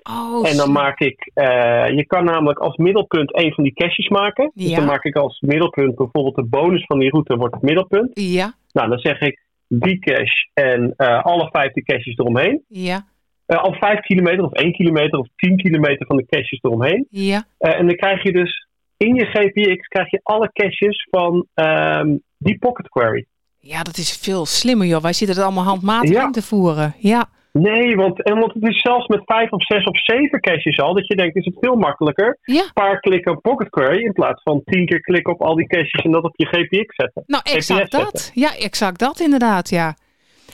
Oh, 0.10 0.50
En 0.50 0.58
dan 0.58 0.72
maak 0.72 1.00
ik, 1.00 1.32
eh, 1.34 1.90
je 1.90 2.06
kan 2.08 2.24
namelijk 2.26 2.60
als 2.60 2.76
middelpunt 2.78 3.38
een 3.38 3.54
van 3.54 3.64
die 3.64 3.74
caches 3.74 4.10
maken. 4.10 4.52
Dus 4.54 4.70
Ja. 4.70 4.76
dan 4.76 4.86
maak 4.86 5.04
ik 5.04 5.16
als 5.16 5.40
middelpunt 5.42 5.96
bijvoorbeeld 5.96 6.36
de 6.36 6.44
bonus 6.44 6.86
van 6.86 7.00
die 7.00 7.10
route 7.10 7.36
wordt 7.38 7.54
het 7.54 7.64
middelpunt. 7.64 8.10
Ja, 8.14 8.54
Nou, 8.72 8.90
dan 8.90 9.00
zeg 9.00 9.22
ik 9.22 9.42
die 9.68 10.00
cache 10.00 10.50
en 10.54 10.94
eh, 10.98 11.24
alle 11.24 11.50
vijfde 11.52 11.84
caches 11.84 12.18
eromheen. 12.18 12.64
ja, 12.68 13.06
Eh, 13.46 13.58
al 13.58 13.74
vijf 13.74 14.00
kilometer 14.00 14.44
of 14.44 14.52
één 14.52 14.72
kilometer 14.72 15.20
of 15.20 15.28
tien 15.36 15.58
kilometer 15.58 16.06
van 16.06 16.18
de 16.18 16.26
caches 16.26 16.60
eromheen. 16.62 17.08
ja. 17.10 17.44
En 17.58 17.86
dan 17.88 17.96
krijg 17.96 18.24
je 18.24 18.32
dus 18.32 18.68
in 18.98 19.16
je 19.16 19.26
GPX 19.26 19.88
krijg 19.88 20.10
je 20.12 20.20
alle 20.24 20.50
caches 20.54 21.08
van 21.12 21.48
ehm, 21.54 22.16
die 22.38 22.58
pocket 22.58 22.90
query. 22.90 23.26
Ja, 23.60 23.82
dat 23.84 23.98
is 23.98 24.18
veel 24.18 24.46
slimmer, 24.46 24.88
joh. 24.88 25.02
Wij 25.02 25.14
zitten 25.14 25.38
er 25.38 25.44
allemaal 25.44 25.64
handmatig 25.64 26.10
Ja. 26.10 26.24
in 26.26 26.32
te 26.32 26.42
voeren. 26.42 26.96
Ja, 26.98 27.30
Nee, 27.60 27.96
want, 27.96 28.24
en 28.24 28.40
want 28.40 28.54
het 28.54 28.64
is 28.64 28.82
zelfs 28.82 29.08
met 29.08 29.22
vijf 29.26 29.52
of 29.52 29.64
zes 29.66 29.84
of 29.86 30.04
zeven 30.04 30.40
caches 30.40 30.80
al 30.80 30.94
dat 30.94 31.08
je 31.08 31.16
denkt, 31.16 31.36
is 31.36 31.46
het 31.46 31.58
veel 31.60 31.76
makkelijker. 31.76 32.38
ja. 32.42 32.62
Een 32.62 32.74
paar 32.74 33.00
klikken 33.00 33.32
op 33.32 33.42
pocket 33.42 33.70
query 33.70 34.04
in 34.04 34.12
plaats 34.14 34.42
van 34.44 34.62
tien 34.66 34.86
keer 34.86 35.02
klikken 35.02 35.34
op 35.34 35.42
al 35.42 35.56
die 35.56 35.68
caches 35.68 36.04
en 36.04 36.12
dat 36.12 36.24
op 36.24 36.34
je 36.36 36.46
GPX 36.46 36.96
zetten. 36.96 37.24
Nou, 37.26 37.44
exact 37.44 37.82
GPS 37.82 37.92
zetten. 37.92 38.00
dat. 38.00 38.32
Ja, 38.34 38.56
exact 38.56 39.00
dat 39.00 39.20
inderdaad, 39.20 39.70
ja. 39.70 39.96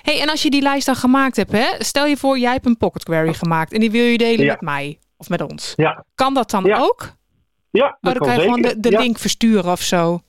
hey, 0.02 0.22
en 0.22 0.30
als 0.30 0.44
je 0.44 0.50
die 0.50 0.62
lijst 0.62 0.86
dan 0.86 0.96
gemaakt 0.96 1.36
hebt, 1.36 1.52
hè, 1.52 1.66
stel 1.78 2.06
je 2.06 2.18
voor, 2.18 2.38
jij 2.38 2.52
hebt 2.52 2.66
een 2.66 2.78
pocket 2.78 3.04
query 3.04 3.34
gemaakt 3.34 3.74
en 3.74 3.80
die 3.80 3.92
wil 3.92 4.04
je 4.06 4.18
delen 4.18 4.46
Ja. 4.46 4.52
met 4.52 4.62
mij 4.62 5.00
of 5.18 5.30
met 5.30 5.42
ons. 5.52 5.74
Ja, 5.76 6.06
Kan 6.16 6.34
dat 6.34 6.50
dan 6.52 6.74
ook? 6.74 7.10
ja 7.72 7.86
Oh, 7.86 7.92
dan 8.02 8.14
kan 8.14 8.28
kan 8.28 8.36
je 8.36 8.42
gewoon 8.42 8.62
de, 8.78 8.92
link 9.00 9.18
versturen 9.18 9.72
of 9.72 9.80
zo. 9.82 10.20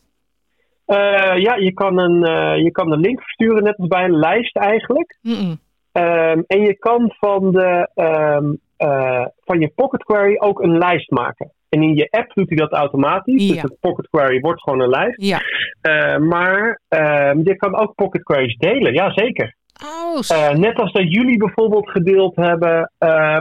Eh, 0.87 0.97
ja, 1.39 1.55
je 1.55 1.73
kan, 1.75 1.99
een, 1.99 2.25
eh, 2.25 2.63
je 2.65 2.71
kan 2.71 2.93
een 2.93 3.01
link 3.01 3.21
versturen, 3.23 3.63
net 3.63 3.77
als 3.79 3.89
bij 3.89 4.05
een 4.05 4.19
lijst 4.19 4.57
eigenlijk. 4.57 5.19
Mm-mm. 5.23 5.61
Ehm, 5.93 6.41
en 6.47 6.61
je 6.61 6.75
kan 6.79 7.15
van, 7.19 7.53
de, 7.53 7.89
ehm, 7.95 8.53
eh, 8.77 9.27
van 9.45 9.61
je 9.61 9.73
pocket 9.75 10.05
query 10.05 10.37
ook 10.39 10.63
een 10.63 10.79
lijst 10.79 11.11
maken. 11.11 11.53
En 11.69 11.83
in 11.83 11.95
je 11.95 12.09
app 12.11 12.33
doet 12.35 12.49
hij 12.49 12.57
dat 12.59 12.73
automatisch. 12.73 13.47
Ja. 13.47 13.53
Dus 13.53 13.63
de 13.63 13.77
pocket 13.81 14.09
query 14.11 14.41
wordt 14.41 14.63
gewoon 14.63 14.81
een 14.81 14.89
lijst. 14.89 15.23
Ja. 15.23 15.41
Eh, 15.81 16.17
maar 16.17 16.81
ehm, 16.89 17.39
je 17.45 17.57
kan 17.57 17.77
ook 17.77 17.95
pocket 17.95 18.23
queries 18.23 18.57
delen, 18.57 18.93
ja 18.93 19.11
zeker. 19.13 19.55
Oh, 19.85 20.19
Eh, 20.29 20.51
net 20.51 20.77
als 20.77 20.93
dat 20.93 21.13
jullie 21.13 21.37
bijvoorbeeld 21.39 21.91
gedeeld 21.91 22.37
hebben 22.37 22.93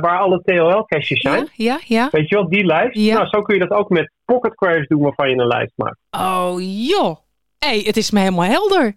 waar 0.01 0.19
alle 0.19 0.41
TLL-caches 0.43 1.19
zijn. 1.21 1.47
ja, 1.53 1.73
ja, 1.73 1.79
ja. 1.85 2.07
Weet 2.11 2.29
je 2.29 2.35
wel, 2.35 2.49
die 2.49 2.65
lijst. 2.65 2.95
Ja. 2.97 3.13
Nou, 3.15 3.27
zo 3.27 3.41
kun 3.41 3.55
je 3.55 3.67
dat 3.67 3.77
ook 3.77 3.89
met 3.89 4.11
pocket 4.25 4.55
queries 4.55 4.87
doen 4.87 5.01
waarvan 5.01 5.29
je 5.29 5.35
een 5.35 5.47
lijst 5.47 5.73
maakt. 5.75 5.97
Oh, 6.11 6.53
joh. 6.87 7.15
hey, 7.59 7.81
het 7.85 7.97
is 7.97 8.11
me 8.11 8.19
helemaal 8.19 8.45
helder. 8.45 8.93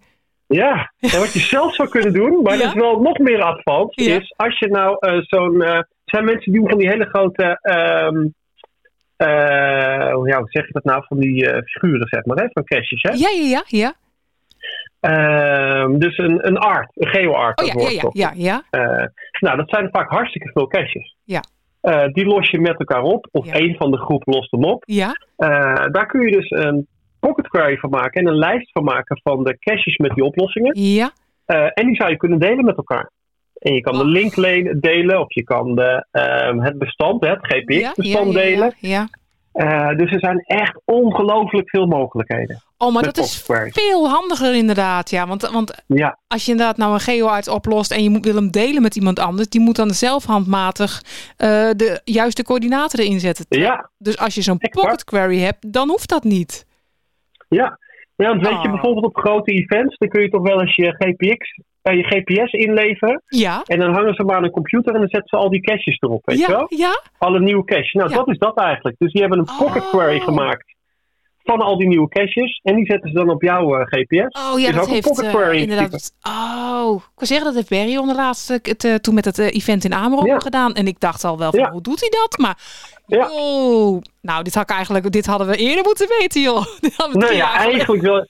Ja, 0.53 0.91
en 0.99 1.19
wat 1.19 1.33
je 1.33 1.39
zelf 1.39 1.75
zou 1.75 1.89
kunnen 1.89 2.13
doen, 2.13 2.41
maar 2.43 2.57
dat 2.57 2.67
is 2.67 2.73
wel 2.73 2.99
nog 3.01 3.17
meer 3.17 3.41
advanced, 3.41 4.05
Ja. 4.05 4.15
is 4.19 4.33
als 4.35 4.59
je 4.59 4.67
nou 4.67 4.97
eh, 4.99 5.17
zo'n... 5.21 5.61
eh, 5.61 5.75
er 5.75 5.87
zijn 6.05 6.25
mensen 6.25 6.51
die 6.51 6.59
doen 6.61 6.69
van 6.69 6.77
die 6.79 6.89
hele 6.89 7.05
grote... 7.05 7.59
ehm 7.61 8.27
eh, 9.15 10.21
ja, 10.25 10.37
hoe 10.37 10.49
zeg 10.49 10.65
je 10.65 10.73
dat 10.73 10.83
nou? 10.83 11.03
Van 11.07 11.19
die 11.19 11.45
figuren, 11.65 12.07
zeg 12.07 12.25
maar, 12.25 12.37
hè? 12.37 12.45
van 12.51 12.63
caches, 12.63 13.01
hè? 13.01 13.11
Ja, 13.11 13.29
ja, 13.29 13.47
ja, 13.47 13.63
ja. 13.67 13.93
Ehm, 14.99 15.97
dus 15.97 16.17
een, 16.17 16.47
een 16.47 16.57
art, 16.57 16.91
een 16.93 17.07
geoart. 17.07 17.61
Oh 17.61 17.67
ja, 17.67 17.73
ja, 17.73 17.79
woord 17.79 18.17
ja, 18.17 18.31
ja, 18.35 18.63
ja. 18.71 19.11
Nou, 19.39 19.57
dat 19.57 19.69
zijn 19.69 19.89
vaak 19.91 20.09
hartstikke 20.09 20.51
veel 20.53 20.67
caches. 20.67 21.15
Ja. 21.23 21.41
Die 22.11 22.25
los 22.25 22.49
je 22.49 22.59
met 22.59 22.79
elkaar 22.79 23.01
op, 23.01 23.27
of 23.31 23.47
één 23.47 23.75
van 23.75 23.91
de 23.91 23.97
groep 23.97 24.25
lost 24.25 24.51
hem 24.51 24.63
op. 24.63 24.83
Ja, 24.85 25.13
daar 25.91 26.05
kun 26.07 26.21
je 26.21 26.31
dus 26.31 26.49
een 26.49 26.87
pocket 27.27 27.47
query 27.47 27.77
van 27.77 27.89
maken 27.89 28.21
en 28.21 28.27
een 28.27 28.37
lijst 28.37 28.71
van 28.71 28.83
maken 28.83 29.19
van 29.23 29.43
de 29.43 29.57
caches 29.59 29.97
met 29.97 30.13
die 30.15 30.23
oplossingen. 30.23 30.79
ja. 30.79 31.11
Eh, 31.45 31.65
en 31.73 31.85
die 31.85 31.95
zou 31.95 32.09
je 32.09 32.17
kunnen 32.17 32.39
delen 32.39 32.65
met 32.65 32.77
elkaar. 32.77 33.11
En 33.53 33.73
je 33.73 33.81
kan 33.81 33.97
de 33.97 34.05
link 34.05 34.35
delen, 34.81 35.19
of 35.19 35.33
je 35.33 35.43
kan 35.43 35.75
de, 35.75 36.05
ehm, 36.11 36.59
het 36.59 36.77
bestand, 36.77 37.25
het 37.25 37.39
GPX-bestand 37.41 38.33
ja, 38.33 38.39
ja, 38.39 38.45
delen. 38.45 38.73
Ja, 38.79 38.89
ja. 38.89 39.07
Eh, 39.53 39.97
dus 39.97 40.11
er 40.11 40.19
zijn 40.19 40.39
echt 40.39 40.81
ongelooflijk 40.85 41.69
veel 41.69 41.85
mogelijkheden. 41.85 42.61
Oh, 42.77 42.93
maar 42.93 43.03
dat 43.03 43.17
is 43.17 43.43
veel 43.67 44.09
handiger 44.09 44.55
inderdaad, 44.55 45.09
ja. 45.09 45.27
Want, 45.27 45.49
want 45.49 45.83
Ja, 45.87 46.19
als 46.27 46.45
je 46.45 46.51
inderdaad 46.51 46.77
nou 46.77 46.93
een 46.93 46.99
geoarts 46.99 47.47
oplost 47.47 47.91
en 47.91 48.03
je 48.03 48.09
moet, 48.09 48.25
wil 48.25 48.35
hem 48.35 48.51
delen 48.51 48.81
met 48.81 48.95
iemand 48.95 49.19
anders, 49.19 49.49
die 49.49 49.61
moet 49.61 49.75
dan 49.75 49.89
zelf 49.89 50.25
handmatig 50.25 51.01
eh, 51.37 51.47
de 51.75 52.01
juiste 52.03 52.43
coördinaten 52.43 52.99
erin 52.99 53.19
zetten. 53.19 53.45
ja, 53.49 53.89
Dus 53.97 54.17
als 54.17 54.35
je 54.35 54.41
zo'n 54.41 54.57
pocket 54.57 55.03
query 55.03 55.39
hebt, 55.39 55.73
dan 55.73 55.89
hoeft 55.89 56.09
dat 56.09 56.23
niet. 56.23 56.65
Ja. 57.53 57.77
Ja, 58.15 58.27
want 58.27 58.41
weet 58.41 58.61
je, 58.61 58.67
Oh. 58.67 58.71
bijvoorbeeld 58.73 59.05
op 59.05 59.17
grote 59.17 59.51
events, 59.51 59.97
dan 59.97 60.09
kun 60.09 60.21
je 60.21 60.29
toch 60.29 60.41
wel 60.41 60.61
eens 60.61 60.75
je 60.75 60.95
GPX, 60.97 61.59
eh, 61.81 61.95
je 61.95 62.03
GPS 62.03 62.51
inleveren. 62.51 63.21
Ja, 63.27 63.61
En 63.65 63.79
dan 63.79 63.93
hangen 63.93 64.13
ze 64.13 64.23
maar 64.23 64.35
aan 64.35 64.43
een 64.43 64.51
computer 64.51 64.93
en 64.93 64.99
dan 64.99 65.09
zetten 65.09 65.29
ze 65.29 65.43
al 65.43 65.49
die 65.49 65.61
caches 65.61 65.97
erop, 65.99 66.21
weet 66.25 66.39
je 66.39 66.47
wel? 66.47 66.65
ja. 66.69 67.01
Alle 67.17 67.39
nieuwe 67.39 67.63
caches. 67.63 67.91
Nou, 67.91 68.09
Ja. 68.09 68.15
dat 68.15 68.29
is 68.29 68.37
dat 68.37 68.57
eigenlijk. 68.57 68.95
Dus 68.99 69.11
die 69.11 69.21
hebben 69.21 69.39
een 69.39 69.55
pocket 69.57 69.83
Oh. 69.83 69.89
query 69.89 70.19
gemaakt 70.19 70.73
van 71.43 71.59
al 71.61 71.77
die 71.77 71.87
nieuwe 71.87 72.09
caches. 72.09 72.59
En 72.63 72.75
die 72.75 72.85
zetten 72.85 73.09
ze 73.09 73.15
dan 73.15 73.29
op 73.29 73.41
jouw 73.41 73.75
eh, 73.75 73.85
GPS. 73.85 74.39
Oh 74.51 74.59
ja, 74.59 74.69
Is 74.69 74.75
dat 74.75 74.87
heeft 74.87 75.07
pocket 75.07 75.33
eh, 75.35 75.61
inderdaad. 75.61 76.13
Oh, 76.21 76.95
ik 76.95 77.11
kan 77.15 77.27
zeggen 77.27 77.45
dat 77.45 77.55
heeft 77.55 77.69
Barry 77.69 77.97
onder 77.97 78.15
laatste 78.15 78.59
het, 78.61 78.83
eh, 78.83 78.93
toen 78.95 79.13
met 79.13 79.25
het 79.25 79.37
event 79.37 79.83
in 79.83 79.93
Amerongen 79.93 80.33
Ja. 80.33 80.39
gedaan. 80.39 80.73
En 80.73 80.87
ik 80.87 80.99
dacht 80.99 81.23
al 81.23 81.37
wel 81.37 81.51
van, 81.51 81.59
Ja. 81.59 81.71
hoe 81.71 81.81
doet 81.81 81.99
hij 81.99 82.09
dat? 82.09 82.37
Maar, 82.37 82.57
Ja. 83.05 83.29
oh, 83.31 84.01
nou, 84.21 84.43
dit 84.43 84.53
had 84.53 84.63
ik 84.63 84.75
eigenlijk, 84.75 85.11
dit 85.11 85.25
hadden 85.25 85.47
we 85.47 85.55
eerder 85.55 85.83
moeten 85.83 86.07
weten, 86.19 86.41
joh. 86.41 86.65
We 86.81 87.17
Nou 87.17 87.33
ja, 87.33 87.53
eigenlijk 87.53 88.01
wel. 88.01 88.25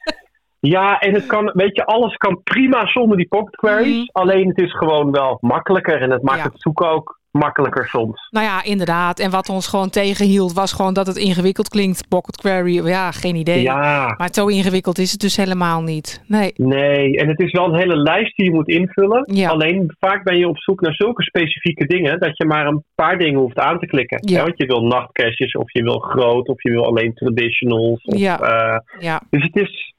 Ja, 0.60 1.00
en 1.00 1.14
het 1.14 1.26
kan, 1.26 1.52
weet 1.54 1.76
je, 1.76 1.86
alles 1.86 2.16
kan 2.16 2.42
prima 2.44 2.86
zonder 2.88 3.18
die 3.18 3.28
pocket 3.28 3.56
queries. 3.56 3.98
Mhm. 3.98 4.06
Alleen 4.12 4.48
het 4.48 4.58
is 4.58 4.72
gewoon 4.78 5.12
wel 5.12 5.38
makkelijker 5.42 6.02
en 6.02 6.12
het 6.12 6.22
maakt 6.22 6.44
het 6.44 6.62
zoeken 6.62 6.90
ook 6.90 7.20
makkelijker 7.34 7.88
soms. 7.88 8.28
Nou 8.32 8.46
ja, 8.46 8.64
inderdaad. 8.64 9.20
En 9.20 9.32
wat 9.32 9.50
ons 9.50 9.68
gewoon 9.68 9.90
tegenhield 9.90 10.54
was 10.54 10.74
gewoon 10.74 10.94
dat 10.94 11.08
het 11.08 11.16
ingewikkeld 11.18 11.68
klinkt. 11.70 12.08
Pocket 12.08 12.36
query, 12.38 12.86
ja, 12.88 13.12
geen 13.12 13.36
idee. 13.36 13.62
Ja, 13.62 14.14
Maar 14.18 14.30
zo 14.32 14.48
ingewikkeld 14.48 14.98
is 14.98 15.12
het 15.12 15.20
dus 15.22 15.38
helemaal 15.38 15.82
niet. 15.82 16.24
Nee. 16.28 16.54
nee. 16.56 17.18
En 17.18 17.28
het 17.28 17.40
is 17.40 17.52
wel 17.52 17.66
een 17.66 17.80
hele 17.80 17.96
lijst 17.98 18.36
die 18.36 18.46
je 18.46 18.52
moet 18.54 18.68
invullen. 18.68 19.30
Ja. 19.34 19.50
Alleen 19.50 19.96
vaak 20.00 20.24
ben 20.24 20.38
je 20.38 20.48
op 20.48 20.58
zoek 20.58 20.82
naar 20.82 20.94
zulke 20.94 21.24
specifieke 21.24 21.86
dingen 21.86 22.20
dat 22.20 22.38
je 22.38 22.46
maar 22.46 22.66
een 22.68 22.84
paar 22.96 23.18
dingen 23.18 23.40
hoeft 23.40 23.60
aan 23.60 23.80
te 23.80 23.86
klikken. 23.86 24.20
Ja. 24.22 24.38
Ja, 24.38 24.44
want 24.44 24.58
je 24.58 24.66
wil 24.66 24.84
nachtcaches 24.86 25.52
of 25.54 25.72
je 25.74 25.84
wil 25.84 26.00
groot 26.00 26.48
of 26.48 26.64
je 26.64 26.72
wil 26.72 26.86
alleen 26.86 27.14
traditionals. 27.14 28.02
Of, 28.04 28.18
Ja. 28.18 28.40
eh, 28.40 28.80
Ja. 29.00 29.22
Dus 29.30 29.44
het 29.44 29.56
is, 29.56 29.94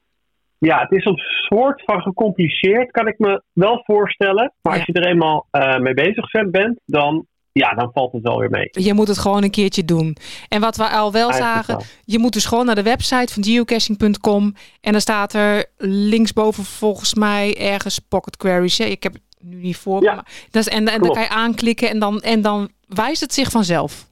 ja, 0.64 0.78
het 0.80 0.92
is 0.92 1.04
een 1.04 1.18
soort 1.48 1.82
van 1.84 2.00
gecompliceerd, 2.00 2.90
kan 2.90 3.06
ik 3.08 3.18
me 3.18 3.42
wel 3.52 3.82
voorstellen. 3.84 4.52
Maar 4.62 4.72
Ja. 4.72 4.78
als 4.78 4.86
je 4.86 4.92
er 5.00 5.06
eenmaal 5.10 5.46
eh, 5.50 5.78
mee 5.78 5.94
bezig 5.94 6.30
bent, 6.50 6.80
dan, 6.86 7.26
ja, 7.52 7.70
dan 7.74 7.90
valt 7.92 8.12
het 8.12 8.22
wel 8.22 8.38
weer 8.38 8.50
mee. 8.50 8.68
Je 8.70 8.94
moet 8.94 9.08
het 9.08 9.18
gewoon 9.18 9.42
een 9.42 9.50
keertje 9.50 9.84
doen. 9.84 10.16
En 10.48 10.60
wat 10.60 10.76
we 10.76 10.88
al 10.88 11.12
wel 11.12 11.30
Eigenlijk 11.30 11.54
zagen, 11.64 11.74
wel. 11.76 11.86
je 12.04 12.18
moet 12.18 12.32
dus 12.32 12.46
gewoon 12.46 12.66
naar 12.66 12.74
de 12.74 12.82
website 12.82 13.32
van 13.32 13.44
geocaching.com. 13.44 14.54
En 14.80 14.92
dan 14.92 15.00
staat 15.00 15.32
er 15.32 15.64
linksboven 15.78 16.64
volgens 16.64 17.14
mij 17.14 17.56
ergens 17.60 17.98
pocket 17.98 18.36
queries. 18.36 18.78
hè. 18.78 18.84
Ik 18.84 19.02
heb 19.02 19.12
het 19.12 19.22
nu 19.40 19.56
niet 19.60 19.76
voor. 19.76 20.02
Ja, 20.02 20.14
maar 20.14 20.24
dat 20.50 20.66
is, 20.66 20.68
en 20.68 20.88
en 20.88 21.00
dan 21.02 21.12
kan 21.12 21.22
je 21.22 21.28
aanklikken 21.28 21.90
en 21.90 21.98
dan, 21.98 22.20
en 22.20 22.42
dan 22.42 22.68
wijst 22.88 23.20
het 23.20 23.32
zich 23.34 23.50
vanzelf. 23.50 24.06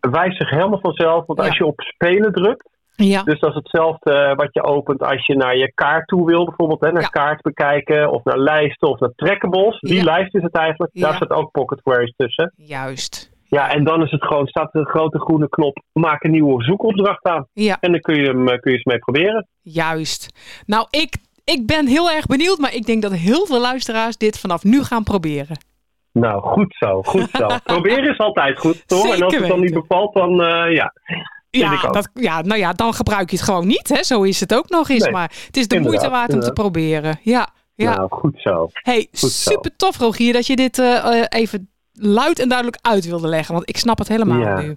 Het 0.00 0.10
wijst 0.10 0.36
zich 0.36 0.50
helemaal 0.50 0.80
vanzelf, 0.80 1.26
want 1.26 1.38
Ja. 1.38 1.46
als 1.46 1.56
je 1.56 1.66
op 1.66 1.80
spelen 1.80 2.32
drukt, 2.32 2.68
Ja, 3.04 3.22
dus 3.22 3.40
dat 3.40 3.50
is 3.50 3.56
hetzelfde 3.56 4.12
eh, 4.12 4.36
wat 4.36 4.48
je 4.52 4.62
opent 4.62 5.02
als 5.02 5.26
je 5.26 5.36
naar 5.36 5.56
je 5.56 5.72
kaart 5.74 6.06
toe 6.06 6.26
wil, 6.26 6.44
bijvoorbeeld, 6.44 6.80
hè, 6.80 6.92
naar 6.92 7.02
Ja. 7.02 7.08
kaart 7.08 7.42
bekijken 7.42 8.10
of 8.12 8.24
naar 8.24 8.38
lijsten 8.38 8.88
of 8.88 8.98
naar 9.00 9.12
trackables. 9.16 9.78
Die 9.80 9.94
Ja. 9.96 10.04
lijst 10.04 10.34
is 10.34 10.42
het 10.42 10.54
eigenlijk, 10.56 10.90
daar 10.94 11.14
staat 11.14 11.30
ook 11.30 11.50
pocket 11.50 11.82
queries 11.82 12.14
tussen. 12.16 12.52
juist. 12.56 13.30
Ja, 13.48 13.70
en 13.70 13.84
dan 13.84 14.02
is 14.02 14.10
het 14.10 14.24
gewoon, 14.24 14.46
staat 14.46 14.74
er 14.74 14.80
een 14.80 14.86
grote 14.86 15.18
groene 15.20 15.48
knop, 15.48 15.82
maak 15.92 16.24
een 16.24 16.30
nieuwe 16.30 16.62
zoekopdracht 16.64 17.24
aan. 17.24 17.46
Ja, 17.52 17.76
En 17.80 17.90
dan 17.90 18.00
kun 18.00 18.14
je 18.14 18.26
hem 18.26 18.48
eh, 18.48 18.58
kun 18.58 18.70
je 18.70 18.76
eens 18.76 18.84
mee 18.86 18.98
proberen. 18.98 19.46
juist. 19.62 20.28
Nou, 20.66 20.86
ik, 20.90 21.16
ik 21.44 21.66
ben 21.66 21.86
heel 21.86 22.10
erg 22.10 22.26
benieuwd, 22.26 22.58
maar 22.58 22.74
ik 22.74 22.86
denk 22.86 23.02
dat 23.02 23.12
heel 23.12 23.46
veel 23.46 23.60
luisteraars 23.60 24.16
dit 24.16 24.38
vanaf 24.40 24.64
nu 24.64 24.82
gaan 24.82 25.04
proberen. 25.04 25.56
Nou, 26.12 26.42
goed 26.42 26.74
zo, 26.78 27.02
goed 27.02 27.28
zo. 27.32 27.46
Proberen 27.64 28.10
is 28.10 28.18
altijd 28.18 28.58
goed, 28.58 28.88
toch? 28.88 29.14
en 29.14 29.22
als 29.22 29.36
het 29.36 29.48
dan 29.48 29.60
niet 29.60 29.74
bevalt, 29.74 30.14
dan 30.14 30.42
eh, 30.42 30.74
ja. 30.74 30.92
Ja, 31.50 31.90
dat, 31.90 32.08
ja, 32.14 32.40
nou 32.42 32.60
ja, 32.60 32.72
dan 32.72 32.94
gebruik 32.94 33.30
je 33.30 33.36
het 33.36 33.44
gewoon 33.44 33.66
niet. 33.66 33.88
Hè? 33.88 34.02
Zo 34.02 34.22
is 34.22 34.40
het 34.40 34.54
ook 34.54 34.68
nog 34.68 34.88
eens. 34.88 35.02
Nee, 35.02 35.12
maar 35.12 35.32
het 35.46 35.56
is 35.56 35.68
de 35.68 35.76
inderdaad, 35.76 36.00
moeite 36.00 36.08
waard 36.18 36.32
om 36.32 36.40
te 36.40 36.52
proberen. 36.52 37.18
Ja, 37.22 37.48
ja. 37.74 37.96
Nou, 37.96 38.08
goed 38.10 38.34
zo. 38.40 38.68
hey, 38.72 39.08
super 39.10 39.76
tof 39.76 39.98
Rogier 39.98 40.32
dat 40.32 40.46
je 40.46 40.56
dit 40.56 40.78
eh, 40.78 41.20
eh, 41.20 41.26
even 41.28 41.70
luid 41.92 42.38
en 42.38 42.48
duidelijk 42.48 42.78
uit 42.82 43.04
wilde 43.06 43.28
leggen. 43.28 43.54
Want 43.54 43.68
ik 43.68 43.76
snap 43.76 43.98
het 43.98 44.08
helemaal 44.08 44.38
Ja. 44.40 44.60
nu. 44.60 44.76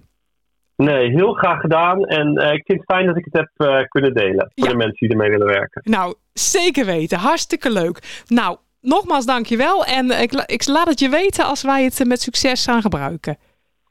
Nee, 0.76 1.10
heel 1.10 1.32
graag 1.32 1.60
gedaan. 1.60 2.04
En 2.04 2.36
eh, 2.36 2.52
ik 2.52 2.64
vind 2.66 2.78
het 2.78 2.96
fijn 2.96 3.06
dat 3.06 3.16
ik 3.16 3.24
het 3.30 3.46
heb 3.56 3.86
kunnen 3.88 4.14
delen 4.14 4.50
voor 4.54 4.64
Ja. 4.66 4.70
de 4.70 4.76
mensen 4.76 4.96
die 4.98 5.08
ermee 5.08 5.30
willen 5.30 5.46
werken. 5.46 5.82
Nou, 5.84 6.14
zeker 6.32 6.86
weten. 6.86 7.18
Hartstikke 7.18 7.70
leuk. 7.72 8.22
Nou, 8.26 8.56
nogmaals 8.80 9.26
dankjewel. 9.26 9.84
En 9.84 10.10
ik, 10.20 10.32
ik 10.32 10.66
laat 10.66 10.88
het 10.88 11.00
je 11.00 11.08
weten 11.08 11.44
als 11.44 11.62
wij 11.62 11.84
het 11.84 12.04
met 12.06 12.20
succes 12.20 12.64
gaan 12.64 12.82
gebruiken. 12.82 13.36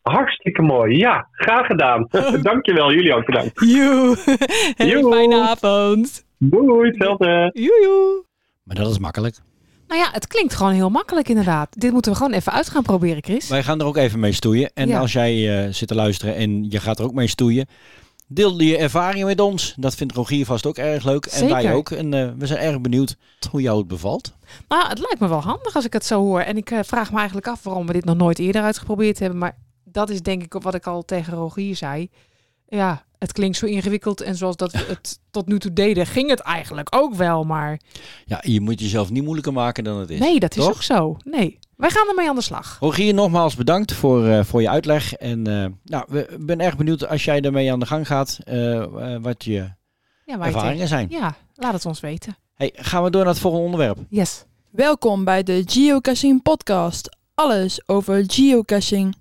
Hartstikke 0.04 0.62
mooi. 0.62 0.98
Ja, 0.98 1.28
graag 1.32 1.66
gedaan. 1.66 2.08
Dankjewel, 2.42 2.92
jullie 2.94 3.14
ook 3.16 3.26
bedankt. 3.26 3.60
Joe. 3.60 4.18
Hey, 4.76 4.88
Joe. 4.88 5.12
fijne 5.14 5.42
avond. 5.42 6.26
Doei, 6.38 6.88
hetzelfde. 6.88 7.50
Joejoe. 7.54 8.24
Maar 8.64 8.76
dat 8.76 8.90
is 8.90 9.00
makkelijk. 9.00 9.36
Nou 9.88 10.02
ja, 10.02 10.10
het 10.12 10.28
klinkt 10.28 10.54
gewoon 10.54 10.72
heel 10.74 10.90
makkelijk 10.90 11.30
inderdaad. 11.30 11.80
Dit 11.80 11.92
moeten 11.92 12.12
we 12.12 12.18
gewoon 12.18 12.34
even 12.34 12.52
uit 12.52 12.70
gaan 12.70 12.84
proberen, 12.84 13.24
Chris. 13.24 13.50
Wij 13.50 13.64
gaan 13.64 13.80
er 13.80 13.86
ook 13.86 13.98
even 13.98 14.20
mee 14.20 14.32
stoeien. 14.32 14.72
En 14.74 14.88
Ja. 14.88 15.00
als 15.00 15.14
jij 15.14 15.64
eh, 15.66 15.74
zit 15.74 15.88
te 15.88 15.96
luisteren 15.96 16.36
en 16.36 16.70
je 16.70 16.80
gaat 16.80 17.00
er 17.00 17.06
ook 17.06 17.14
mee 17.14 17.28
stoeien, 17.28 17.68
deel 18.28 18.60
je 18.62 18.78
ervaringen 18.78 19.26
met 19.28 19.40
ons. 19.40 19.74
Dat 19.78 19.96
vindt 19.96 20.14
Rogier 20.16 20.46
vast 20.46 20.66
ook 20.66 20.78
erg 20.78 21.04
leuk. 21.06 21.26
En 21.26 21.50
wij 21.50 21.74
ook. 21.74 21.90
En 21.92 22.14
eh, 22.14 22.30
we 22.38 22.46
zijn 22.46 22.60
erg 22.60 22.82
benieuwd 22.82 23.16
hoe 23.52 23.62
jou 23.62 23.78
het 23.78 23.88
bevalt. 23.88 24.34
Nou, 24.68 24.88
het 24.88 25.00
lijkt 25.00 25.20
me 25.20 25.28
wel 25.28 25.42
handig 25.42 25.76
als 25.76 25.86
ik 25.86 25.94
het 25.94 26.06
zo 26.06 26.20
hoor. 26.20 26.40
En 26.40 26.58
ik 26.58 26.72
eh, 26.72 26.80
vraag 26.86 27.12
me 27.12 27.18
eigenlijk 27.18 27.48
af 27.48 27.64
waarom 27.64 27.88
we 27.88 27.94
dit 27.94 28.06
nog 28.06 28.18
nooit 28.18 28.40
eerder 28.40 28.62
uitgeprobeerd 28.62 29.20
hebben. 29.20 29.40
Maar 29.40 29.58
dat 29.94 30.10
is 30.10 30.22
denk 30.22 30.44
ik 30.44 30.54
wat 30.54 30.74
ik 30.76 30.88
al 30.88 31.06
tegen 31.06 31.34
Rogier 31.34 31.76
zei. 31.76 32.10
Ja, 32.68 33.06
het 33.20 33.32
klinkt 33.32 33.58
zo 33.58 33.66
ingewikkeld. 33.66 34.22
En 34.22 34.36
zoals 34.36 34.56
dat 34.56 34.72
we 34.72 34.78
het 34.88 35.20
tot 35.32 35.48
nu 35.48 35.60
toe 35.60 35.74
deden, 35.74 36.06
ging 36.08 36.30
het 36.30 36.40
eigenlijk 36.40 36.96
ook 36.96 37.14
wel. 37.16 37.44
Maar 37.44 37.80
Ja, 38.26 38.42
je 38.46 38.62
moet 38.62 38.80
jezelf 38.80 39.10
niet 39.10 39.24
moeilijker 39.24 39.54
maken 39.54 39.84
dan 39.84 40.00
het 40.00 40.10
is. 40.10 40.20
nee, 40.20 40.40
dat 40.40 40.56
is 40.56 40.64
toch? 40.64 40.74
ook 40.74 40.82
zo. 40.82 41.18
Nee, 41.24 41.60
wij 41.76 41.90
gaan 41.90 42.08
ermee 42.08 42.30
aan 42.30 42.36
de 42.36 42.42
slag. 42.42 42.78
Rogier, 42.80 43.14
nogmaals 43.14 43.56
bedankt 43.56 43.94
voor, 43.94 44.26
eh, 44.28 44.44
voor 44.44 44.62
je 44.62 44.70
uitleg. 44.70 45.14
En 45.14 45.48
eh, 45.48 45.66
nou, 45.84 46.06
we 46.08 46.28
ik 46.28 46.46
ben 46.46 46.60
erg 46.60 46.78
benieuwd 46.78 47.08
als 47.08 47.24
jij 47.24 47.42
ermee 47.42 47.72
aan 47.72 47.80
de 47.80 47.86
gang 47.86 48.08
gaat, 48.08 48.40
eh, 48.44 48.86
wat 49.22 49.44
je 49.44 49.72
Ja, 50.26 50.40
ervaringen 50.40 50.88
zijn. 50.88 51.08
Ja, 51.10 51.36
laat 51.56 51.74
het 51.74 51.86
ons 51.86 52.00
weten. 52.00 52.38
Hey, 52.56 52.72
gaan 52.76 53.04
we 53.04 53.10
door 53.10 53.24
naar 53.24 53.32
het 53.34 53.42
volgende 53.42 53.66
onderwerp. 53.66 53.98
Yes. 54.10 54.46
Welkom 54.72 55.24
bij 55.24 55.44
de 55.44 55.64
Geocaching 55.66 56.42
Podcast. 56.42 57.18
Alles 57.34 57.88
over 57.88 58.24
geocaching. 58.28 59.16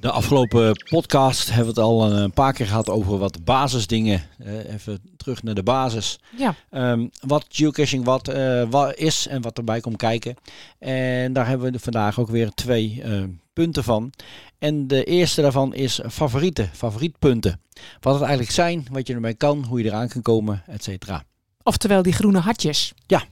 De 0.00 0.10
afgelopen 0.10 0.84
podcast 0.88 1.48
hebben 1.48 1.74
we 1.74 1.80
het 1.80 1.88
al 1.90 2.12
een 2.12 2.32
paar 2.32 2.52
keer 2.52 2.66
gehad 2.66 2.90
over 2.90 3.18
wat 3.18 3.44
basisdingen. 3.44 4.22
Eh, 4.38 4.72
even 4.72 5.00
terug 5.16 5.42
naar 5.42 5.54
de 5.54 5.62
basis. 5.62 6.18
Ja. 6.36 6.54
Ehm, 6.70 7.06
wat 7.20 7.46
geocaching 7.48 8.04
wat, 8.04 8.28
eh, 8.28 8.62
wat 8.70 8.96
is 8.96 9.26
en 9.26 9.42
wat 9.42 9.58
erbij 9.58 9.80
komt 9.80 9.96
kijken. 9.96 10.36
En 10.78 11.32
daar 11.32 11.46
hebben 11.46 11.72
we 11.72 11.78
vandaag 11.78 12.20
ook 12.20 12.28
weer 12.28 12.50
twee 12.50 13.02
eh, 13.02 13.22
punten 13.52 13.84
van. 13.84 14.12
En 14.58 14.86
de 14.86 15.04
eerste 15.04 15.42
daarvan 15.42 15.74
is 15.74 16.00
favorieten, 16.08 16.70
favorietpunten. 16.72 17.60
Wat 18.00 18.12
het 18.12 18.22
eigenlijk 18.22 18.52
zijn, 18.52 18.86
wat 18.90 19.06
je 19.06 19.14
ermee 19.14 19.34
kan, 19.34 19.64
hoe 19.64 19.82
je 19.82 19.84
eraan 19.84 20.08
kan 20.08 20.22
komen, 20.22 20.62
et 20.66 20.84
cetera. 20.84 21.24
Oftewel 21.62 22.02
die 22.02 22.12
groene 22.12 22.38
hartjes. 22.38 22.92
Ja. 23.06 23.22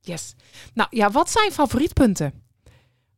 Yes. 0.00 0.34
Nou 0.74 0.88
ja, 0.90 1.10
wat 1.10 1.30
zijn 1.30 1.52
favorietpunten? 1.52 2.32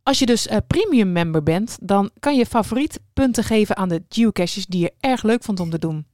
Als 0.02 0.18
je 0.18 0.26
dus 0.26 0.46
eh, 0.46 0.56
premium 0.66 1.12
member 1.12 1.42
bent, 1.42 1.78
dan 1.80 2.10
kan 2.18 2.36
je 2.36 2.46
favorietpunten 2.46 3.44
geven 3.44 3.76
aan 3.76 3.88
de 3.88 4.02
geocaches 4.08 4.66
die 4.66 4.80
je 4.80 4.92
erg 5.00 5.22
leuk 5.22 5.42
vond 5.44 5.60
om 5.60 5.70
te 5.70 5.78
doen. 5.78 6.06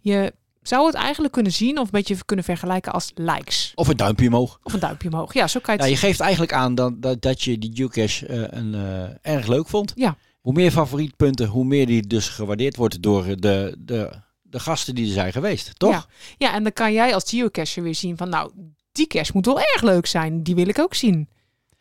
Je 0.00 0.32
zou 0.62 0.86
het 0.86 0.94
eigenlijk 0.94 1.32
kunnen 1.32 1.52
zien 1.52 1.78
of 1.78 1.84
een 1.84 1.90
beetje 1.90 2.16
kunnen 2.24 2.44
vergelijken 2.44 2.92
als 2.92 3.12
likes. 3.14 3.72
Of 3.74 3.88
een 3.88 3.96
duimpje 3.96 4.26
omhoog. 4.26 4.58
Of 4.62 4.72
een 4.72 4.80
duimpje 4.80 5.08
omhoog. 5.08 5.34
Ja, 5.34 5.48
zo 5.48 5.60
kan 5.60 5.74
je 5.74 5.80
Ja, 5.80 5.88
het 5.88 6.00
je 6.00 6.06
geeft 6.06 6.20
eigenlijk 6.20 6.52
aan 6.52 6.74
dat, 6.74 7.02
dat, 7.02 7.22
dat 7.22 7.42
je 7.42 7.58
die 7.58 7.70
geocache 7.74 8.26
eh, 8.26 8.58
een, 8.58 8.74
eh, 8.74 9.32
erg 9.34 9.46
leuk 9.46 9.68
vond. 9.68 9.92
Ja. 9.94 10.16
Hoe 10.40 10.52
meer 10.52 10.70
favorietpunten, 10.70 11.46
hoe 11.46 11.64
meer 11.64 11.86
die 11.86 12.06
dus 12.06 12.28
gewaardeerd 12.28 12.76
wordt 12.76 13.02
door 13.02 13.24
de, 13.24 13.76
de, 13.78 14.10
de 14.42 14.60
gasten 14.60 14.94
die 14.94 15.06
er 15.06 15.12
zijn 15.12 15.32
geweest, 15.32 15.78
toch? 15.78 15.92
Ja. 15.92 16.06
ja, 16.38 16.54
en 16.54 16.62
dan 16.62 16.72
kan 16.72 16.92
jij 16.92 17.14
als 17.14 17.30
geocacher 17.30 17.82
weer 17.82 17.94
zien 17.94 18.16
van 18.16 18.28
nou, 18.28 18.50
die 18.92 19.06
cache 19.06 19.30
moet 19.34 19.46
wel 19.46 19.58
erg 19.58 19.82
leuk 19.82 20.06
zijn. 20.06 20.42
Die 20.42 20.54
wil 20.54 20.68
ik 20.68 20.78
ook 20.78 20.94
zien. 20.94 21.28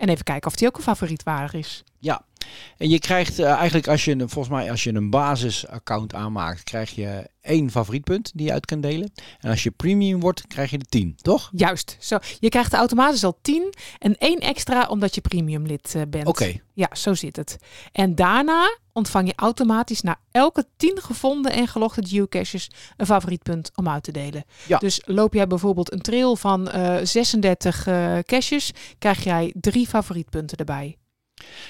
En 0.02 0.10
even 0.10 0.24
kijken 0.24 0.48
of 0.48 0.56
die 0.56 0.68
ook 0.68 0.78
een 0.78 0.84
favorietwaardig 0.84 1.54
is. 1.54 1.84
Ja. 2.00 2.22
En 2.78 2.90
je 2.90 3.00
krijgt 3.00 3.40
eh, 3.40 3.52
eigenlijk 3.52 3.88
als 3.88 4.06
je, 4.06 4.12
een- 4.12 4.30
volgens 4.30 4.56
mij 4.56 4.72
als 4.72 4.84
je 4.84 4.94
een 4.94 5.10
basisaccount 5.10 6.14
aanmaakt, 6.14 6.64
krijg 6.64 6.90
je 6.96 7.30
één 7.42 7.72
favorietpunt 7.72 8.32
die 8.36 8.46
je 8.46 8.52
uit 8.52 8.66
kan 8.66 8.82
delen. 8.82 9.12
En 9.40 9.50
als 9.50 9.64
je 9.64 9.72
premium 9.72 10.20
wordt, 10.20 10.48
krijg 10.48 10.72
je 10.72 10.78
er 10.78 10.86
tien, 10.90 11.16
toch? 11.22 11.50
Juist. 11.56 11.98
Zo, 12.00 12.18
je 12.40 12.50
krijgt 12.50 12.74
automatisch 12.74 13.24
al 13.24 13.38
10 13.42 13.74
en 14.00 14.18
één 14.18 14.40
extra 14.40 14.88
omdat 14.88 15.16
je 15.16 15.22
premium 15.22 15.66
lid 15.66 15.96
eh, 15.96 16.02
bent. 16.10 16.28
Oké. 16.28 16.54
Ja, 16.74 16.90
zo 16.96 17.14
zit 17.14 17.36
het. 17.36 17.58
En 17.92 18.16
daarna 18.16 18.78
ontvang 18.94 19.28
je 19.28 19.34
automatisch 19.36 20.02
na 20.02 20.20
elke 20.32 20.66
10 20.78 20.98
gevonden 21.02 21.52
en 21.52 21.68
gelogde 21.68 22.06
geocaches 22.08 22.70
een 22.98 23.06
favorietpunt 23.06 23.72
om 23.76 23.90
uit 23.90 24.04
te 24.04 24.12
delen. 24.12 24.44
Ja. 24.68 24.78
Dus 24.78 25.02
loop 25.06 25.34
jij 25.34 25.48
bijvoorbeeld 25.48 25.92
een 25.94 26.02
trail 26.02 26.36
van 26.36 26.70
eh 26.70 26.96
36 27.04 27.88
eh 27.88 28.18
caches, 28.26 28.72
krijg 29.00 29.24
jij 29.24 29.54
drie 29.60 29.88
favorietpunten 29.88 30.58
erbij. 30.58 30.98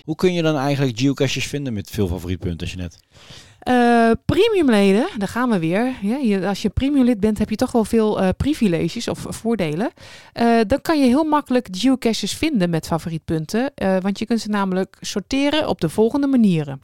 Hoe 0.03 0.15
kun 0.15 0.33
je 0.33 0.41
dan 0.41 0.57
eigenlijk 0.57 0.99
geocaches 0.99 1.47
vinden 1.47 1.73
met 1.73 1.89
veel 1.89 2.07
favorietpunten, 2.07 2.59
als 2.59 2.71
je 2.71 2.77
net? 2.77 2.99
Eh 3.59 4.11
premiumleden, 4.25 5.07
daar 5.17 5.27
gaan 5.27 5.49
we 5.49 5.59
weer. 5.59 5.95
Ja, 6.01 6.17
je, 6.17 6.47
als 6.47 6.61
je 6.61 6.69
premiumlid 6.69 7.19
bent, 7.19 7.37
heb 7.37 7.49
je 7.49 7.55
toch 7.55 7.71
wel 7.71 7.85
veel 7.85 8.21
eh, 8.21 8.29
privileges 8.37 9.07
of 9.07 9.25
voordelen. 9.29 9.91
Eh, 10.33 10.59
dan 10.67 10.81
kan 10.81 10.99
je 10.99 11.05
heel 11.05 11.23
makkelijk 11.23 11.67
geocaches 11.71 12.33
vinden 12.33 12.69
met 12.69 12.87
favorietpunten. 12.87 13.71
want 14.01 14.19
je 14.19 14.25
kunt 14.25 14.41
ze 14.41 14.49
namelijk 14.49 14.97
sorteren 14.99 15.67
op 15.67 15.81
de 15.81 15.89
volgende 15.89 16.27
manieren. 16.27 16.81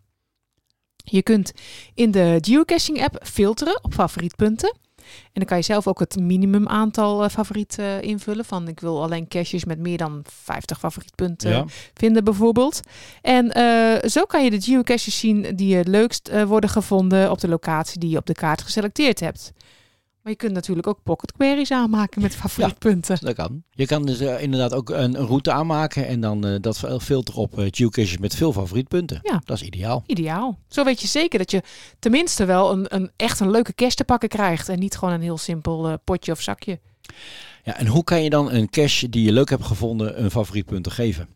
Je 1.04 1.24
kunt 1.24 1.54
in 1.94 2.12
de 2.12 2.38
geocaching 2.42 3.04
app 3.04 3.20
filteren 3.24 3.84
op 3.84 3.94
favorietpunten. 3.94 4.76
En 5.24 5.34
dan 5.34 5.46
kan 5.46 5.58
je 5.58 5.64
zelf 5.64 5.88
ook 5.88 6.00
het 6.00 6.20
minimum 6.20 6.68
aantal 6.68 7.24
eh, 7.24 7.30
favorieten 7.30 7.86
eh, 7.86 8.02
invullen. 8.02 8.46
Van 8.46 8.68
ik 8.68 8.80
wil 8.80 9.04
alleen 9.04 9.28
caches 9.28 9.66
met 9.66 9.80
meer 9.80 9.98
dan 9.98 10.22
50 10.26 10.80
favorietpunten 10.80 11.50
Ja. 11.50 11.66
vinden 11.94 12.24
bijvoorbeeld. 12.24 12.80
En 13.22 13.52
eh, 13.52 14.10
zo 14.10 14.24
kan 14.26 14.44
je 14.44 14.50
de 14.50 14.62
geocaches 14.62 15.20
zien 15.20 15.56
die 15.56 15.76
het 15.76 15.88
leukst 15.88 16.44
worden 16.46 16.70
gevonden 16.70 17.32
op 17.32 17.40
de 17.40 17.48
locatie 17.48 18.00
die 18.00 18.10
je 18.10 18.18
op 18.18 18.26
de 18.26 18.34
kaart 18.34 18.62
geselecteerd 18.62 19.20
hebt. 19.20 19.54
Maar 20.28 20.36
je 20.36 20.42
kunt 20.42 20.56
natuurlijk 20.56 20.88
ook 20.88 21.00
pocket 21.04 21.32
queries 21.32 21.72
aanmaken 21.72 22.22
met 22.22 22.36
favorietpunten. 22.36 23.18
Dat 23.22 23.36
kan. 23.36 23.64
Je 23.72 23.86
kan 23.86 24.06
dus 24.06 24.20
eh, 24.20 24.42
inderdaad 24.42 24.74
ook 24.74 24.90
een, 24.90 25.20
een 25.20 25.26
route 25.26 25.52
aanmaken 25.52 26.08
en 26.08 26.22
dan 26.22 26.46
eh, 26.46 26.56
dat 26.62 26.78
filter 27.02 27.36
op 27.36 27.60
eh, 27.60 27.66
geocaches 27.72 28.18
met 28.18 28.36
veel 28.36 28.54
favorietpunten. 28.54 29.20
Ja. 29.24 29.42
Dat 29.46 29.58
is 29.58 29.64
ideaal. 29.64 30.04
Ideaal. 30.06 30.60
Zo 30.68 30.84
weet 30.84 31.02
je 31.02 31.08
zeker 31.08 31.40
dat 31.40 31.52
je 31.52 31.62
tenminste 32.00 32.46
wel 32.46 32.72
een, 32.72 32.96
een 32.96 33.12
echt 33.16 33.40
een 33.40 33.52
leuke 33.52 33.74
cache 33.74 33.96
te 33.96 34.04
pakken 34.04 34.30
krijgt. 34.30 34.70
En 34.70 34.80
niet 34.80 34.98
gewoon 34.98 35.14
een 35.14 35.22
heel 35.22 35.38
simpel 35.38 35.98
potje 36.04 36.32
of 36.32 36.42
zakje. 36.42 36.80
Ja, 37.64 37.78
en 37.78 37.88
hoe 37.88 38.04
kan 38.04 38.24
je 38.24 38.30
dan 38.30 38.52
een 38.52 38.70
cache 38.70 39.10
die 39.10 39.26
je 39.26 39.32
leuk 39.32 39.50
hebt 39.50 39.66
gevonden 39.66 40.24
een 40.24 40.32
favorietpunten 40.32 40.92
geven? 40.92 41.28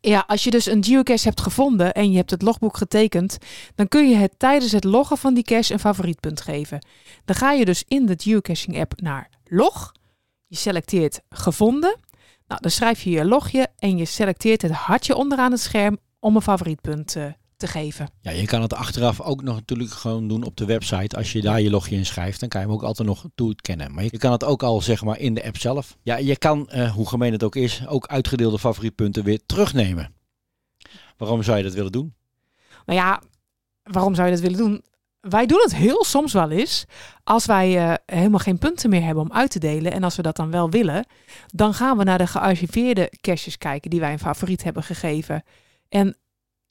Ja, 0.00 0.24
als 0.26 0.44
je 0.44 0.50
dus 0.50 0.66
een 0.66 0.84
geocache 0.84 1.28
hebt 1.28 1.40
gevonden 1.40 1.94
en 1.94 2.10
je 2.10 2.16
hebt 2.16 2.30
het 2.30 2.42
logboek 2.42 2.76
getekend, 2.76 3.38
dan 3.74 3.88
kun 3.88 4.08
je 4.08 4.16
het 4.16 4.34
tijdens 4.36 4.72
het 4.72 4.84
loggen 4.84 5.18
van 5.18 5.34
die 5.34 5.44
cache 5.44 5.72
een 5.72 5.78
favorietpunt 5.78 6.40
geven. 6.40 6.86
Dan 7.24 7.36
ga 7.36 7.52
je 7.52 7.64
dus 7.64 7.84
in 7.88 8.06
de 8.06 8.14
geocaching 8.16 8.80
app 8.80 9.00
naar 9.00 9.30
log. 9.44 9.92
Je 10.46 10.56
selecteert 10.56 11.20
gevonden. 11.30 11.96
Nou, 12.46 12.60
dan 12.60 12.70
schrijf 12.70 13.02
je 13.02 13.10
je 13.10 13.24
logje 13.24 13.68
en 13.78 13.96
je 13.96 14.04
selecteert 14.04 14.62
het 14.62 14.72
hartje 14.72 15.14
onderaan 15.16 15.52
het 15.52 15.60
scherm 15.60 15.98
om 16.20 16.36
een 16.36 16.42
favorietpunt 16.42 17.16
eh, 17.16 17.24
te 17.58 17.66
geven. 17.66 18.10
Ja, 18.20 18.30
je 18.30 18.46
kan 18.46 18.62
het 18.62 18.74
achteraf 18.74 19.20
ook 19.20 19.42
nog 19.42 19.54
natuurlijk 19.54 19.90
gewoon 19.90 20.28
doen 20.28 20.42
op 20.44 20.56
de 20.56 20.64
website. 20.64 21.16
Als 21.16 21.32
je 21.32 21.40
daar 21.40 21.60
je 21.60 21.70
logje 21.70 21.96
in 21.96 22.06
schrijft, 22.06 22.40
dan 22.40 22.48
kan 22.48 22.60
je 22.60 22.66
hem 22.66 22.76
ook 22.76 22.82
altijd 22.82 23.08
nog 23.08 23.24
toekennen. 23.34 23.94
Maar 23.94 24.04
je 24.04 24.18
kan 24.18 24.32
het 24.32 24.44
ook 24.44 24.62
al 24.62 24.80
zeg 24.80 25.04
maar 25.04 25.18
in 25.18 25.34
de 25.34 25.44
app 25.44 25.58
zelf. 25.58 25.96
Ja, 26.02 26.16
je 26.16 26.36
kan, 26.36 26.68
eh, 26.68 26.92
hoe 26.92 27.08
gemeen 27.08 27.32
het 27.32 27.42
ook 27.42 27.56
is, 27.56 27.86
ook 27.86 28.06
uitgedeelde 28.06 28.58
favorietpunten 28.58 29.24
weer 29.24 29.40
terugnemen. 29.46 30.14
Waarom 31.16 31.42
zou 31.42 31.56
je 31.56 31.62
dat 31.62 31.72
willen 31.72 31.92
doen? 31.92 32.14
Nou 32.86 32.98
ja, 32.98 33.22
waarom 33.82 34.14
zou 34.14 34.26
je 34.28 34.32
dat 34.32 34.42
willen 34.42 34.58
doen? 34.58 34.84
Wij 35.20 35.46
doen 35.46 35.60
het 35.62 35.74
heel 35.74 36.04
soms 36.04 36.32
wel 36.32 36.50
eens. 36.50 36.84
Als 37.24 37.46
wij 37.46 37.76
eh, 37.76 37.94
helemaal 38.16 38.38
geen 38.38 38.58
punten 38.58 38.90
meer 38.90 39.02
hebben 39.02 39.22
om 39.22 39.32
uit 39.32 39.50
te 39.50 39.58
delen. 39.58 39.92
En 39.92 40.04
als 40.04 40.16
we 40.16 40.22
dat 40.22 40.36
dan 40.36 40.50
wel 40.50 40.70
willen. 40.70 41.06
Dan 41.46 41.74
gaan 41.74 41.96
we 41.96 42.04
naar 42.04 42.18
de 42.18 42.26
gearchiveerde 42.26 43.12
caches 43.20 43.58
kijken 43.58 43.90
die 43.90 44.00
wij 44.00 44.12
een 44.12 44.18
favoriet 44.18 44.62
hebben 44.62 44.82
gegeven. 44.82 45.42
En 45.88 46.16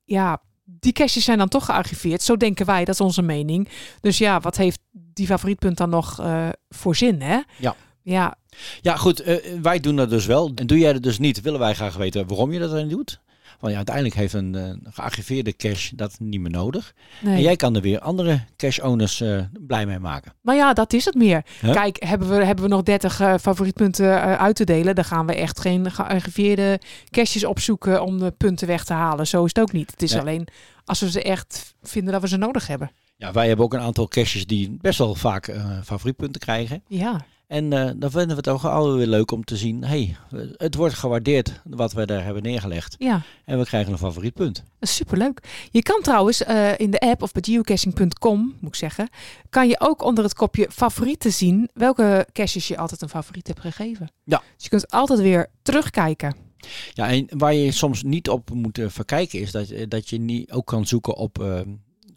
ja, 0.03 0.41
die 0.69 0.91
caches 0.91 1.23
zijn 1.23 1.37
dan 1.37 1.47
toch 1.47 1.65
gearchiveerd. 1.65 2.21
Zo 2.21 2.37
denken 2.37 2.65
wij, 2.65 2.85
dat 2.85 2.93
is 2.93 3.01
onze 3.01 3.21
mening. 3.21 3.69
Dus 4.01 4.17
ja, 4.17 4.39
wat 4.39 4.57
heeft 4.57 4.79
die 4.91 5.25
favorietpunt 5.25 5.77
dan 5.77 5.89
nog 5.89 6.19
eh, 6.19 6.49
voor 6.69 6.95
zin, 6.95 7.21
hè? 7.21 7.39
Ja. 7.57 7.75
Ja, 8.01 8.35
Ja, 8.81 8.95
goed, 8.95 9.19
eh, 9.19 9.35
wij 9.61 9.79
doen 9.79 9.95
dat 9.95 10.09
dus 10.09 10.25
wel. 10.25 10.51
En 10.55 10.67
doe 10.67 10.77
jij 10.77 10.93
dat 10.93 11.03
dus 11.03 11.19
niet, 11.19 11.41
willen 11.41 11.59
wij 11.59 11.73
graag 11.73 11.95
weten 11.95 12.27
waarom 12.27 12.51
je 12.51 12.59
dat 12.59 12.71
dan 12.71 12.87
doet. 12.87 13.19
Want 13.59 13.71
ja, 13.71 13.77
uiteindelijk 13.77 14.15
heeft 14.15 14.33
een, 14.33 14.55
eh, 14.55 14.91
gearchiveerde 14.93 15.55
cache 15.55 15.95
dat 15.95 16.15
niet 16.19 16.39
meer 16.39 16.51
nodig. 16.51 16.93
Nee. 17.21 17.35
En 17.35 17.41
jij 17.41 17.55
kan 17.55 17.75
er 17.75 17.81
weer 17.81 17.99
andere 17.99 18.43
cache-owners 18.57 19.21
eh, 19.21 19.39
blij 19.59 19.85
mee 19.85 19.99
maken. 19.99 20.33
Maar 20.41 20.55
ja, 20.55 20.73
dat 20.73 20.93
is 20.93 21.05
het 21.05 21.15
meer. 21.15 21.45
Huh? 21.61 21.71
Kijk, 21.71 22.03
hebben 22.03 22.29
we, 22.29 22.45
hebben 22.45 22.63
we 22.63 22.69
nog 22.69 22.83
30 22.83 23.19
eh, 23.19 23.33
favorietpunten 23.41 24.37
uit 24.37 24.55
te 24.55 24.63
delen, 24.63 24.95
dan 24.95 25.03
gaan 25.05 25.25
we 25.25 25.35
echt 25.35 25.59
geen 25.59 25.91
gearchiveerde 25.91 26.79
caches 27.09 27.45
opzoeken 27.45 28.03
om 28.03 28.19
de 28.19 28.31
punten 28.31 28.67
weg 28.67 28.83
te 28.83 28.93
halen. 28.93 29.27
Zo 29.27 29.43
is 29.43 29.51
het 29.53 29.59
ook 29.59 29.71
niet. 29.71 29.91
Het 29.91 30.01
is 30.01 30.11
Nee. 30.11 30.19
alleen 30.21 30.47
als 30.85 30.99
we 30.99 31.11
ze 31.11 31.23
echt 31.23 31.75
vinden 31.81 32.11
dat 32.13 32.21
we 32.21 32.27
ze 32.27 32.37
nodig 32.37 32.67
hebben. 32.67 32.91
Ja, 33.15 33.31
wij 33.31 33.47
hebben 33.47 33.65
ook 33.65 33.73
een 33.73 33.79
aantal 33.79 34.07
caches 34.07 34.45
die 34.47 34.77
best 34.81 34.97
wel 34.97 35.15
vaak 35.15 35.55
favorietpunten 35.83 36.41
krijgen. 36.41 36.83
Ja. 36.87 37.25
En 37.47 37.73
eh, 37.73 37.91
dan 37.95 38.11
vinden 38.11 38.29
we 38.29 38.35
het 38.35 38.47
ook 38.47 38.63
altijd 38.63 38.95
weer 38.95 39.07
leuk 39.07 39.31
om 39.31 39.43
te 39.43 39.57
zien, 39.57 39.83
hey, 39.83 40.15
het 40.57 40.75
wordt 40.75 40.93
gewaardeerd 40.93 41.61
wat 41.63 41.93
we 41.93 42.05
daar 42.05 42.23
hebben 42.23 42.43
neergelegd. 42.43 42.95
Ja. 42.97 43.21
En 43.45 43.57
we 43.59 43.65
krijgen 43.65 43.91
een 43.91 43.97
favorietpunt. 43.97 44.55
Dat 44.55 44.89
is 44.89 44.95
superleuk. 44.95 45.67
Je 45.71 45.81
kan 45.83 46.01
trouwens 46.01 46.43
eh, 46.43 46.79
in 46.79 46.91
de 46.91 46.99
app 46.99 47.21
of 47.21 47.31
bij 47.31 47.41
geocaching.com, 47.45 48.55
moet 48.59 48.69
ik 48.69 48.75
zeggen, 48.75 49.09
kan 49.49 49.67
je 49.67 49.79
ook 49.79 50.03
onder 50.03 50.23
het 50.23 50.33
kopje 50.33 50.67
favorieten 50.71 51.33
zien 51.33 51.69
welke 51.73 52.27
caches 52.31 52.67
je 52.67 52.77
altijd 52.77 53.01
een 53.01 53.09
favoriet 53.09 53.47
hebt 53.47 53.59
gegeven. 53.59 54.11
Ja. 54.23 54.41
Dus 54.55 54.63
je 54.63 54.69
kunt 54.69 54.91
altijd 54.91 55.19
weer 55.19 55.47
terugkijken. 55.61 56.35
Ja, 56.93 57.09
en 57.09 57.27
waar 57.37 57.53
je 57.53 57.71
soms 57.71 58.03
niet 58.03 58.29
op 58.29 58.49
moet 58.49 58.77
eh, 58.77 58.85
verkijken 58.89 59.39
is 59.39 59.51
dat, 59.51 59.67
je- 59.67 59.87
dat 59.87 60.09
je 60.09 60.17
niet 60.19 60.51
ook 60.51 60.65
kan 60.65 60.85
zoeken 60.87 61.15
op 61.17 61.43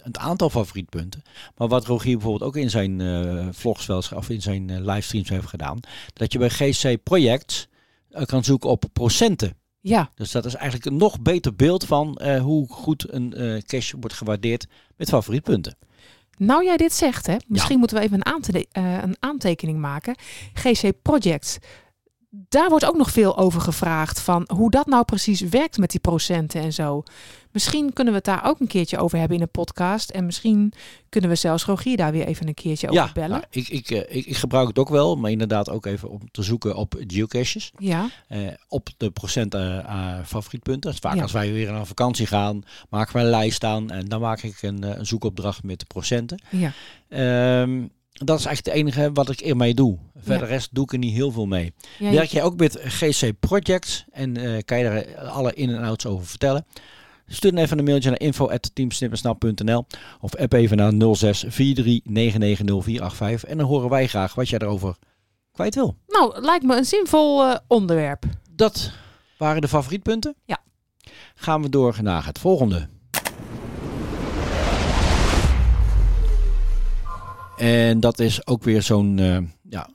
het 0.02 0.18
aantal 0.18 0.50
favorietpunten. 0.50 1.22
Maar 1.56 1.68
wat 1.68 1.86
Rogier 1.86 2.16
bijvoorbeeld 2.16 2.42
ook 2.42 2.56
in 2.56 2.70
zijn 2.70 3.00
eh, 3.00 3.48
vlogs 3.50 3.86
wel 3.86 4.02
of 4.14 4.28
in 4.30 4.42
zijn 4.42 4.70
eh, 4.70 4.76
livestreams 4.78 5.28
heeft 5.28 5.46
gedaan, 5.46 5.80
dat 6.12 6.32
je 6.32 6.38
bij 6.38 6.50
GC 6.50 7.02
Projects 7.02 7.68
eh, 8.10 8.24
kan 8.24 8.44
zoeken 8.44 8.70
op 8.70 8.84
procenten. 8.92 9.54
Ja. 9.80 10.10
Dus 10.14 10.30
dat 10.30 10.44
is 10.44 10.54
eigenlijk 10.54 10.84
een 10.84 10.96
nog 10.96 11.20
beter 11.20 11.54
beeld 11.54 11.84
van 11.84 12.22
hoe 12.42 12.68
goed 12.68 13.12
een 13.12 13.62
cache 13.66 13.96
wordt 14.00 14.16
gewaardeerd 14.16 14.66
met 14.96 15.08
favorietpunten. 15.08 15.76
Nou 16.36 16.64
jij 16.64 16.76
dit 16.76 16.92
zegt, 16.92 17.26
hè, 17.26 17.36
misschien 17.46 17.78
moeten 17.78 17.96
we 17.96 18.02
even 18.02 18.16
een, 18.16 18.26
aante- 18.26 18.66
een 18.72 19.16
aantekening 19.20 19.78
maken. 19.78 20.14
GC 20.52 20.92
Projects. 21.02 21.58
Daar 22.30 22.68
wordt 22.68 22.84
ook 22.84 22.96
nog 22.96 23.10
veel 23.10 23.38
over 23.38 23.60
gevraagd 23.60 24.20
van 24.20 24.48
hoe 24.54 24.70
dat 24.70 24.86
nou 24.86 25.04
precies 25.04 25.40
werkt 25.40 25.78
met 25.78 25.90
die 25.90 26.00
procenten 26.00 26.60
en 26.60 26.72
zo. 26.72 27.02
Misschien 27.52 27.92
kunnen 27.92 28.12
we 28.12 28.18
het 28.18 28.28
daar 28.28 28.44
ook 28.48 28.60
een 28.60 28.66
keertje 28.66 28.98
over 28.98 29.18
hebben 29.18 29.36
in 29.36 29.42
een 29.42 29.50
podcast. 29.50 30.10
En 30.10 30.26
misschien 30.26 30.72
kunnen 31.08 31.30
we 31.30 31.36
zelfs 31.36 31.64
Rogier 31.64 31.96
daar 31.96 32.12
weer 32.12 32.26
even 32.26 32.48
een 32.48 32.54
keertje 32.54 32.88
over 32.88 33.00
Ja, 33.02 33.12
bellen. 33.12 33.30
nou, 33.30 33.42
ik, 33.50 33.68
ik, 33.68 33.90
eh, 33.90 34.16
ik, 34.16 34.26
ik 34.26 34.36
gebruik 34.36 34.68
het 34.68 34.78
ook 34.78 34.88
wel, 34.88 35.16
maar 35.16 35.30
inderdaad 35.30 35.70
ook 35.70 35.86
even 35.86 36.10
om 36.10 36.20
te 36.30 36.42
zoeken 36.42 36.76
op 36.76 36.94
geocaches. 37.06 37.72
Ja. 37.78 38.08
Eh, 38.28 38.38
op 38.68 38.88
de 38.96 39.10
procent 39.10 39.54
eh, 39.54 40.18
favorietpunten. 40.24 40.94
Vaak 40.94 41.14
Ja. 41.16 41.22
als 41.22 41.32
wij 41.32 41.52
weer 41.52 41.70
aan 41.70 41.86
vakantie 41.86 42.26
gaan, 42.26 42.62
maken 42.88 43.12
we 43.16 43.20
een 43.20 43.30
lijst 43.30 43.64
aan 43.64 43.90
en 43.90 44.08
dan 44.08 44.20
maak 44.20 44.42
ik 44.42 44.62
een, 44.62 44.98
een 44.98 45.06
zoekopdracht 45.06 45.62
met 45.62 45.78
de 45.78 45.86
procenten. 45.86 46.42
Ja. 46.50 46.72
Ehm, 47.08 47.86
dat 48.12 48.38
is 48.38 48.44
eigenlijk 48.44 48.76
het 48.76 48.86
enige 48.86 49.12
wat 49.12 49.28
ik 49.30 49.40
ermee 49.40 49.74
doe. 49.74 49.98
Verder 50.16 50.46
Ja. 50.48 50.52
rest 50.54 50.68
doe 50.72 50.84
ik 50.84 50.92
er 50.92 50.98
niet 50.98 51.14
heel 51.14 51.30
veel 51.32 51.46
mee. 51.46 51.72
Ja, 51.98 52.10
Werk 52.10 52.28
jij 52.30 52.42
ook 52.42 52.56
met 52.56 52.78
GC 52.84 53.32
Projects 53.40 54.04
en 54.12 54.34
kan 54.64 54.78
je 54.78 54.84
daar 54.84 55.28
alle 55.28 55.54
in- 55.54 55.70
en 55.74 55.82
outs 55.82 56.06
over 56.06 56.26
vertellen? 56.26 56.66
Stuur 57.32 57.52
dan 57.52 57.62
even 57.62 57.78
een 57.78 57.84
mailtje 57.84 58.08
naar 58.08 58.20
info.teamsnippersnap.nl 58.20 59.86
of 60.20 60.36
app 60.36 60.52
even 60.52 60.76
naar 60.76 61.14
06 61.14 61.44
43990485 61.46 61.50
en 63.46 63.56
dan 63.56 63.66
horen 63.66 63.88
wij 63.88 64.06
graag 64.06 64.34
wat 64.34 64.48
jij 64.48 64.58
erover 64.58 64.96
kwijt 65.52 65.74
wil. 65.74 65.96
Nou, 66.06 66.40
lijkt 66.40 66.64
me 66.64 66.76
een 66.76 66.84
zinvol 66.84 67.44
eh, 67.44 67.56
onderwerp. 67.66 68.24
Dat 68.50 68.92
waren 69.38 69.60
de 69.60 69.68
favorietpunten. 69.68 70.34
Ja. 70.44 70.58
Gaan 71.34 71.62
we 71.62 71.68
door 71.68 71.98
naar 72.02 72.26
het 72.26 72.38
volgende. 72.38 72.88
En 77.56 78.00
dat 78.00 78.18
is 78.18 78.46
ook 78.46 78.62
weer 78.62 78.82
zo'n 78.82 79.18
eh, 79.18 79.38
ja, 79.62 79.88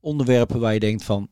onderwerp 0.00 0.52
waar 0.52 0.74
je 0.74 0.80
denkt 0.80 1.04
van, 1.04 1.30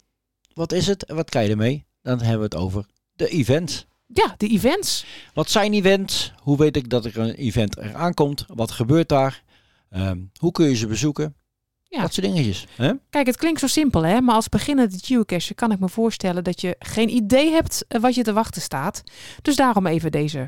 wat 0.55 0.73
is 0.73 0.87
het 0.87 1.05
en 1.05 1.17
wat 1.17 1.31
kan 1.31 1.43
je 1.45 1.51
ermee? 1.51 1.87
Dan 2.03 2.19
hebben 2.19 2.39
we 2.39 2.57
het 2.57 2.65
over 2.65 2.87
de 3.13 3.29
events. 3.29 3.89
Ja, 4.13 4.35
de 4.37 4.49
events. 4.49 5.05
Wat 5.35 5.51
zijn 5.51 5.73
events? 5.73 6.33
Hoe 6.43 6.57
weet 6.57 6.77
ik 6.77 6.91
dat 6.91 7.05
er 7.05 7.19
een 7.19 7.35
event 7.35 7.77
eraan 7.77 8.15
komt? 8.15 8.45
Wat 8.49 8.71
gebeurt 8.71 9.09
daar? 9.09 9.43
Ehm, 9.91 10.19
hoe 10.37 10.53
kun 10.53 10.69
je 10.69 10.77
ze 10.77 10.87
bezoeken? 10.87 11.35
Ja. 11.83 12.01
Dat 12.01 12.13
soort 12.13 12.27
dingetjes. 12.27 12.67
Hè? 12.77 12.93
Kijk, 13.11 13.27
het 13.27 13.37
klinkt 13.37 13.61
zo 13.61 13.67
simpel, 13.67 14.05
hè? 14.05 14.21
maar 14.21 14.35
als 14.35 14.49
beginnende 14.49 14.99
geocacher 15.03 15.55
kan 15.55 15.73
ik 15.73 15.79
me 15.79 15.89
voorstellen 15.89 16.45
dat 16.45 16.61
je 16.61 16.77
geen 16.79 17.09
idee 17.09 17.51
hebt 17.51 17.85
eh, 17.89 18.01
wat 18.01 18.15
je 18.15 18.23
te 18.23 18.33
wachten 18.33 18.63
staat. 18.63 19.03
Dus 19.43 19.57
daarom 19.57 19.87
even 19.87 20.11
deze 20.11 20.47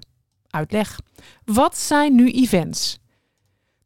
uitleg. 0.50 1.00
Wat 1.44 1.78
zijn 1.78 2.14
nu 2.14 2.30
events? 2.30 2.98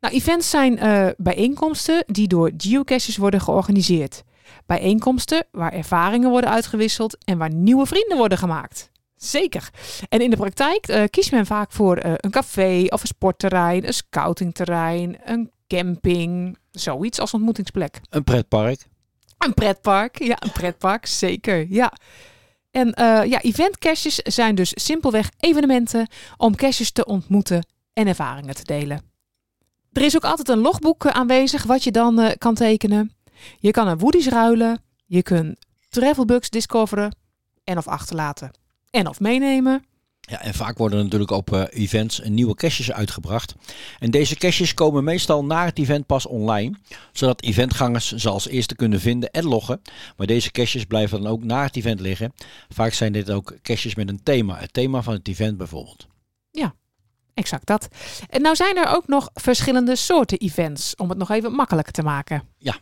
Nou, 0.01 0.14
events 0.14 0.51
zijn 0.51 0.79
eh, 0.79 1.09
bijeenkomsten 1.16 2.05
die 2.07 2.29
door 2.29 2.53
geocachers 2.57 3.16
worden 3.16 3.41
georganiseerd. 3.41 4.22
Bijeenkomsten 4.66 5.47
waar 5.51 5.72
ervaringen 5.72 6.31
worden 6.31 6.51
uitgewisseld 6.51 7.24
en 7.24 7.39
waar 7.39 7.55
nieuwe 7.55 7.87
vrienden 7.87 8.16
worden 8.16 8.39
gemaakt. 8.39 8.91
Zeker. 9.17 9.71
En 10.09 10.21
in 10.21 10.31
de 10.31 10.37
praktijk 10.37 10.87
eh, 10.87 11.05
kiest 11.11 11.31
men 11.31 11.47
vaak 11.47 11.73
voor 11.73 11.97
eh, 11.97 12.12
een 12.17 12.31
café 12.31 12.85
of 12.89 13.01
een 13.01 13.07
sportterrein, 13.07 13.87
een 13.87 13.95
scoutingterrein, 13.95 15.19
een 15.25 15.51
camping, 15.67 16.59
zoiets 16.71 17.21
als 17.21 17.35
ontmoetingsplek. 17.35 18.01
Een 18.11 18.25
pretpark. 18.25 18.87
Een 19.39 19.55
pretpark, 19.55 20.23
ja, 20.23 20.37
een 20.39 20.53
pretpark, 20.53 21.07
zeker, 21.07 21.67
ja. 21.69 21.93
En 22.71 22.93
eh 22.93 23.25
ja, 23.25 23.41
eventcaches 23.41 24.14
zijn 24.14 24.55
dus 24.55 24.73
simpelweg 24.75 25.31
evenementen 25.39 26.09
om 26.37 26.57
caches 26.57 26.91
te 26.91 27.05
ontmoeten 27.05 27.67
en 27.93 28.07
ervaringen 28.07 28.55
te 28.55 28.64
delen. 28.64 29.01
Er 29.93 30.03
is 30.03 30.17
ook 30.17 30.25
altijd 30.25 30.49
een 30.49 30.59
logboek 30.59 31.07
aanwezig 31.07 31.62
wat 31.62 31.85
je 31.85 31.91
dan 31.91 32.35
kan 32.39 32.55
tekenen. 32.55 33.14
Je 33.59 33.71
kan 33.71 33.89
een 33.89 33.99
woodies 33.99 34.29
ruilen, 34.29 34.83
je 35.07 35.23
kunt 35.23 35.59
travelbugs 35.89 36.51
discoveren 36.51 37.17
en 37.64 37.79
of 37.79 37.89
achterlaten 37.89 38.51
en 38.97 39.09
of 39.09 39.20
meenemen. 39.20 39.84
Ja, 40.20 40.40
en 40.40 40.55
vaak 40.55 40.78
worden 40.78 40.99
er 40.99 41.05
natuurlijk 41.05 41.30
op 41.30 41.53
eh, 41.53 41.64
events 41.70 42.20
nieuwe 42.24 42.55
caches 42.55 42.92
uitgebracht. 42.92 43.55
En 43.99 44.11
deze 44.11 44.36
caches 44.36 44.74
komen 44.74 45.05
meestal 45.05 45.44
na 45.44 45.64
het 45.64 45.78
event 45.78 46.07
pas 46.07 46.26
online, 46.26 46.76
zodat 47.12 47.42
eventgangers 47.42 48.12
ze 48.12 48.28
als 48.28 48.49
eerste 48.49 48.74
kunnen 48.74 49.01
vinden 49.01 49.30
en 49.30 49.44
loggen. 49.44 49.82
Maar 50.16 50.26
deze 50.26 50.51
caches 50.51 50.84
blijven 50.84 51.22
dan 51.22 51.32
ook 51.32 51.44
na 51.44 51.62
het 51.62 51.76
event 51.76 52.01
liggen. 52.01 52.32
Vaak 52.68 52.92
zijn 52.92 53.12
dit 53.12 53.30
ook 53.30 53.55
caches 53.62 53.94
met 53.94 54.09
een 54.09 54.22
thema, 54.22 54.59
het 54.59 54.72
thema 54.72 55.03
van 55.03 55.14
het 55.14 55.28
event 55.28 55.57
bijvoorbeeld. 55.57 56.07
Ja, 56.51 56.74
exact 57.34 57.66
dat. 57.66 57.88
En 58.30 58.42
nou 58.42 58.57
zijn 58.57 58.76
er 58.76 58.88
ook 58.88 59.07
nog 59.07 59.30
verschillende 59.34 59.97
soorten 59.97 60.38
events, 60.38 60.94
om 60.94 61.09
het 61.09 61.18
nog 61.18 61.30
even 61.30 61.53
makkelijker 61.53 61.92
te 61.92 62.03
maken. 62.03 62.42
Ja. 62.59 62.76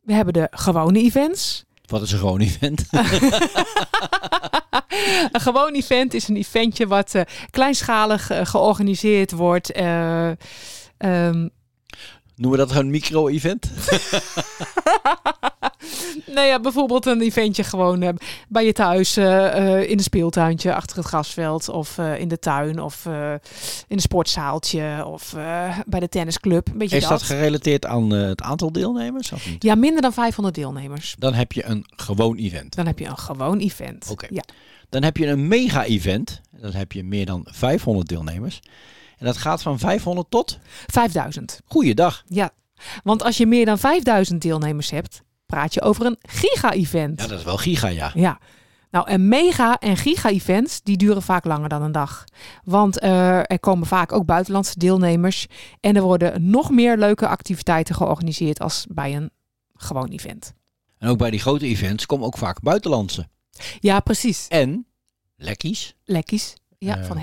We 0.00 0.12
hebben 0.12 0.32
de 0.32 0.48
gewone 0.50 0.98
events. 0.98 1.65
Wat 1.86 2.02
is 2.02 2.12
een 2.12 2.18
gewoon 2.18 2.40
event? 2.40 2.84
een 5.32 5.40
gewoon 5.40 5.74
event 5.74 6.14
is 6.14 6.28
een 6.28 6.36
eventje 6.36 6.86
wat 6.86 7.14
eh, 7.14 7.22
kleinschalig 7.50 8.30
eh, 8.30 8.46
georganiseerd 8.46 9.32
wordt. 9.32 9.72
eh, 9.72 10.30
ehm, 10.98 11.48
Noemen 12.36 12.58
we 12.58 12.66
dat 12.66 12.76
een 12.76 12.90
micro-event? 12.90 13.70
nou 16.26 16.46
ja, 16.46 16.60
bijvoorbeeld 16.60 17.06
een 17.06 17.20
eventje 17.20 17.64
gewoon 17.64 18.02
eh, 18.02 18.08
bij 18.48 18.64
je 18.64 18.72
thuis 18.72 19.16
eh, 19.16 19.46
eh, 19.46 19.90
in 19.90 19.98
een 19.98 20.04
speeltuintje 20.04 20.74
achter 20.74 20.96
het 20.96 21.06
grasveld 21.06 21.68
of 21.68 21.98
in 21.98 22.28
de 22.28 22.38
tuin 22.38 22.80
of 22.80 23.06
in 23.06 23.40
een 23.88 24.00
sportzaaltje 24.00 25.04
of 25.06 25.34
bij 25.86 26.00
de 26.00 26.08
tennisclub. 26.08 26.68
Een 26.68 26.78
beetje 26.78 26.96
Is 26.96 27.02
dat. 27.02 27.10
dat 27.10 27.22
gerelateerd 27.22 27.86
aan 27.86 28.10
het 28.10 28.42
aantal 28.42 28.72
deelnemers 28.72 29.32
of 29.32 29.48
niet? 29.48 29.62
Ja, 29.62 29.74
minder 29.74 30.02
dan 30.02 30.12
500 30.12 30.54
deelnemers. 30.54 31.14
Dan 31.18 31.34
heb 31.34 31.52
je 31.52 31.64
een 31.64 31.84
gewoon 31.96 32.36
event. 32.36 32.76
Dan 32.76 32.86
heb 32.86 32.98
je 32.98 33.06
een 33.06 33.18
gewoon 33.18 33.58
event. 33.58 34.08
Oké. 34.10 34.26
Ja. 34.30 34.42
Dan 34.88 35.02
heb 35.02 35.16
je 35.16 35.26
een 35.26 35.48
mega-event. 35.48 36.40
Dan 36.50 36.72
heb 36.72 36.92
je 36.92 37.04
meer 37.04 37.26
dan 37.26 37.46
500 37.50 38.08
deelnemers. 38.08 38.60
En 39.18 39.26
dat 39.26 39.36
gaat 39.36 39.62
van 39.62 39.78
500 39.78 40.30
tot? 40.30 40.58
5000. 40.86 41.60
Goeiedag. 41.64 42.24
Ja, 42.26 42.50
want 43.04 43.22
als 43.22 43.36
je 43.36 43.46
meer 43.46 43.64
dan 43.64 43.78
5000 43.78 44.42
deelnemers 44.42 44.90
hebt, 44.90 45.22
praat 45.46 45.74
je 45.74 45.82
over 45.82 46.06
een 46.06 46.16
giga-event. 46.20 47.20
Ja, 47.20 47.26
dat 47.26 47.38
is 47.38 47.44
wel 47.44 47.56
giga, 47.56 47.88
ja. 47.88 48.10
Ja. 48.14 48.38
Nou, 48.90 49.08
en 49.08 49.28
mega- 49.28 49.78
en 49.78 49.96
giga-events, 49.96 50.82
die 50.82 50.96
duren 50.96 51.22
vaak 51.22 51.44
langer 51.44 51.68
dan 51.68 51.82
een 51.82 51.92
dag. 51.92 52.24
Want 52.64 52.98
eh, 52.98 53.38
er 53.38 53.60
komen 53.60 53.86
vaak 53.86 54.12
ook 54.12 54.24
buitenlandse 54.26 54.78
deelnemers. 54.78 55.46
En 55.80 55.96
er 55.96 56.02
worden 56.02 56.50
nog 56.50 56.70
meer 56.70 56.96
leuke 56.98 57.28
activiteiten 57.28 57.94
georganiseerd 57.94 58.60
als 58.60 58.86
bij 58.88 59.16
een 59.16 59.30
gewoon 59.74 60.08
event. 60.08 60.52
En 60.98 61.08
ook 61.08 61.18
bij 61.18 61.30
die 61.30 61.40
grote 61.40 61.66
events 61.66 62.06
komen 62.06 62.26
ook 62.26 62.38
vaak 62.38 62.60
buitenlandse. 62.60 63.28
Ja, 63.80 64.00
precies. 64.00 64.48
En 64.48 64.86
lekkies. 65.36 65.94
Lekkies. 66.04 66.54
Ja, 66.78 66.96
Eh, 66.98 67.04
van? 67.04 67.18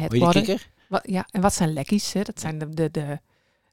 Wat, 0.90 1.02
ja, 1.06 1.28
en 1.32 1.42
wat 1.42 1.54
zijn 1.54 1.74
lekkies? 1.74 2.14
Hè? 2.14 2.22
Dat 2.22 2.40
zijn 2.40 2.58
de, 2.58 2.70
de, 2.70 2.92
de, 2.92 3.20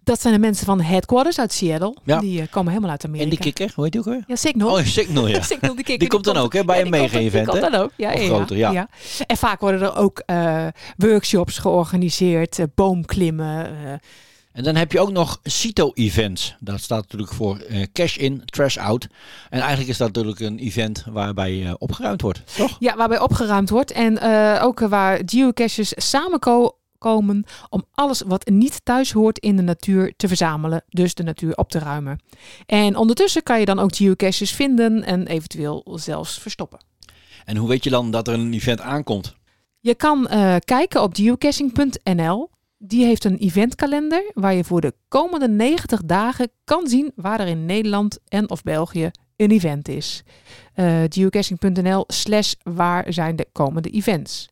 Dat 0.05 0.21
zijn 0.21 0.35
de 0.35 0.41
mensen 0.41 0.67
van 0.67 0.81
Headquarters 0.81 1.39
uit 1.39 1.53
Seattle. 1.53 1.97
Ja. 2.05 2.21
Die 2.21 2.41
eh, 2.41 2.47
komen 2.51 2.69
helemaal 2.69 2.91
uit 2.91 3.05
Amerika. 3.05 3.25
En 3.25 3.31
die 3.31 3.39
kikker, 3.39 3.73
hoe 3.75 3.85
heet 3.85 3.93
die 3.93 4.01
ook 4.01 4.07
weer? 4.07 4.25
Ja, 4.27 4.37
Signal. 4.37 4.79
Oh, 4.79 4.85
Signal, 4.85 5.27
ja. 5.27 5.43
Signal, 5.53 5.75
die 5.75 5.85
kikker. 5.85 5.99
Die 5.99 6.09
komt 6.09 6.25
dan 6.25 6.37
ook, 6.37 6.53
hè, 6.53 6.65
bij 6.65 6.79
ja, 6.79 6.85
een 6.85 6.91
mega-event, 6.91 7.51
Die 7.51 7.61
komt 7.61 7.73
dan 7.73 7.81
ook, 7.81 7.91
ja. 7.97 8.13
Of 8.13 8.21
ja, 8.21 8.27
groter, 8.27 8.57
ja. 8.57 8.89
En 9.27 9.37
vaak 9.37 9.61
worden 9.61 9.81
er 9.81 9.97
ook 9.97 10.23
eh, 10.27 10.67
workshops 10.97 11.59
georganiseerd, 11.59 12.59
eh, 12.59 12.67
boomklimmen. 12.75 13.69
En 14.53 14.65
dan 14.65 14.77
heb 14.77 14.93
je 14.93 15.01
ook 15.01 15.11
nog 15.11 15.41
CITO-events. 15.43 16.57
Dat 16.61 16.81
staat 16.81 17.03
natuurlijk 17.03 17.33
voor 17.33 17.63
cash 17.93 18.17
in, 18.17 18.43
trash 18.45 18.77
out. 18.77 19.07
En 19.51 19.59
eigenlijk 19.61 19.91
is 19.91 19.97
dat 19.97 20.07
natuurlijk 20.07 20.41
een 20.41 20.59
event 20.59 21.05
waarbij 21.11 21.75
opgeruimd 21.79 22.21
wordt, 22.23 22.43
toch? 22.57 22.77
Ja, 22.79 22.97
waarbij 22.97 23.21
opgeruimd 23.21 23.71
wordt. 23.71 23.93
En 23.93 24.21
ook 24.61 24.81
waar 24.81 25.21
geocaches 25.25 25.93
samenkomen 25.97 26.73
om 27.69 27.85
alles 27.95 28.23
wat 28.27 28.49
niet 28.49 28.81
thuis 28.85 29.13
hoort 29.13 29.39
in 29.39 29.57
de 29.57 29.63
natuur 29.63 30.13
te 30.17 30.29
verzamelen. 30.29 30.85
Dus 30.89 31.15
de 31.15 31.23
natuur 31.23 31.57
op 31.57 31.71
te 31.71 31.79
ruimen. 31.79 32.21
En 32.67 32.97
ondertussen 32.97 33.43
kan 33.43 33.59
je 33.59 33.65
dan 33.65 33.79
ook 33.79 33.97
geocaches 33.97 34.51
vinden 34.51 35.05
en 35.05 35.27
eventueel 35.27 35.87
zelfs 35.95 36.39
verstoppen. 36.39 36.79
En 37.45 37.57
hoe 37.57 37.69
weet 37.69 37.85
je 37.85 37.91
dan 37.91 38.11
dat 38.11 38.29
er 38.29 38.35
een 38.35 38.53
event 38.53 38.81
aankomt? 38.81 39.35
Je 39.81 39.95
kan 39.95 40.29
eh, 40.29 40.57
kijken 40.65 41.03
op 41.03 41.17
geocaching.nl. 41.17 42.51
Die 42.79 43.05
heeft 43.05 43.25
een 43.25 43.37
eventkalender 43.37 44.31
waar 44.35 44.55
je 44.55 44.65
voor 44.65 44.81
de 44.81 44.95
komende 45.09 45.49
90 45.49 46.01
dagen 46.05 46.51
kan 46.65 46.89
zien 46.89 47.13
waar 47.15 47.41
er 47.41 47.47
in 47.47 47.67
Nederland 47.67 48.19
en 48.29 48.51
of 48.51 48.63
België 48.63 49.11
een 49.37 49.51
event 49.51 49.89
is. 49.89 50.23
Eh 50.75 51.03
geocaching.nl 51.09 52.05
slash 52.07 52.53
waar 52.63 53.13
zijn 53.13 53.37
de 53.37 53.47
komende 53.53 53.91
events. 53.91 54.49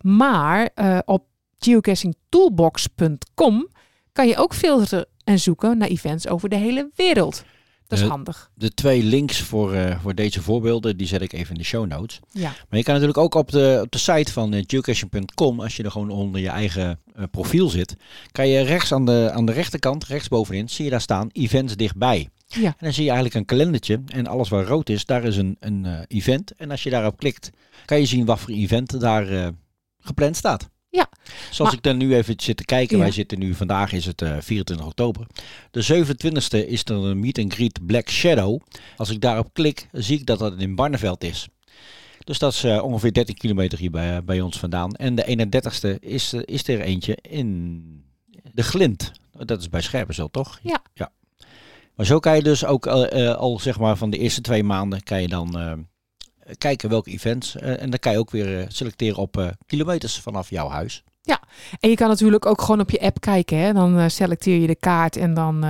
Maar 0.00 0.70
eh, 0.74 0.98
op 1.04 1.24
geocachingtoolbox.com 1.64 3.68
kan 4.12 4.28
je 4.28 4.36
ook 4.36 4.54
filteren 4.54 5.06
en 5.24 5.40
zoeken 5.40 5.78
naar 5.78 5.88
events 5.88 6.28
over 6.28 6.48
de 6.48 6.56
hele 6.56 6.90
wereld. 6.94 7.44
Dat 7.86 7.98
is 7.98 8.04
Eh, 8.04 8.10
handig. 8.10 8.50
De 8.54 8.74
twee 8.74 9.02
links 9.02 9.40
voor, 9.40 9.74
eh, 9.74 10.00
voor 10.00 10.14
deze 10.14 10.42
voorbeelden, 10.42 10.96
die 10.96 11.06
zet 11.06 11.22
ik 11.22 11.32
even 11.32 11.54
in 11.54 11.60
de 11.60 11.66
show 11.66 11.86
notes. 11.86 12.20
Ja. 12.30 12.48
Maar 12.68 12.78
je 12.78 12.82
kan 12.84 12.92
natuurlijk 12.94 13.18
ook 13.18 13.34
op 13.34 13.50
de, 13.50 13.80
op 13.84 13.90
de 13.90 13.98
site 13.98 14.32
van 14.32 14.54
eh, 14.54 14.62
geocaching.com, 14.66 15.60
als 15.60 15.76
je 15.76 15.82
er 15.82 15.90
gewoon 15.90 16.10
onder 16.10 16.40
je 16.40 16.48
eigen 16.48 17.00
profiel 17.30 17.68
zit, 17.68 17.96
kan 18.32 18.48
je 18.48 18.60
rechts 18.60 18.92
aan 18.92 19.04
de, 19.04 19.30
aan 19.34 19.46
de 19.46 19.52
rechterkant, 19.52 20.04
rechtsbovenin, 20.04 20.68
zie 20.68 20.84
je 20.84 20.90
daar 20.90 21.00
staan 21.00 21.28
events 21.32 21.76
dichtbij. 21.76 22.28
Ja. 22.46 22.66
En 22.66 22.74
dan 22.78 22.92
zie 22.92 23.02
je 23.04 23.10
eigenlijk 23.10 23.38
een 23.38 23.44
kalendertje 23.44 24.02
en 24.06 24.26
alles 24.26 24.48
waar 24.48 24.64
rood 24.64 24.88
is, 24.88 25.04
daar 25.04 25.24
is 25.24 25.36
een, 25.36 25.56
een 25.60 26.04
event. 26.08 26.52
En 26.56 26.70
als 26.70 26.82
je 26.82 26.90
daarop 26.90 27.16
klikt, 27.16 27.50
kan 27.84 27.98
je 27.98 28.06
zien 28.06 28.24
wat 28.24 28.40
voor 28.40 28.54
event 28.54 29.00
daar 29.00 29.52
gepland 29.98 30.36
staat. 30.36 30.68
Ja. 30.94 31.08
Zoals 31.50 31.58
Maar- 31.58 31.72
ik 31.72 31.82
dan 31.82 31.96
nu 31.96 32.14
even 32.14 32.34
zit 32.38 32.56
te 32.56 32.64
kijken, 32.64 32.96
Ja. 32.96 33.02
wij 33.02 33.12
zitten 33.12 33.38
nu, 33.38 33.54
vandaag 33.54 33.92
is 33.92 34.06
het 34.06 34.22
eh, 34.22 34.36
24 34.40 34.86
oktober. 34.86 35.26
De 35.70 35.82
27e 35.82 36.66
is 36.68 36.84
er 36.84 36.94
een 36.94 37.20
meet 37.20 37.38
and 37.38 37.54
greet 37.54 37.86
Black 37.86 38.08
Shadow. 38.10 38.60
Als 38.96 39.10
ik 39.10 39.20
daarop 39.20 39.48
klik, 39.52 39.88
zie 39.92 40.18
ik 40.18 40.26
dat 40.26 40.38
dat 40.38 40.58
in 40.58 40.74
Barneveld 40.74 41.24
is. 41.24 41.48
Dus 42.24 42.38
dat 42.38 42.52
is 42.52 42.64
eh, 42.64 42.82
ongeveer 42.82 43.12
13 43.12 43.34
kilometer 43.34 43.78
hier 43.78 43.90
bij, 43.90 44.24
bij 44.24 44.40
ons 44.40 44.58
vandaan. 44.58 44.92
En 44.94 45.14
de 45.14 45.24
31ste 45.26 45.98
is, 46.00 46.32
eh, 46.32 46.40
is 46.44 46.68
er 46.68 46.80
eentje 46.80 47.18
in 47.22 47.82
de 48.52 48.62
Glint. 48.62 49.12
Dat 49.38 49.60
is 49.60 49.68
bij 49.68 49.80
Scherpenzeel, 49.80 50.30
toch? 50.30 50.58
Ja. 50.62 50.82
ja. 50.94 51.12
Maar 51.94 52.06
zo 52.06 52.18
kan 52.18 52.36
je 52.36 52.42
dus 52.42 52.64
ook 52.64 52.86
eh, 52.86 53.28
eh, 53.28 53.36
al 53.36 53.58
zeg 53.58 53.78
maar 53.78 53.96
van 53.96 54.10
de 54.10 54.18
eerste 54.18 54.40
twee 54.40 54.62
maanden 54.62 55.02
kan 55.02 55.22
je 55.22 55.28
dan 55.28 55.58
eh, 55.58 55.72
kijken 56.58 56.88
welke 56.88 57.10
events. 57.10 57.56
eh, 57.56 57.82
en 57.82 57.90
dan 57.90 57.98
kan 57.98 58.12
je 58.12 58.18
ook 58.18 58.30
weer 58.30 58.60
eh, 58.60 58.66
selecteren 58.68 59.16
op 59.16 59.36
eh, 59.36 59.48
kilometers 59.66 60.18
vanaf 60.20 60.50
jouw 60.50 60.68
huis. 60.68 61.04
Ja, 61.22 61.40
en 61.80 61.90
je 61.90 61.96
kan 61.96 62.08
natuurlijk 62.08 62.46
ook 62.46 62.60
gewoon 62.60 62.80
op 62.80 62.90
je 62.90 63.00
app 63.00 63.20
kijken. 63.20 63.58
Hè? 63.58 63.72
Dan 63.72 64.10
selecteer 64.10 64.60
je 64.60 64.66
de 64.66 64.74
kaart 64.74 65.16
en 65.16 65.34
dan 65.34 65.64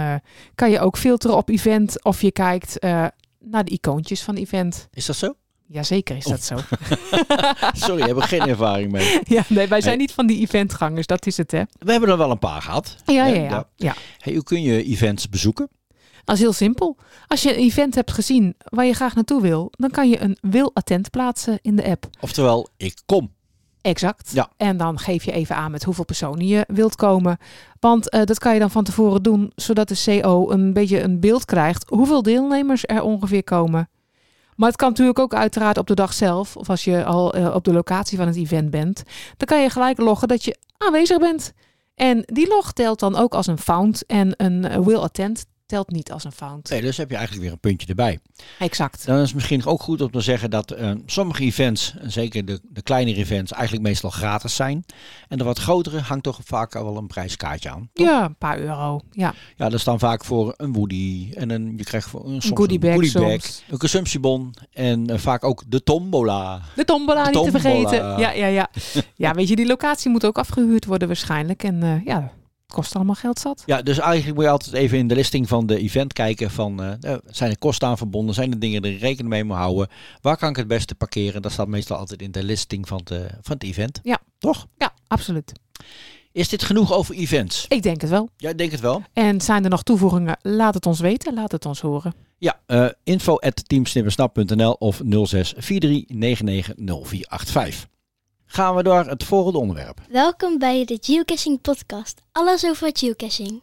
kan 0.54 0.70
je 0.70 0.80
ook 0.80 0.98
filteren 0.98 1.36
op 1.36 1.48
event 1.48 2.04
of 2.04 2.20
je 2.20 2.32
kijkt 2.32 2.80
naar 3.38 3.64
de 3.64 3.70
icoontjes 3.70 4.22
van 4.22 4.34
event. 4.34 4.88
Is 4.92 5.06
dat 5.06 5.16
zo? 5.16 5.34
Jazeker 5.66 6.16
is 6.16 6.24
dat 6.24 6.42
zo. 6.42 6.56
Sorry, 7.86 7.98
daar 7.98 8.08
heb 8.08 8.16
ik 8.16 8.22
geen 8.22 8.48
ervaring 8.48 8.92
mee. 8.92 9.20
ja, 9.36 9.44
nee, 9.48 9.68
wij 9.68 9.80
zijn 9.80 9.98
niet 9.98 10.12
van 10.12 10.26
die 10.26 10.40
eventgangers, 10.40 11.06
dat 11.06 11.26
is 11.26 11.36
het 11.36 11.50
hè. 11.50 11.62
We 11.78 11.90
hebben 11.90 12.10
er 12.10 12.18
wel 12.18 12.30
een 12.30 12.38
paar 12.38 12.62
gehad. 12.62 12.96
Ja, 13.04 13.26
ja. 13.26 13.68
ja. 13.76 13.94
Hey, 14.18 14.32
hoe 14.32 14.42
kun 14.42 14.62
je 14.62 14.84
events 14.84 15.28
bezoeken? 15.28 15.68
Dat 16.24 16.34
is 16.34 16.40
heel 16.40 16.52
simpel. 16.52 16.96
Als 17.26 17.42
je 17.42 17.54
een 17.54 17.62
event 17.62 17.94
hebt 17.94 18.12
gezien 18.12 18.54
waar 18.64 18.84
je 18.84 18.92
graag 18.92 19.14
naartoe 19.14 19.40
wil, 19.42 19.72
dan 19.76 19.90
kan 19.90 20.08
je 20.08 20.20
een 20.20 20.38
wil 20.40 20.70
attent 20.74 21.10
plaatsen 21.10 21.58
in 21.62 21.76
de 21.76 21.84
app. 21.84 22.06
Oftewel, 22.20 22.68
ik 22.76 22.94
kom. 23.06 23.32
Exact. 23.80 24.30
Ja. 24.32 24.50
En 24.56 24.76
dan 24.76 24.98
geef 24.98 25.24
je 25.24 25.32
even 25.32 25.56
aan 25.56 25.70
met 25.70 25.84
hoeveel 25.84 26.04
personen 26.04 26.46
je 26.46 26.64
wilt 26.68 26.96
komen. 26.96 27.38
Want 27.80 28.10
eh, 28.10 28.24
dat 28.24 28.38
kan 28.38 28.54
je 28.54 28.60
dan 28.60 28.70
van 28.70 28.84
tevoren 28.84 29.22
doen, 29.22 29.52
zodat 29.54 29.88
de 29.88 30.20
CO 30.20 30.50
een 30.50 30.72
beetje 30.72 31.02
een 31.02 31.20
beeld 31.20 31.44
krijgt 31.44 31.88
hoeveel 31.88 32.22
deelnemers 32.22 32.82
er 32.86 33.02
ongeveer 33.02 33.44
komen. 33.44 33.88
Maar 34.56 34.68
het 34.68 34.76
kan 34.76 34.88
natuurlijk 34.88 35.18
ook 35.18 35.34
uiteraard 35.34 35.78
op 35.78 35.86
de 35.86 35.94
dag 35.94 36.12
zelf, 36.12 36.56
of 36.56 36.70
als 36.70 36.84
je 36.84 37.04
al 37.04 37.34
eh, 37.34 37.54
op 37.54 37.64
de 37.64 37.72
locatie 37.72 38.18
van 38.18 38.26
het 38.26 38.36
event 38.36 38.70
bent, 38.70 39.02
dan 39.36 39.46
kan 39.46 39.62
je 39.62 39.70
gelijk 39.70 39.98
loggen 39.98 40.28
dat 40.28 40.44
je 40.44 40.58
aanwezig 40.78 41.18
bent. 41.18 41.52
En 41.94 42.22
die 42.26 42.48
log 42.48 42.72
telt 42.72 42.98
dan 42.98 43.16
ook 43.16 43.34
als 43.34 43.46
een 43.46 43.58
found 43.58 44.06
en 44.06 44.34
een 44.36 44.64
eh, 44.64 44.80
will 44.80 44.96
attend 44.96 45.44
telt 45.66 45.90
niet 45.90 46.12
als 46.12 46.24
een 46.24 46.32
found. 46.32 46.70
Nee, 46.70 46.80
dus 46.80 46.96
heb 46.96 47.10
je 47.10 47.16
eigenlijk 47.16 47.44
weer 47.44 47.54
een 47.54 47.60
puntje 47.60 47.88
erbij. 47.88 48.18
Exact. 48.58 49.06
Dan 49.06 49.16
is 49.16 49.26
het 49.26 49.34
misschien 49.34 49.66
ook 49.66 49.82
goed 49.82 50.00
om 50.00 50.10
te 50.10 50.20
zeggen 50.20 50.50
dat 50.50 50.70
eh, 50.70 50.90
sommige 51.06 51.42
events, 51.42 51.94
en 51.98 52.12
zeker 52.12 52.44
de, 52.44 52.60
de 52.62 52.82
kleinere 52.82 53.18
events, 53.18 53.52
eigenlijk 53.52 53.86
meestal 53.86 54.10
gratis 54.10 54.54
zijn. 54.54 54.84
En 55.28 55.38
de 55.38 55.44
wat 55.44 55.58
grotere 55.58 56.00
hangt 56.00 56.24
toch 56.24 56.40
vaak 56.44 56.74
al 56.74 56.84
wel 56.84 56.96
een 56.96 57.06
prijskaartje 57.06 57.70
aan. 57.70 57.90
Ja, 57.92 58.24
een 58.24 58.36
paar 58.36 58.58
euro. 58.58 59.00
Ja. 59.10 59.34
Ja, 59.56 59.68
dat 59.68 59.80
staan 59.80 59.98
vaak 59.98 60.24
voor 60.24 60.54
een 60.56 60.72
woody 60.72 61.32
en 61.34 61.50
een, 61.50 61.74
je 61.76 61.84
krijgt 61.84 62.08
voor 62.08 62.24
een, 62.24 62.42
soms 62.42 62.58
goodiebag 62.58 62.90
een, 62.90 62.94
goodiebag, 62.94 63.42
soms. 63.42 63.64
een 63.68 63.78
consumptiebon 63.78 64.54
en 64.72 65.06
eh, 65.06 65.18
vaak 65.18 65.44
ook 65.44 65.62
de 65.66 65.82
tombola. 65.82 66.60
De 66.74 66.84
tombola 66.84 67.24
De 67.24 67.30
niet 67.30 67.44
te 67.44 67.60
vergeten. 67.60 68.18
Ja, 68.18 68.30
ja, 68.30 68.46
ja. 68.46 68.70
ja, 69.14 69.34
weet 69.34 69.48
je, 69.48 69.56
die 69.56 69.66
locatie 69.66 70.10
moet 70.10 70.26
ook 70.26 70.38
afgehuurd 70.38 70.84
worden 70.84 71.08
waarschijnlijk. 71.08 71.62
En 71.62 71.82
eh, 71.82 72.04
ja, 72.04 72.32
kost 72.74 72.94
allemaal 72.94 73.14
geld 73.14 73.38
zat. 73.38 73.62
Ja, 73.66 73.82
dus 73.82 73.98
eigenlijk 73.98 74.34
moet 74.34 74.44
je 74.44 74.50
altijd 74.50 74.74
even 74.74 74.98
in 74.98 75.08
de 75.08 75.14
listing 75.14 75.48
van 75.48 75.66
de 75.66 75.78
event 75.78 76.12
kijken 76.12 76.50
van 76.50 76.82
eh, 76.82 77.12
eh, 77.12 77.18
zijn 77.26 77.50
er 77.50 77.58
kosten 77.58 77.88
aan 77.88 77.98
verbonden, 77.98 78.34
zijn 78.34 78.52
er 78.52 78.58
dingen 78.58 78.82
die 78.82 78.92
je 78.92 78.98
rekening 78.98 79.28
mee 79.28 79.44
moet 79.44 79.56
houden, 79.56 79.88
waar 80.20 80.36
kan 80.36 80.48
ik 80.48 80.56
het 80.56 80.66
beste 80.66 80.94
parkeren? 80.94 81.42
Dat 81.42 81.52
staat 81.52 81.68
meestal 81.68 81.96
altijd 81.96 82.22
in 82.22 82.32
de 82.32 82.42
listing 82.42 82.88
van, 82.88 83.00
de, 83.04 83.26
van 83.42 83.54
het 83.54 83.62
event. 83.62 84.00
Ja. 84.02 84.18
Toch? 84.38 84.66
Ja, 84.78 84.92
absoluut. 85.06 85.52
Is 86.32 86.48
dit 86.48 86.62
genoeg 86.62 86.92
over 86.92 87.14
events? 87.14 87.66
Ik 87.68 87.82
denk 87.82 88.00
het 88.00 88.10
wel. 88.10 88.28
Ja, 88.36 88.50
ik 88.50 88.58
denk 88.58 88.70
het 88.70 88.80
wel. 88.80 89.02
En 89.12 89.40
zijn 89.40 89.64
er 89.64 89.70
nog 89.70 89.82
toevoegingen? 89.82 90.38
Laat 90.42 90.74
het 90.74 90.86
ons 90.86 91.00
weten. 91.00 91.34
Laat 91.34 91.52
het 91.52 91.66
ons 91.66 91.80
horen. 91.80 92.14
Ja, 92.38 92.60
eh 92.66 92.88
info 93.04 93.36
at 93.36 93.62
of 94.78 95.00
0643990485. 95.04 95.04
Gaan 98.54 98.74
we 98.74 98.82
door 98.82 99.04
het 99.04 99.24
volgende 99.24 99.58
onderwerp. 99.58 99.98
Welkom 100.08 100.58
bij 100.58 100.84
de 100.84 100.98
Geocaching 101.00 101.60
Podcast. 101.60 102.20
Alles 102.32 102.64
over 102.64 102.90
geocaching. 102.92 103.62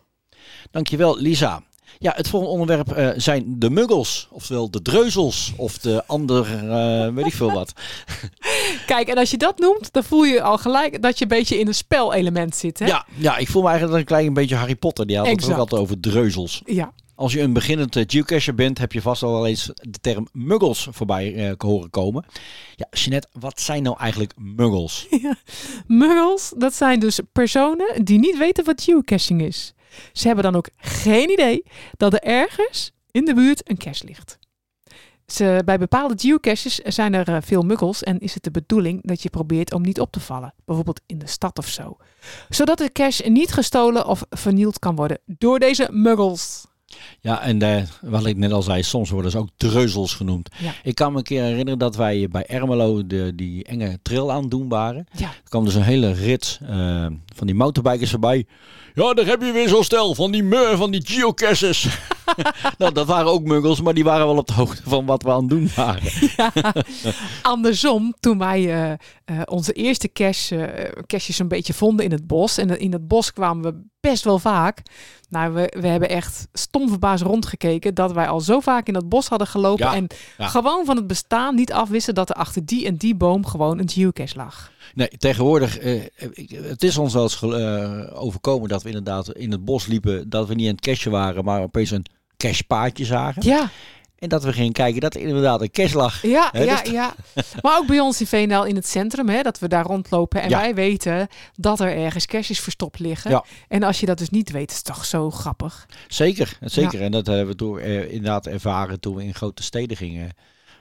Dankjewel, 0.71 1.17
Lisa. 1.17 1.63
Ja, 1.99 2.13
het 2.15 2.27
volgende 2.27 2.53
onderwerp 2.53 2.91
eh, 2.91 3.09
zijn 3.15 3.43
de 3.59 3.69
muggels, 3.69 4.27
oftewel 4.31 4.71
de 4.71 4.81
dreuzels 4.81 5.53
of 5.57 5.77
de 5.77 6.03
andere, 6.07 6.55
eh, 6.55 7.13
weet 7.13 7.25
ik 7.25 7.33
veel 7.33 7.51
wat. 7.51 7.73
Kijk, 8.85 9.07
en 9.07 9.17
als 9.17 9.31
je 9.31 9.37
dat 9.37 9.59
noemt, 9.59 9.93
dan 9.93 10.03
voel 10.03 10.23
je 10.23 10.41
al 10.41 10.57
gelijk 10.57 11.01
dat 11.01 11.17
je 11.17 11.23
een 11.23 11.29
beetje 11.37 11.59
in 11.59 11.67
een 11.67 11.75
spelelement 11.75 12.55
zit. 12.55 12.79
Hè? 12.79 12.85
Ja, 12.85 13.05
ja, 13.15 13.37
ik 13.37 13.49
voel 13.49 13.61
me 13.61 13.69
eigenlijk 13.69 13.99
een 13.99 14.05
klein 14.05 14.33
beetje 14.33 14.55
Harry 14.55 14.75
Potter. 14.75 15.07
Die 15.07 15.17
had 15.17 15.27
het 15.27 15.51
ook 15.51 15.57
altijd 15.57 15.81
over 15.81 15.99
dreuzels. 15.99 16.61
Ja. 16.65 16.93
Als 17.21 17.33
je 17.33 17.41
een 17.41 17.53
beginnend 17.53 17.95
eh, 17.95 18.03
geocacher 18.07 18.55
bent, 18.55 18.77
heb 18.77 18.91
je 18.91 19.01
vast 19.01 19.23
al 19.23 19.31
wel 19.31 19.47
eens 19.47 19.65
de 19.73 19.99
term 20.01 20.27
muggels 20.31 20.87
voorbij 20.91 21.35
eh, 21.35 21.53
horen 21.57 21.89
komen. 21.89 22.25
Ja, 22.75 22.87
Jeanette, 22.91 23.27
wat 23.39 23.59
zijn 23.59 23.83
nou 23.83 23.97
eigenlijk 23.99 24.33
muggels? 24.37 25.07
Muggles, 25.87 26.53
dat 26.57 26.73
zijn 26.73 26.99
dus 26.99 27.19
personen 27.31 28.05
die 28.05 28.19
niet 28.19 28.37
weten 28.37 28.65
wat 28.65 28.83
geocaching 28.83 29.41
is. 29.41 29.73
Ze 30.13 30.25
hebben 30.25 30.43
dan 30.43 30.55
ook 30.55 30.69
geen 30.77 31.29
idee 31.29 31.63
dat 31.97 32.13
er 32.13 32.21
ergens 32.21 32.91
in 33.11 33.25
de 33.25 33.33
buurt 33.33 33.69
een 33.69 33.77
cache 33.77 34.05
ligt. 34.05 34.39
Ze, 35.25 35.61
bij 35.65 35.77
bepaalde 35.77 36.13
geocaches 36.17 36.75
zijn 36.75 37.13
er 37.13 37.27
eh, 37.27 37.37
veel 37.41 37.61
muggles 37.61 38.03
en 38.03 38.19
is 38.19 38.33
het 38.33 38.43
de 38.43 38.51
bedoeling 38.51 39.07
dat 39.07 39.21
je 39.21 39.29
probeert 39.29 39.73
om 39.73 39.81
niet 39.81 39.99
op 39.99 40.11
te 40.11 40.19
vallen. 40.19 40.53
Bijvoorbeeld 40.65 41.01
in 41.05 41.19
de 41.19 41.27
stad 41.27 41.57
of 41.57 41.67
zo. 41.67 41.97
Zodat 42.49 42.77
de 42.77 42.91
cache 42.91 43.29
niet 43.29 43.51
gestolen 43.51 44.05
of 44.05 44.23
vernield 44.29 44.79
kan 44.79 44.95
worden 44.95 45.19
door 45.25 45.59
deze 45.59 45.87
muggles. 45.91 46.69
Ja, 47.21 47.41
en 47.41 47.87
wat 48.01 48.25
ik 48.25 48.37
net 48.37 48.51
al 48.51 48.61
zei, 48.61 48.83
soms 48.83 49.09
worden 49.09 49.31
ze 49.31 49.37
ook 49.37 49.49
dreuzels 49.57 50.13
genoemd. 50.13 50.49
Ja. 50.59 50.73
Ik 50.83 50.95
kan 50.95 51.11
me 51.11 51.17
een 51.17 51.23
keer 51.23 51.43
herinneren 51.43 51.79
dat 51.79 51.95
wij 51.95 52.27
bij 52.29 52.45
Ermelo 52.45 53.07
de, 53.07 53.31
die 53.35 53.63
enge 53.63 53.99
trail 54.01 54.31
aan 54.31 54.49
doen 54.49 54.69
waren. 54.69 55.05
Ja. 55.17 55.25
Er 55.27 55.49
kwam 55.49 55.65
dus 55.65 55.75
een 55.75 55.81
hele 55.81 56.13
rit, 56.13 56.59
eh, 56.67 57.05
van 57.35 57.47
die 57.47 57.55
motorbikers 57.55 58.09
voorbij. 58.09 58.45
Ja, 58.93 59.13
daar 59.13 59.25
heb 59.25 59.41
je 59.41 59.51
weer 59.51 59.69
zo'n 59.69 59.83
stel 59.83 60.15
van 60.15 60.31
die, 60.31 60.43
mu- 60.43 60.75
van 60.75 60.91
die 60.91 61.01
geocaches. 61.05 61.87
nou, 62.77 62.93
dat 62.93 63.07
waren 63.07 63.31
ook 63.31 63.43
muggels, 63.43 63.81
maar 63.81 63.93
die 63.93 64.03
waren 64.03 64.25
wel 64.27 64.37
op 64.37 64.47
de 64.47 64.53
hoogte 64.53 64.81
van 64.85 65.05
wat 65.05 65.23
we 65.23 65.31
aan 65.31 65.39
het 65.39 65.49
doen 65.49 65.69
waren. 65.75 66.11
Andersom, 67.41 68.13
toen 68.19 68.37
wij 68.37 68.59
eh, 68.73 68.91
eh, 68.91 68.97
onze 69.45 69.73
eerste 69.73 70.11
cache, 70.11 70.93
caches 71.07 71.39
een 71.39 71.47
beetje 71.47 71.73
vonden 71.73 72.05
in 72.05 72.11
het 72.11 72.27
bos. 72.27 72.57
En 72.57 72.79
in 72.79 72.91
het 72.91 73.07
bos 73.07 73.33
kwamen 73.33 73.63
we 73.73 73.81
best 73.99 74.23
wel 74.23 74.39
vaak. 74.39 74.81
Nou, 75.31 75.53
we, 75.53 75.73
we 75.79 75.87
hebben 75.87 76.09
echt 76.09 76.47
stom 76.53 76.89
verbaasd 76.89 77.23
rondgekeken 77.23 77.93
dat 77.93 78.11
wij 78.11 78.27
al 78.27 78.39
zo 78.41 78.59
vaak 78.59 78.87
in 78.87 78.93
dat 78.93 79.09
bos 79.09 79.27
hadden 79.27 79.47
gelopen. 79.47 79.85
Ja, 79.85 79.95
En 79.95 80.07
ja. 80.37 80.47
gewoon 80.47 80.85
van 80.85 80.95
het 80.95 81.07
bestaan 81.07 81.55
niet 81.55 81.73
afwisten 81.73 82.15
dat 82.15 82.29
er 82.29 82.35
achter 82.35 82.65
die 82.65 82.85
en 82.85 82.95
die 82.95 83.15
boom 83.15 83.45
gewoon 83.45 83.79
een 83.79 83.89
geocache 83.89 84.35
lag. 84.37 84.71
Nee, 84.93 85.07
tegenwoordig, 85.17 85.79
ik- 85.79 86.49
het 86.63 86.83
is 86.83 86.97
ons 86.97 87.13
wel 87.13 87.23
eens 87.23 87.41
eh, 87.41 88.21
overkomen 88.21 88.69
dat 88.69 88.81
we 88.83 88.87
inderdaad 88.89 89.29
in 89.33 89.51
het 89.51 89.65
bos 89.65 89.85
liepen, 89.85 90.29
dat 90.29 90.47
we 90.47 90.53
niet 90.53 90.67
aan 90.67 90.75
het 90.75 90.81
cachen 90.85 91.11
waren, 91.11 91.43
maar 91.43 91.61
opeens 91.61 91.91
een 91.91 92.05
cachepaadje 92.37 93.05
zagen. 93.05 93.45
Ja. 93.45 93.69
En 94.21 94.29
dat 94.29 94.43
we 94.43 94.53
gingen 94.53 94.71
kijken 94.71 95.01
dat 95.01 95.15
er 95.15 95.21
inderdaad 95.21 95.61
een 95.61 95.71
cache 95.71 95.97
lag. 95.97 96.21
Ja, 96.21 96.49
ja, 96.53 96.81
dus- 96.81 96.91
ja. 96.91 97.13
Maar 97.61 97.77
ook 97.77 97.87
bij 97.87 97.99
ons 97.99 98.19
in 98.19 98.27
Veendaal 98.27 98.65
in 98.65 98.75
het 98.75 98.87
centrum, 98.87 99.29
hè, 99.29 99.41
dat 99.41 99.59
we 99.59 99.67
daar 99.67 99.85
rondlopen 99.85 100.41
en 100.41 100.49
Ja. 100.49 100.59
wij 100.59 100.75
weten 100.75 101.27
dat 101.55 101.79
er 101.79 101.95
ergens 101.97 102.25
caches 102.25 102.59
verstopt 102.59 102.99
liggen. 102.99 103.31
Ja. 103.31 103.45
En 103.67 103.83
als 103.83 103.99
je 103.99 104.05
dat 104.05 104.17
dus 104.17 104.29
niet 104.29 104.51
weet, 104.51 104.69
is 104.71 104.75
het 104.75 104.85
toch 104.85 105.05
zo 105.05 105.31
grappig. 105.31 105.85
Zeker, 106.07 106.57
zeker. 106.61 107.01
En 107.01 107.11
dat 107.11 107.25
hebben 107.27 107.47
we 107.47 107.55
toen 107.55 107.79
eh, 107.79 108.01
inderdaad 108.11 108.47
ervaren 108.47 108.99
toen 108.99 109.15
we 109.15 109.23
in 109.23 109.33
grote 109.33 109.63
steden 109.63 109.97
gingen 109.97 110.29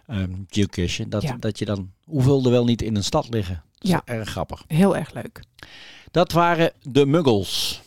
ehm 0.06 0.30
geocachen. 0.48 1.10
Dat, 1.10 1.24
dat 1.38 1.58
je 1.58 1.64
dan, 1.64 1.90
hoeveel 2.04 2.44
er 2.44 2.50
wel 2.50 2.64
niet 2.64 2.82
in 2.82 2.96
een 2.96 3.04
stad 3.04 3.26
liggen. 3.30 3.62
Dat 3.72 3.82
is 3.84 3.90
Ja. 3.90 4.02
erg 4.04 4.28
grappig. 4.28 4.64
Heel 4.66 4.96
erg 4.96 5.12
leuk. 5.12 5.40
Dat 6.10 6.32
waren 6.32 6.72
de 6.82 7.06
muggles. 7.06 7.82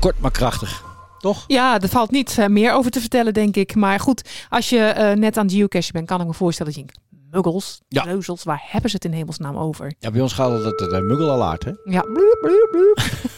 Kort 0.00 0.20
maar 0.20 0.30
krachtig. 0.30 0.86
Toch? 1.18 1.44
Ja, 1.46 1.80
er 1.80 1.88
valt 1.88 2.10
niet 2.10 2.38
eh, 2.38 2.46
meer 2.46 2.72
over 2.72 2.90
te 2.90 3.00
vertellen, 3.00 3.34
denk 3.34 3.56
ik. 3.56 3.74
Maar 3.74 4.00
goed, 4.00 4.28
als 4.48 4.68
je 4.68 4.78
eh, 4.78 5.16
net 5.16 5.36
aan 5.36 5.50
geocachen 5.50 5.92
bent, 5.92 6.06
kan 6.06 6.20
ik 6.20 6.26
me 6.26 6.34
voorstellen 6.34 6.72
dat 6.72 6.80
je 6.80 6.86
denkt, 6.86 7.06
muggels, 7.30 7.80
Ja. 7.88 8.02
reuzels, 8.02 8.42
waar 8.42 8.62
hebben 8.66 8.90
ze 8.90 8.96
het 8.96 9.04
in 9.04 9.12
hemelsnaam 9.12 9.56
over? 9.56 9.92
Ja, 9.98 10.10
bij 10.10 10.20
ons 10.20 10.32
gaat 10.32 10.50
het 10.50 10.64
het, 10.64 10.80
het 10.80 11.02
muggelalarm, 11.04 11.58
hè? 11.64 11.92
Ja, 11.92 12.00
bloep, 12.00 12.38
bloep, 12.40 12.68
bloep. 12.70 12.96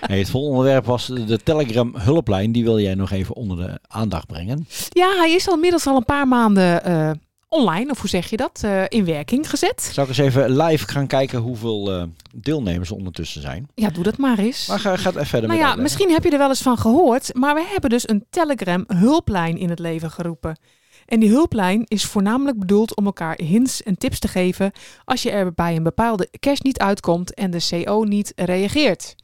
Hey, 0.00 0.18
het 0.18 0.30
volgende 0.30 0.56
onderwerp 0.56 0.84
was 0.86 1.06
de 1.06 1.38
Telegram 1.44 1.94
hulplijn. 1.96 2.52
Die 2.52 2.64
wil 2.64 2.78
jij 2.80 2.94
nog 2.94 3.10
even 3.10 3.34
onder 3.34 3.56
de 3.56 3.78
aandacht 3.88 4.26
brengen. 4.26 4.66
Ja, 4.88 5.16
hij 5.16 5.32
is 5.32 5.48
al 5.48 5.54
inmiddels 5.54 5.86
al 5.86 5.96
een 5.96 6.04
paar 6.04 6.28
maanden 6.28 6.84
eh, 6.84 7.10
online, 7.54 7.90
of 7.90 8.00
hoe 8.00 8.08
zeg 8.08 8.30
je 8.30 8.36
dat, 8.36 8.60
eh, 8.62 8.82
in 8.88 9.04
werking 9.04 9.50
gezet. 9.50 9.90
Zou 9.92 10.10
ik 10.10 10.16
eens 10.16 10.26
even 10.28 10.56
live 10.62 10.88
gaan 10.88 11.06
kijken 11.06 11.38
hoeveel 11.38 11.92
eh, 11.92 12.02
deelnemers 12.34 12.90
er 12.90 12.96
ondertussen 12.96 13.40
zijn. 13.40 13.68
Ja, 13.74 13.90
doe 13.90 14.04
dat 14.04 14.18
maar 14.18 14.38
eens. 14.38 14.66
Maar 14.66 14.78
ga, 14.78 14.96
ga 14.96 15.10
even 15.10 15.26
verder 15.26 15.48
Nou 15.48 15.60
met 15.60 15.68
ja, 15.68 15.82
misschien 15.82 16.10
heb 16.10 16.24
je 16.24 16.30
er 16.30 16.38
wel 16.38 16.48
eens 16.48 16.62
van 16.62 16.78
gehoord, 16.78 17.34
maar 17.34 17.54
we 17.54 17.66
hebben 17.72 17.90
dus 17.90 18.08
een 18.08 18.26
Telegram 18.30 18.84
hulplijn 18.86 19.58
in 19.58 19.70
het 19.70 19.78
leven 19.78 20.10
geroepen. 20.10 20.58
En 21.06 21.20
die 21.20 21.30
hulplijn 21.30 21.82
is 21.84 22.04
voornamelijk 22.04 22.58
bedoeld 22.58 22.96
om 22.96 23.06
elkaar 23.06 23.38
hints 23.42 23.82
en 23.82 23.98
tips 23.98 24.18
te 24.18 24.28
geven 24.28 24.72
als 25.04 25.22
je 25.22 25.30
er 25.30 25.52
bij 25.52 25.76
een 25.76 25.82
bepaalde 25.82 26.28
cache 26.40 26.60
niet 26.62 26.78
uitkomt 26.78 27.34
en 27.34 27.50
de 27.50 27.66
CO 27.70 28.02
niet 28.02 28.32
reageert. 28.36 29.14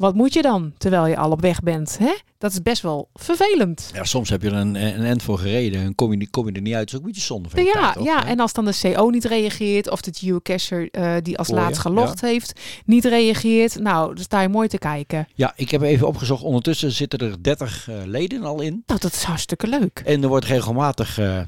Wat 0.00 0.14
moet 0.14 0.32
je 0.32 0.42
dan 0.42 0.72
terwijl 0.78 1.06
je 1.06 1.16
al 1.16 1.30
op 1.30 1.40
weg 1.40 1.60
bent? 1.60 1.98
Hè? 1.98 2.14
Dat 2.38 2.52
is 2.52 2.62
best 2.62 2.82
wel 2.82 3.08
vervelend. 3.14 3.90
Ja, 3.94 4.04
soms 4.04 4.28
heb 4.28 4.42
je 4.42 4.48
er 4.48 4.54
een, 4.54 4.74
een 4.74 5.04
end 5.04 5.22
voor 5.22 5.38
gereden 5.38 5.80
en 5.80 5.94
kom 5.94 6.10
je, 6.10 6.16
niet- 6.16 6.30
kom 6.30 6.46
je 6.46 6.52
er 6.52 6.60
niet 6.60 6.74
uit. 6.74 6.90
Dat 6.90 6.92
is 6.92 6.94
ook 6.98 7.00
een 7.06 7.06
beetje 7.12 7.26
zonde 7.26 7.48
van 7.48 7.64
Ja, 7.64 7.72
tijd, 7.72 7.92
toch? 7.94 8.04
ja, 8.04 8.26
en 8.26 8.40
als 8.40 8.52
dan 8.52 8.64
de 8.64 8.78
CO 8.94 9.08
niet 9.10 9.24
reageert 9.24 9.90
of 9.90 10.00
de 10.00 10.12
geocacher 10.14 10.88
eh, 10.90 11.14
die 11.22 11.38
als 11.38 11.48
laatst 11.48 11.80
gelogd 11.80 12.20
heeft 12.20 12.60
niet 12.84 13.04
reageert, 13.04 13.78
nou, 13.78 14.14
dan 14.14 14.24
sta 14.24 14.40
je 14.40 14.48
mooi 14.48 14.68
te 14.68 14.78
kijken. 14.78 15.28
Ja, 15.34 15.52
ik 15.56 15.70
heb 15.70 15.82
even 15.82 16.06
opgezocht. 16.06 16.42
Ondertussen 16.42 16.92
zitten 16.92 17.18
er 17.18 17.42
30 17.42 17.88
eh, 17.88 17.94
leden 18.04 18.42
al 18.44 18.60
in. 18.60 18.82
Nou, 18.86 19.00
dat 19.00 19.12
is 19.12 19.22
hartstikke 19.22 19.66
leuk. 19.66 20.02
En 20.04 20.22
er 20.22 20.28
wordt 20.28 20.46
regelmatig 20.46 21.18
eh, 21.18 21.40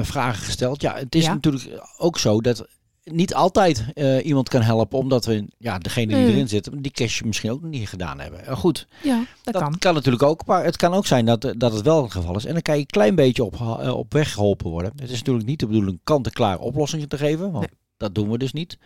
vragen 0.00 0.44
gesteld. 0.44 0.82
Ja, 0.82 0.94
het 0.96 1.14
is 1.14 1.24
Ja. 1.24 1.32
natuurlijk 1.32 1.82
ook 1.96 2.18
zo 2.18 2.40
dat 2.40 2.66
niet 3.12 3.34
altijd 3.34 3.84
eh, 3.94 4.24
iemand 4.26 4.48
kan 4.48 4.60
helpen. 4.62 4.98
Omdat 4.98 5.24
we, 5.24 5.46
ja, 5.58 5.78
degene 5.78 6.06
die 6.06 6.16
Nee. 6.16 6.32
erin 6.32 6.48
zitten, 6.48 6.82
die 6.82 6.92
cash 6.92 7.20
misschien 7.22 7.50
ook 7.50 7.62
niet 7.62 7.88
gedaan 7.88 8.20
hebben. 8.20 8.46
Eh, 8.46 8.56
goed, 8.56 8.86
Ja, 9.02 9.16
dat, 9.42 9.54
dat 9.54 9.62
kan. 9.62 9.78
kan. 9.78 9.94
natuurlijk 9.94 10.22
ook. 10.22 10.46
Maar 10.46 10.64
het 10.64 10.76
kan 10.76 10.94
ook 10.94 11.06
zijn 11.06 11.24
dat, 11.24 11.44
eh, 11.44 11.52
dat 11.56 11.72
het 11.72 11.82
wel 11.84 12.02
het 12.02 12.12
geval 12.12 12.36
is. 12.36 12.44
En 12.44 12.52
dan 12.52 12.62
kan 12.62 12.74
je 12.74 12.80
een 12.80 12.86
klein 12.86 13.14
beetje 13.14 13.44
op, 13.44 13.60
op 13.94 14.12
weg 14.12 14.32
geholpen 14.32 14.70
worden. 14.70 14.92
Het 14.96 15.10
is 15.10 15.18
natuurlijk 15.18 15.46
niet 15.46 15.60
de 15.60 15.66
bedoeling 15.66 16.00
kant-en-klaar 16.04 16.58
oplossingen 16.58 17.08
te 17.08 17.18
geven. 17.18 17.50
Want 17.52 17.66
dat 17.96 18.14
doen 18.14 18.30
we 18.30 18.38
dus 18.38 18.52
niet. 18.52 18.78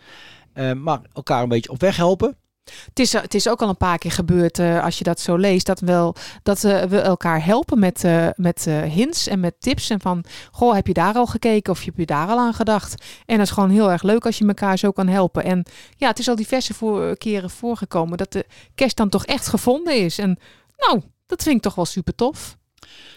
Maar 0.77 1.01
elkaar 1.13 1.43
een 1.43 1.49
beetje 1.49 1.71
op 1.71 1.79
weg 1.81 1.95
helpen. 1.95 2.37
Het 2.63 2.99
is, 2.99 3.13
het 3.13 3.33
is 3.33 3.49
ook 3.49 3.61
al 3.61 3.69
een 3.69 3.77
paar 3.77 3.97
keer 3.97 4.11
gebeurd, 4.11 4.59
eh, 4.59 4.83
als 4.83 4.97
je 4.97 5.03
dat 5.03 5.19
zo 5.19 5.35
leest, 5.35 5.65
dat, 5.65 5.79
wel, 5.79 6.15
dat 6.43 6.63
eh, 6.63 6.83
we 6.83 6.99
elkaar 6.99 7.45
helpen 7.45 7.79
met, 7.79 8.03
eh, 8.03 8.27
met 8.35 8.65
hints 8.65 9.27
en 9.27 9.39
met 9.39 9.55
tips. 9.59 9.89
En 9.89 10.01
van, 10.01 10.23
goh, 10.51 10.73
heb 10.73 10.87
je 10.87 10.93
daar 10.93 11.13
al 11.13 11.25
gekeken 11.25 11.71
of 11.71 11.85
heb 11.85 11.97
je 11.97 12.05
daar 12.05 12.27
al 12.27 12.39
aan 12.39 12.53
gedacht? 12.53 13.03
En 13.25 13.37
dat 13.37 13.45
is 13.45 13.51
gewoon 13.51 13.69
heel 13.69 13.91
erg 13.91 14.03
leuk 14.03 14.25
als 14.25 14.37
je 14.37 14.47
elkaar 14.47 14.77
zo 14.77 14.91
kan 14.91 15.07
helpen. 15.07 15.43
En 15.43 15.65
ja, 15.97 16.07
het 16.07 16.19
is 16.19 16.29
al 16.29 16.35
diverse 16.35 16.73
voor, 16.73 17.17
keren 17.17 17.49
voorgekomen 17.49 18.17
dat 18.17 18.31
de 18.31 18.45
kerst 18.75 18.97
dan 18.97 19.09
toch 19.09 19.25
echt 19.25 19.47
gevonden 19.47 19.97
is. 19.97 20.17
En 20.17 20.39
nou, 20.77 21.01
dat 21.25 21.43
vind 21.43 21.55
ik 21.55 21.61
toch 21.61 21.75
wel 21.75 21.85
super 21.85 22.15
tof. 22.15 22.57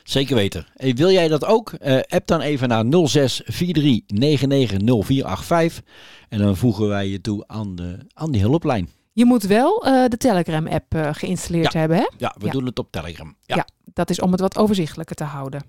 Zeker 0.05 0.35
weten. 0.35 0.67
Wil 0.75 1.11
jij 1.11 1.29
dat 1.29 1.45
ook? 1.45 1.73
Eh, 1.73 2.01
app 2.09 2.27
dan 2.27 2.41
even 2.41 2.69
naar 2.69 2.85
0643990485 2.85 5.83
en 6.29 6.39
dan 6.39 6.57
voegen 6.57 6.89
wij 6.89 7.09
je 7.09 7.21
toe 7.21 7.45
aan, 7.47 7.77
de, 7.77 7.99
aan 8.13 8.33
die 8.33 8.41
hulplijn. 8.41 8.96
Je 9.17 9.25
moet 9.25 9.43
wel 9.43 9.85
eh, 9.85 10.05
de 10.09 10.17
Telegram-app 10.17 10.95
eh, 10.95 11.09
geïnstalleerd 11.13 11.73
Ja. 11.73 11.79
hebben, 11.79 11.97
hè? 11.97 12.07
Ja, 12.19 12.35
we 12.39 12.51
doen 12.51 12.67
het 12.67 12.79
op 12.79 12.91
Telegram. 12.91 13.37
Ja. 13.43 13.57
Ja. 13.57 13.67
dat 13.85 14.11
is 14.11 14.21
om 14.21 14.33
het 14.33 14.41
wat 14.41 14.57
overzichtelijker 14.57 15.17
te 15.17 15.25
houden. 15.25 15.65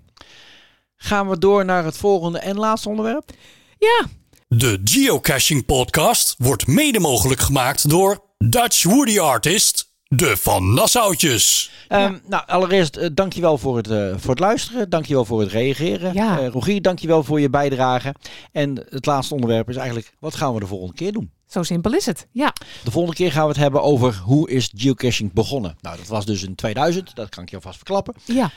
Gaan 0.96 1.28
we 1.28 1.38
door 1.38 1.64
naar 1.64 1.84
het 1.84 1.96
volgende 1.96 2.38
en 2.38 2.56
laatste 2.58 2.88
onderwerp? 2.88 3.30
Ja, 3.78 4.04
De 4.48 4.80
Geocaching 4.84 5.66
Podcast 5.66 6.34
wordt 6.38 6.66
mede 6.66 7.00
mogelijk 7.00 7.40
gemaakt 7.40 7.90
door 7.90 8.22
Dutch 8.38 8.82
Woody 8.84 9.18
Artist, 9.18 9.92
de 10.02 10.36
Van 10.36 10.74
Nassautjes. 10.74 11.70
Ehm, 11.88 12.18
nou, 12.26 12.42
allereerst 12.46 12.96
uh, 12.96 13.06
dankjewel 13.12 13.58
voor 13.58 13.76
het, 13.76 13.88
uh, 13.90 14.14
voor 14.16 14.30
het 14.30 14.38
luisteren. 14.40 14.90
Dankjewel 14.90 15.24
voor 15.24 15.40
het 15.40 15.50
reageren. 15.50 16.14
Ja. 16.14 16.40
Uh, 16.40 16.48
Rogier, 16.48 16.82
dankjewel 16.82 17.24
voor 17.24 17.40
je 17.40 17.50
bijdrage. 17.50 18.14
En 18.52 18.86
het 18.88 19.06
laatste 19.06 19.34
onderwerp 19.34 19.68
is 19.68 19.76
eigenlijk, 19.76 20.12
wat 20.18 20.34
gaan 20.34 20.54
we 20.54 20.60
de 20.60 20.66
volgende 20.66 20.94
keer 20.94 21.12
doen? 21.12 21.30
Zo 21.48 21.62
simpel 21.62 21.94
is 21.94 22.06
het. 22.06 22.26
Ja. 22.32 22.52
De 22.84 22.90
volgende 22.90 23.16
keer 23.16 23.32
gaan 23.32 23.42
we 23.42 23.48
het 23.48 23.56
hebben 23.56 23.82
over 23.82 24.16
hoe 24.16 24.50
is 24.50 24.72
geocaching 24.76 25.32
begonnen. 25.32 25.76
Nou, 25.80 25.96
dat 25.96 26.06
was 26.06 26.24
dus 26.24 26.42
in 26.42 26.54
2000. 26.54 27.14
Dat 27.14 27.28
kan 27.28 27.42
ik 27.42 27.50
je 27.50 27.56
alvast 27.56 27.76
verklappen. 27.76 28.14
Ja. 28.24 28.50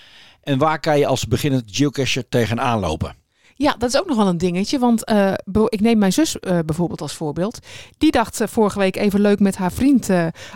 En 0.44 0.58
waar 0.58 0.80
kan 0.80 1.00
je 1.00 1.06
als 1.06 1.28
beginnend 1.28 1.64
geocacher 1.66 2.28
tegenaan 2.30 2.80
lopen? 2.80 3.16
Ja, 3.62 3.76
dat 3.78 3.90
is 3.94 4.00
ook 4.00 4.08
nog 4.08 4.18
wel 4.18 4.28
een 4.28 4.38
dingetje. 4.38 4.80
Want 4.80 5.06
eh, 5.06 5.34
ik 5.68 5.82
neem 5.82 5.98
mijn 5.98 6.14
zus 6.14 6.40
eh, 6.40 6.60
bijvoorbeeld 6.66 7.02
als 7.02 7.14
voorbeeld. 7.14 7.60
Die 7.98 8.12
dacht 8.12 8.42
eh, 8.42 8.48
vorige 8.48 8.80
week 8.80 8.96
even 8.96 9.22
leuk 9.22 9.40
met 9.40 9.56
haar 9.56 9.72
vriend. 9.72 10.10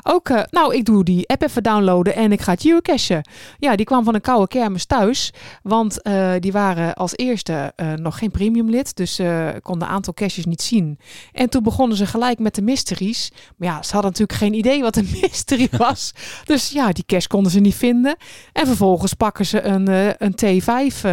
ook, 0.03 0.29
nou, 0.49 0.75
ik 0.75 0.85
doe 0.85 1.03
die 1.03 1.27
app 1.27 1.41
even 1.41 1.63
downloaden 1.63 2.15
en 2.15 2.31
ik 2.31 2.41
ga 2.41 2.55
geocachen. 2.55 3.29
Ja, 3.59 3.75
die 3.75 3.85
kwam 3.85 4.03
van 4.03 4.15
een 4.15 4.21
koude 4.21 4.47
kermis 4.47 4.85
thuis. 4.85 5.33
Want 5.63 5.99
die 6.39 6.51
waren 6.51 6.93
als 6.93 7.15
eerste 7.15 7.73
nog 7.95 8.17
geen 8.17 8.31
premium 8.31 8.69
lid. 8.69 8.95
Dus 8.95 9.19
eh 9.19 9.47
konden 9.61 9.87
een 9.87 9.93
aantal 9.93 10.13
caches 10.13 10.45
niet 10.45 10.61
zien. 10.61 10.99
En 11.31 11.49
toen 11.49 11.63
begonnen 11.63 11.97
ze 11.97 12.05
gelijk 12.05 12.39
met 12.39 12.55
de 12.55 12.61
mysteries. 12.61 13.31
Maar 13.57 13.67
ja, 13.67 13.83
ze 13.83 13.93
hadden 13.93 14.11
natuurlijk 14.11 14.39
geen 14.39 14.53
idee 14.53 14.81
wat 14.81 14.95
een 14.95 15.09
mystery 15.21 15.67
was. 15.77 16.13
dus 16.45 16.69
ja, 16.69 16.91
die 16.91 17.05
cache 17.05 17.27
konden 17.27 17.51
ze 17.51 17.59
niet 17.59 17.75
vinden. 17.75 18.15
En 18.53 18.65
vervolgens 18.67 19.13
pakken 19.13 19.45
ze 19.45 19.61
een, 19.61 19.87
een 20.17 20.35
T5 20.61 21.05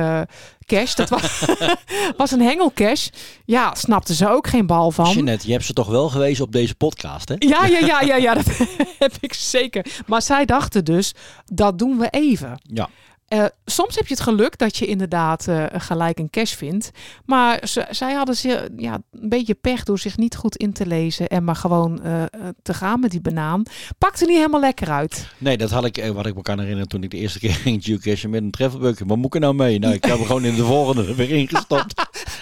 cache. 0.66 0.96
Dat 0.96 1.08
was, 1.08 1.44
was 2.16 2.30
een 2.30 2.40
hengelcache. 2.40 3.10
Ja, 3.44 3.74
snapten 3.74 4.14
ze 4.14 4.28
ook 4.28 4.46
geen 4.46 4.66
bal 4.66 4.90
van. 4.90 5.10
Jeanette, 5.10 5.46
je 5.46 5.52
hebt 5.52 5.64
ze 5.64 5.72
toch 5.72 5.88
wel 5.88 6.08
gewezen 6.08 6.44
op 6.44 6.52
deze 6.52 6.74
podcast, 6.74 7.28
hè? 7.28 7.34
Ja, 7.38 7.66
ja, 7.66 7.78
ja, 7.78 8.00
ja, 8.00 8.16
ja, 8.16 8.34
dat 8.34 8.46
heb 8.98 9.12
ik 9.20 9.34
zeker. 9.34 9.86
Maar 10.06 10.22
zij 10.22 10.44
dachten 10.44 10.84
dus, 10.84 11.14
dat 11.44 11.78
doen 11.78 11.98
we 11.98 12.08
even. 12.10 12.60
Ja. 12.62 12.88
Eh, 13.32 13.44
soms 13.64 13.94
heb 13.94 14.06
je 14.06 14.14
het 14.14 14.22
geluk 14.22 14.58
dat 14.58 14.76
je 14.76 14.86
inderdaad 14.86 15.48
eh, 15.48 15.64
gelijk 15.72 16.18
een 16.18 16.30
cash 16.30 16.54
vindt. 16.54 16.90
Maar 17.24 17.60
ze, 17.68 17.86
zij 17.90 18.12
hadden 18.12 18.36
ze, 18.36 18.70
ja, 18.76 18.98
een 19.10 19.28
beetje 19.28 19.54
pech 19.54 19.82
door 19.82 19.98
zich 19.98 20.16
niet 20.16 20.36
goed 20.36 20.56
in 20.56 20.72
te 20.72 20.86
lezen. 20.86 21.28
En 21.28 21.44
maar 21.44 21.56
gewoon 21.56 22.02
eh, 22.02 22.22
te 22.62 22.74
gaan 22.74 23.00
met 23.00 23.10
die 23.10 23.20
banaan. 23.20 23.62
Pakte 23.98 24.24
niet 24.24 24.36
helemaal 24.36 24.60
lekker 24.60 24.90
uit. 24.90 25.26
Nee, 25.38 25.56
dat 25.56 25.70
had 25.70 25.84
ik, 25.84 26.04
wat 26.14 26.26
ik 26.26 26.34
me 26.34 26.42
kan 26.42 26.58
herinneren 26.58 26.88
toen 26.88 27.02
ik 27.02 27.10
de 27.10 27.16
eerste 27.16 27.38
keer 27.38 27.54
ging 27.64 27.84
geocachen 27.84 28.30
met 28.30 28.42
een 28.42 28.50
travelbug. 28.50 28.98
Wat 29.06 29.16
moet 29.16 29.26
ik 29.26 29.34
er 29.34 29.40
nou 29.40 29.54
mee? 29.54 29.78
Nou, 29.78 29.94
ik 29.94 30.04
heb 30.04 30.18
er 30.18 30.26
gewoon 30.26 30.44
in 30.44 30.54
de 30.54 30.64
volgende 30.64 31.06
er 31.06 31.16
weer 31.26 31.30
ingestopt. 31.30 31.94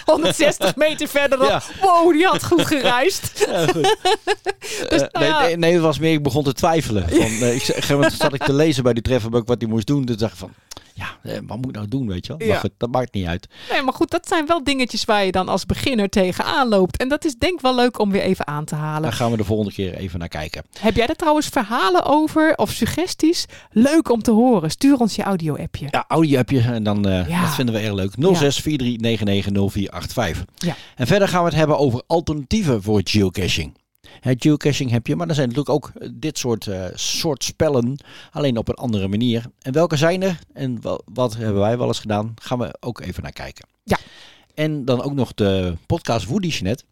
160 0.05 0.75
meter 0.85 1.07
verderop. 1.07 1.47
Ja. 1.47 1.61
Wow, 1.81 2.13
die 2.13 2.25
had 2.25 2.43
goed 2.43 2.65
gereisd. 2.65 3.45
Ja, 3.47 3.67
goed. 3.67 3.97
Dus, 4.89 4.99
nou 5.11 5.19
nee, 5.19 5.31
nee, 5.31 5.57
nee, 5.57 5.73
het 5.73 5.81
was 5.81 5.99
meer, 5.99 6.13
ik 6.13 6.23
begon 6.23 6.43
te 6.43 6.53
twijfelen. 6.53 7.09
Van, 7.09 7.47
ik, 8.03 8.11
zat 8.13 8.33
ik 8.33 8.43
te 8.43 8.53
lezen 8.53 8.83
bij 8.83 8.93
die 8.93 9.03
travelbug 9.03 9.43
wat 9.45 9.61
hij 9.61 9.69
moest 9.69 9.87
doen. 9.87 10.05
Toen 10.05 10.15
dacht 10.15 10.31
ik 10.31 10.37
van, 10.37 10.51
ja, 10.93 11.07
eh, 11.23 11.37
wat 11.47 11.57
moet 11.57 11.65
ik 11.69 11.75
nou 11.75 11.87
doen, 11.87 12.07
weet 12.07 12.25
je 12.25 12.35
wel? 12.37 12.47
Ja. 12.47 12.53
Maar 12.53 12.61
goed, 12.61 12.71
dat 12.77 12.91
maakt 12.91 13.13
niet 13.13 13.25
uit. 13.25 13.47
Nee, 13.71 13.81
maar 13.81 13.93
goed, 13.93 14.09
dat 14.11 14.27
zijn 14.27 14.45
wel 14.45 14.63
dingetjes 14.63 15.05
waar 15.05 15.25
je 15.25 15.31
dan 15.31 15.49
als 15.49 15.65
beginner 15.65 16.09
tegenaan 16.09 16.67
loopt. 16.67 16.97
En 16.97 17.09
dat 17.09 17.25
is 17.25 17.35
denk 17.35 17.53
ik 17.53 17.59
wel 17.61 17.75
leuk 17.75 17.99
om 17.99 18.11
weer 18.11 18.21
even 18.21 18.47
aan 18.47 18.65
te 18.65 18.75
halen. 18.75 19.01
Daar 19.01 19.13
gaan 19.13 19.31
we 19.31 19.37
de 19.37 19.43
volgende 19.43 19.73
keer 19.73 19.93
even 19.95 20.19
naar 20.19 20.27
kijken. 20.27 20.63
Heb 20.79 20.95
jij 20.95 21.07
er 21.07 21.15
trouwens 21.15 21.47
verhalen 21.47 22.03
over 22.05 22.55
of 22.55 22.71
suggesties? 22.71 23.45
Leuk 23.71 24.09
om 24.09 24.21
te 24.21 24.31
horen. 24.31 24.71
Stuur 24.71 24.97
ons 24.97 25.15
je 25.15 25.23
audio-appje. 25.23 25.87
Ja, 25.91 26.05
audio-appje 26.07 26.59
en 26.61 26.83
dan, 26.83 27.07
eh, 27.07 27.29
Ja. 27.29 27.41
dat 27.41 27.55
vinden 27.55 27.75
we 27.75 27.81
erg 27.81 27.93
leuk. 27.93 28.13
06 28.17 28.61
0485. 28.61 30.45
Ja. 30.55 30.75
En 30.95 31.07
verder 31.07 31.27
gaan 31.27 31.43
we 31.43 31.49
het 31.49 31.57
hebben 31.57 31.77
over 31.77 32.01
alternatieven 32.07 32.83
voor 32.83 33.01
geocaching. 33.03 33.73
Geocaching 34.21 34.91
heb 34.91 35.07
je, 35.07 35.15
maar 35.15 35.27
er 35.27 35.35
zijn 35.35 35.47
natuurlijk 35.47 35.75
ook 35.75 35.91
eh, 35.99 36.09
dit 36.13 36.37
soort, 36.37 36.67
eh, 36.67 36.85
soort 36.93 37.43
spellen, 37.43 37.97
alleen 38.31 38.57
op 38.57 38.67
een 38.67 38.75
andere 38.75 39.07
manier. 39.07 39.45
En 39.61 39.73
welke 39.73 39.95
zijn 39.97 40.23
er 40.23 40.39
en 40.53 40.81
wa- 40.81 40.99
wat 41.13 41.35
hebben 41.35 41.61
wij 41.61 41.77
wel 41.77 41.87
eens 41.87 41.99
gedaan, 41.99 42.33
gaan 42.41 42.59
we 42.59 42.75
ook 42.79 42.99
even 43.01 43.23
naar 43.23 43.31
kijken. 43.31 43.67
Ja. 43.83 43.97
En 44.53 44.85
dan 44.85 45.01
ook 45.01 45.13
nog 45.13 45.33
de 45.33 45.73
podcast 45.85 46.25
Woody 46.25 46.47
Jeanette. 46.47 46.83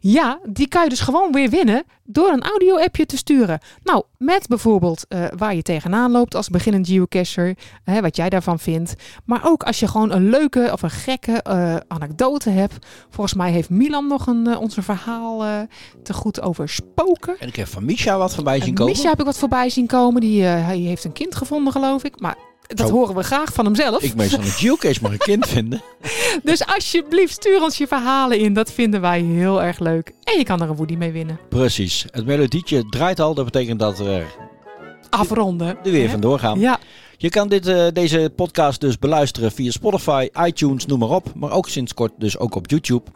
Ja, 0.00 0.38
die 0.48 0.68
kan 0.68 0.82
je 0.82 0.88
dus 0.88 1.00
gewoon 1.00 1.32
weer 1.32 1.50
winnen 1.50 1.84
door 2.04 2.28
een 2.28 2.42
audio-appje 2.42 3.06
te 3.06 3.16
sturen. 3.16 3.58
Nou, 3.82 4.04
met 4.18 4.46
bijvoorbeeld 4.48 5.04
eh, 5.08 5.24
waar 5.36 5.54
je 5.54 5.62
tegenaan 5.62 6.10
loopt 6.10 6.34
als 6.34 6.48
beginnend 6.48 6.86
geocacher, 6.86 7.56
hè, 7.84 8.00
wat 8.00 8.16
jij 8.16 8.28
daarvan 8.28 8.58
vindt. 8.58 8.94
Maar 9.24 9.40
ook 9.44 9.62
als 9.62 9.80
je 9.80 9.88
gewoon 9.88 10.12
een 10.12 10.30
leuke 10.30 10.68
of 10.72 10.82
een 10.82 10.90
gekke 10.90 11.42
eh, 11.42 11.76
anekdote 11.88 12.50
hebt. 12.50 12.86
Volgens 13.10 13.34
mij 13.34 13.50
heeft 13.50 13.70
Milan 13.70 14.06
nog 14.06 14.26
een, 14.26 14.46
eh, 14.46 14.60
onze 14.60 14.82
verhaal 14.82 15.66
te 16.02 16.12
goed 16.12 16.40
over 16.40 16.68
spoken. 16.68 17.38
En 17.38 17.48
ik 17.48 17.56
heb 17.56 17.66
van 17.66 17.84
Misha 17.84 18.18
wat 18.18 18.34
voorbij 18.34 18.58
zien 18.58 18.68
En 18.68 18.74
komen. 18.74 18.92
Misha 18.92 19.08
heb 19.08 19.18
ik 19.18 19.24
wat 19.24 19.38
voorbij 19.38 19.70
zien 19.70 19.86
komen. 19.86 20.20
Die, 20.20 20.42
hij 20.42 20.78
heeft 20.78 21.04
een 21.04 21.12
kind 21.12 21.34
gevonden, 21.34 21.72
geloof 21.72 22.04
ik. 22.04 22.20
Maar 22.20 22.36
dat 22.66 22.90
horen 22.90 23.14
we 23.14 23.22
graag 23.22 23.52
van 23.52 23.64
hemzelf. 23.64 24.02
Ik 24.02 24.14
meestal 24.14 24.38
een 24.38 24.44
geocache 24.44 24.98
maar 25.02 25.12
een 25.12 25.18
kind 25.18 25.46
vinden. 25.46 25.82
Dus 26.42 26.66
alsjeblieft, 26.66 27.32
stuur 27.32 27.62
ons 27.62 27.78
je 27.78 27.86
verhalen 27.86 28.38
in. 28.38 28.52
Dat 28.52 28.72
vinden 28.72 29.00
wij 29.00 29.20
heel 29.20 29.62
erg 29.62 29.78
leuk. 29.78 30.12
En 30.24 30.38
je 30.38 30.44
kan 30.44 30.62
er 30.62 30.68
een 30.68 30.76
Woody 30.76 30.94
mee 30.94 31.12
winnen. 31.12 31.38
Precies. 31.48 32.04
Het 32.10 32.26
melodietje 32.26 32.88
draait 32.88 33.20
al. 33.20 33.34
Dat 33.34 33.44
betekent 33.44 33.78
dat 33.78 33.98
we 33.98 34.24
Afronden. 35.10 35.68
er 35.84 35.90
weer 35.90 36.04
hè? 36.04 36.10
vandoor 36.10 36.38
gaan. 36.38 36.58
Ja. 36.58 36.78
Je 37.16 37.28
kan 37.28 37.48
dit, 37.48 37.66
eh, 37.66 37.86
deze 37.92 38.32
podcast 38.36 38.80
dus 38.80 38.98
beluisteren 38.98 39.52
via 39.52 39.70
Spotify, 39.70 40.28
iTunes, 40.46 40.86
noem 40.86 40.98
maar 40.98 41.08
op. 41.08 41.32
Maar 41.34 41.50
ook 41.50 41.68
sinds 41.68 41.94
kort 41.94 42.12
dus 42.18 42.38
ook 42.38 42.54
op 42.54 42.70
YouTube. 42.70 43.10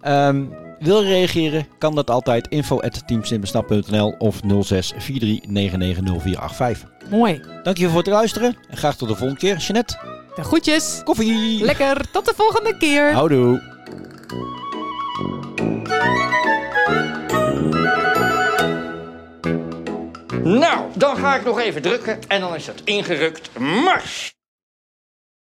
Ehm, 0.00 0.44
wil 0.82 1.02
je 1.02 1.08
reageren? 1.08 1.66
Kan 1.78 1.94
dat 1.94 2.10
altijd. 2.10 2.48
Info 2.48 2.80
at 2.80 3.06
teamslimmensnap.nl 3.06 4.14
of 4.18 4.40
06 4.60 4.92
43990485. 4.94 4.98
Mooi. 7.10 7.40
Dank 7.62 7.76
je 7.76 7.88
voor 7.88 7.98
het 7.98 8.06
luisteren. 8.06 8.56
En 8.70 8.76
graag 8.76 8.96
tot 8.96 9.08
de 9.08 9.14
volgende 9.16 9.40
keer. 9.40 9.56
Jeanette, 9.56 9.98
De 10.34 10.42
groetjes. 10.42 11.00
koffie. 11.04 11.64
Lekker. 11.64 12.10
Tot 12.10 12.24
de 12.24 12.32
volgende 12.36 12.76
keer. 12.76 13.12
Houdoe. 13.12 13.70
Nou, 20.44 20.84
dan 20.94 21.16
ga 21.16 21.34
ik 21.36 21.44
nog 21.44 21.60
even 21.60 21.82
drukken 21.82 22.18
en 22.28 22.40
dan 22.40 22.54
is 22.54 22.66
het 22.66 22.80
ingerukt. 22.84 23.58
Mars! 23.58 24.34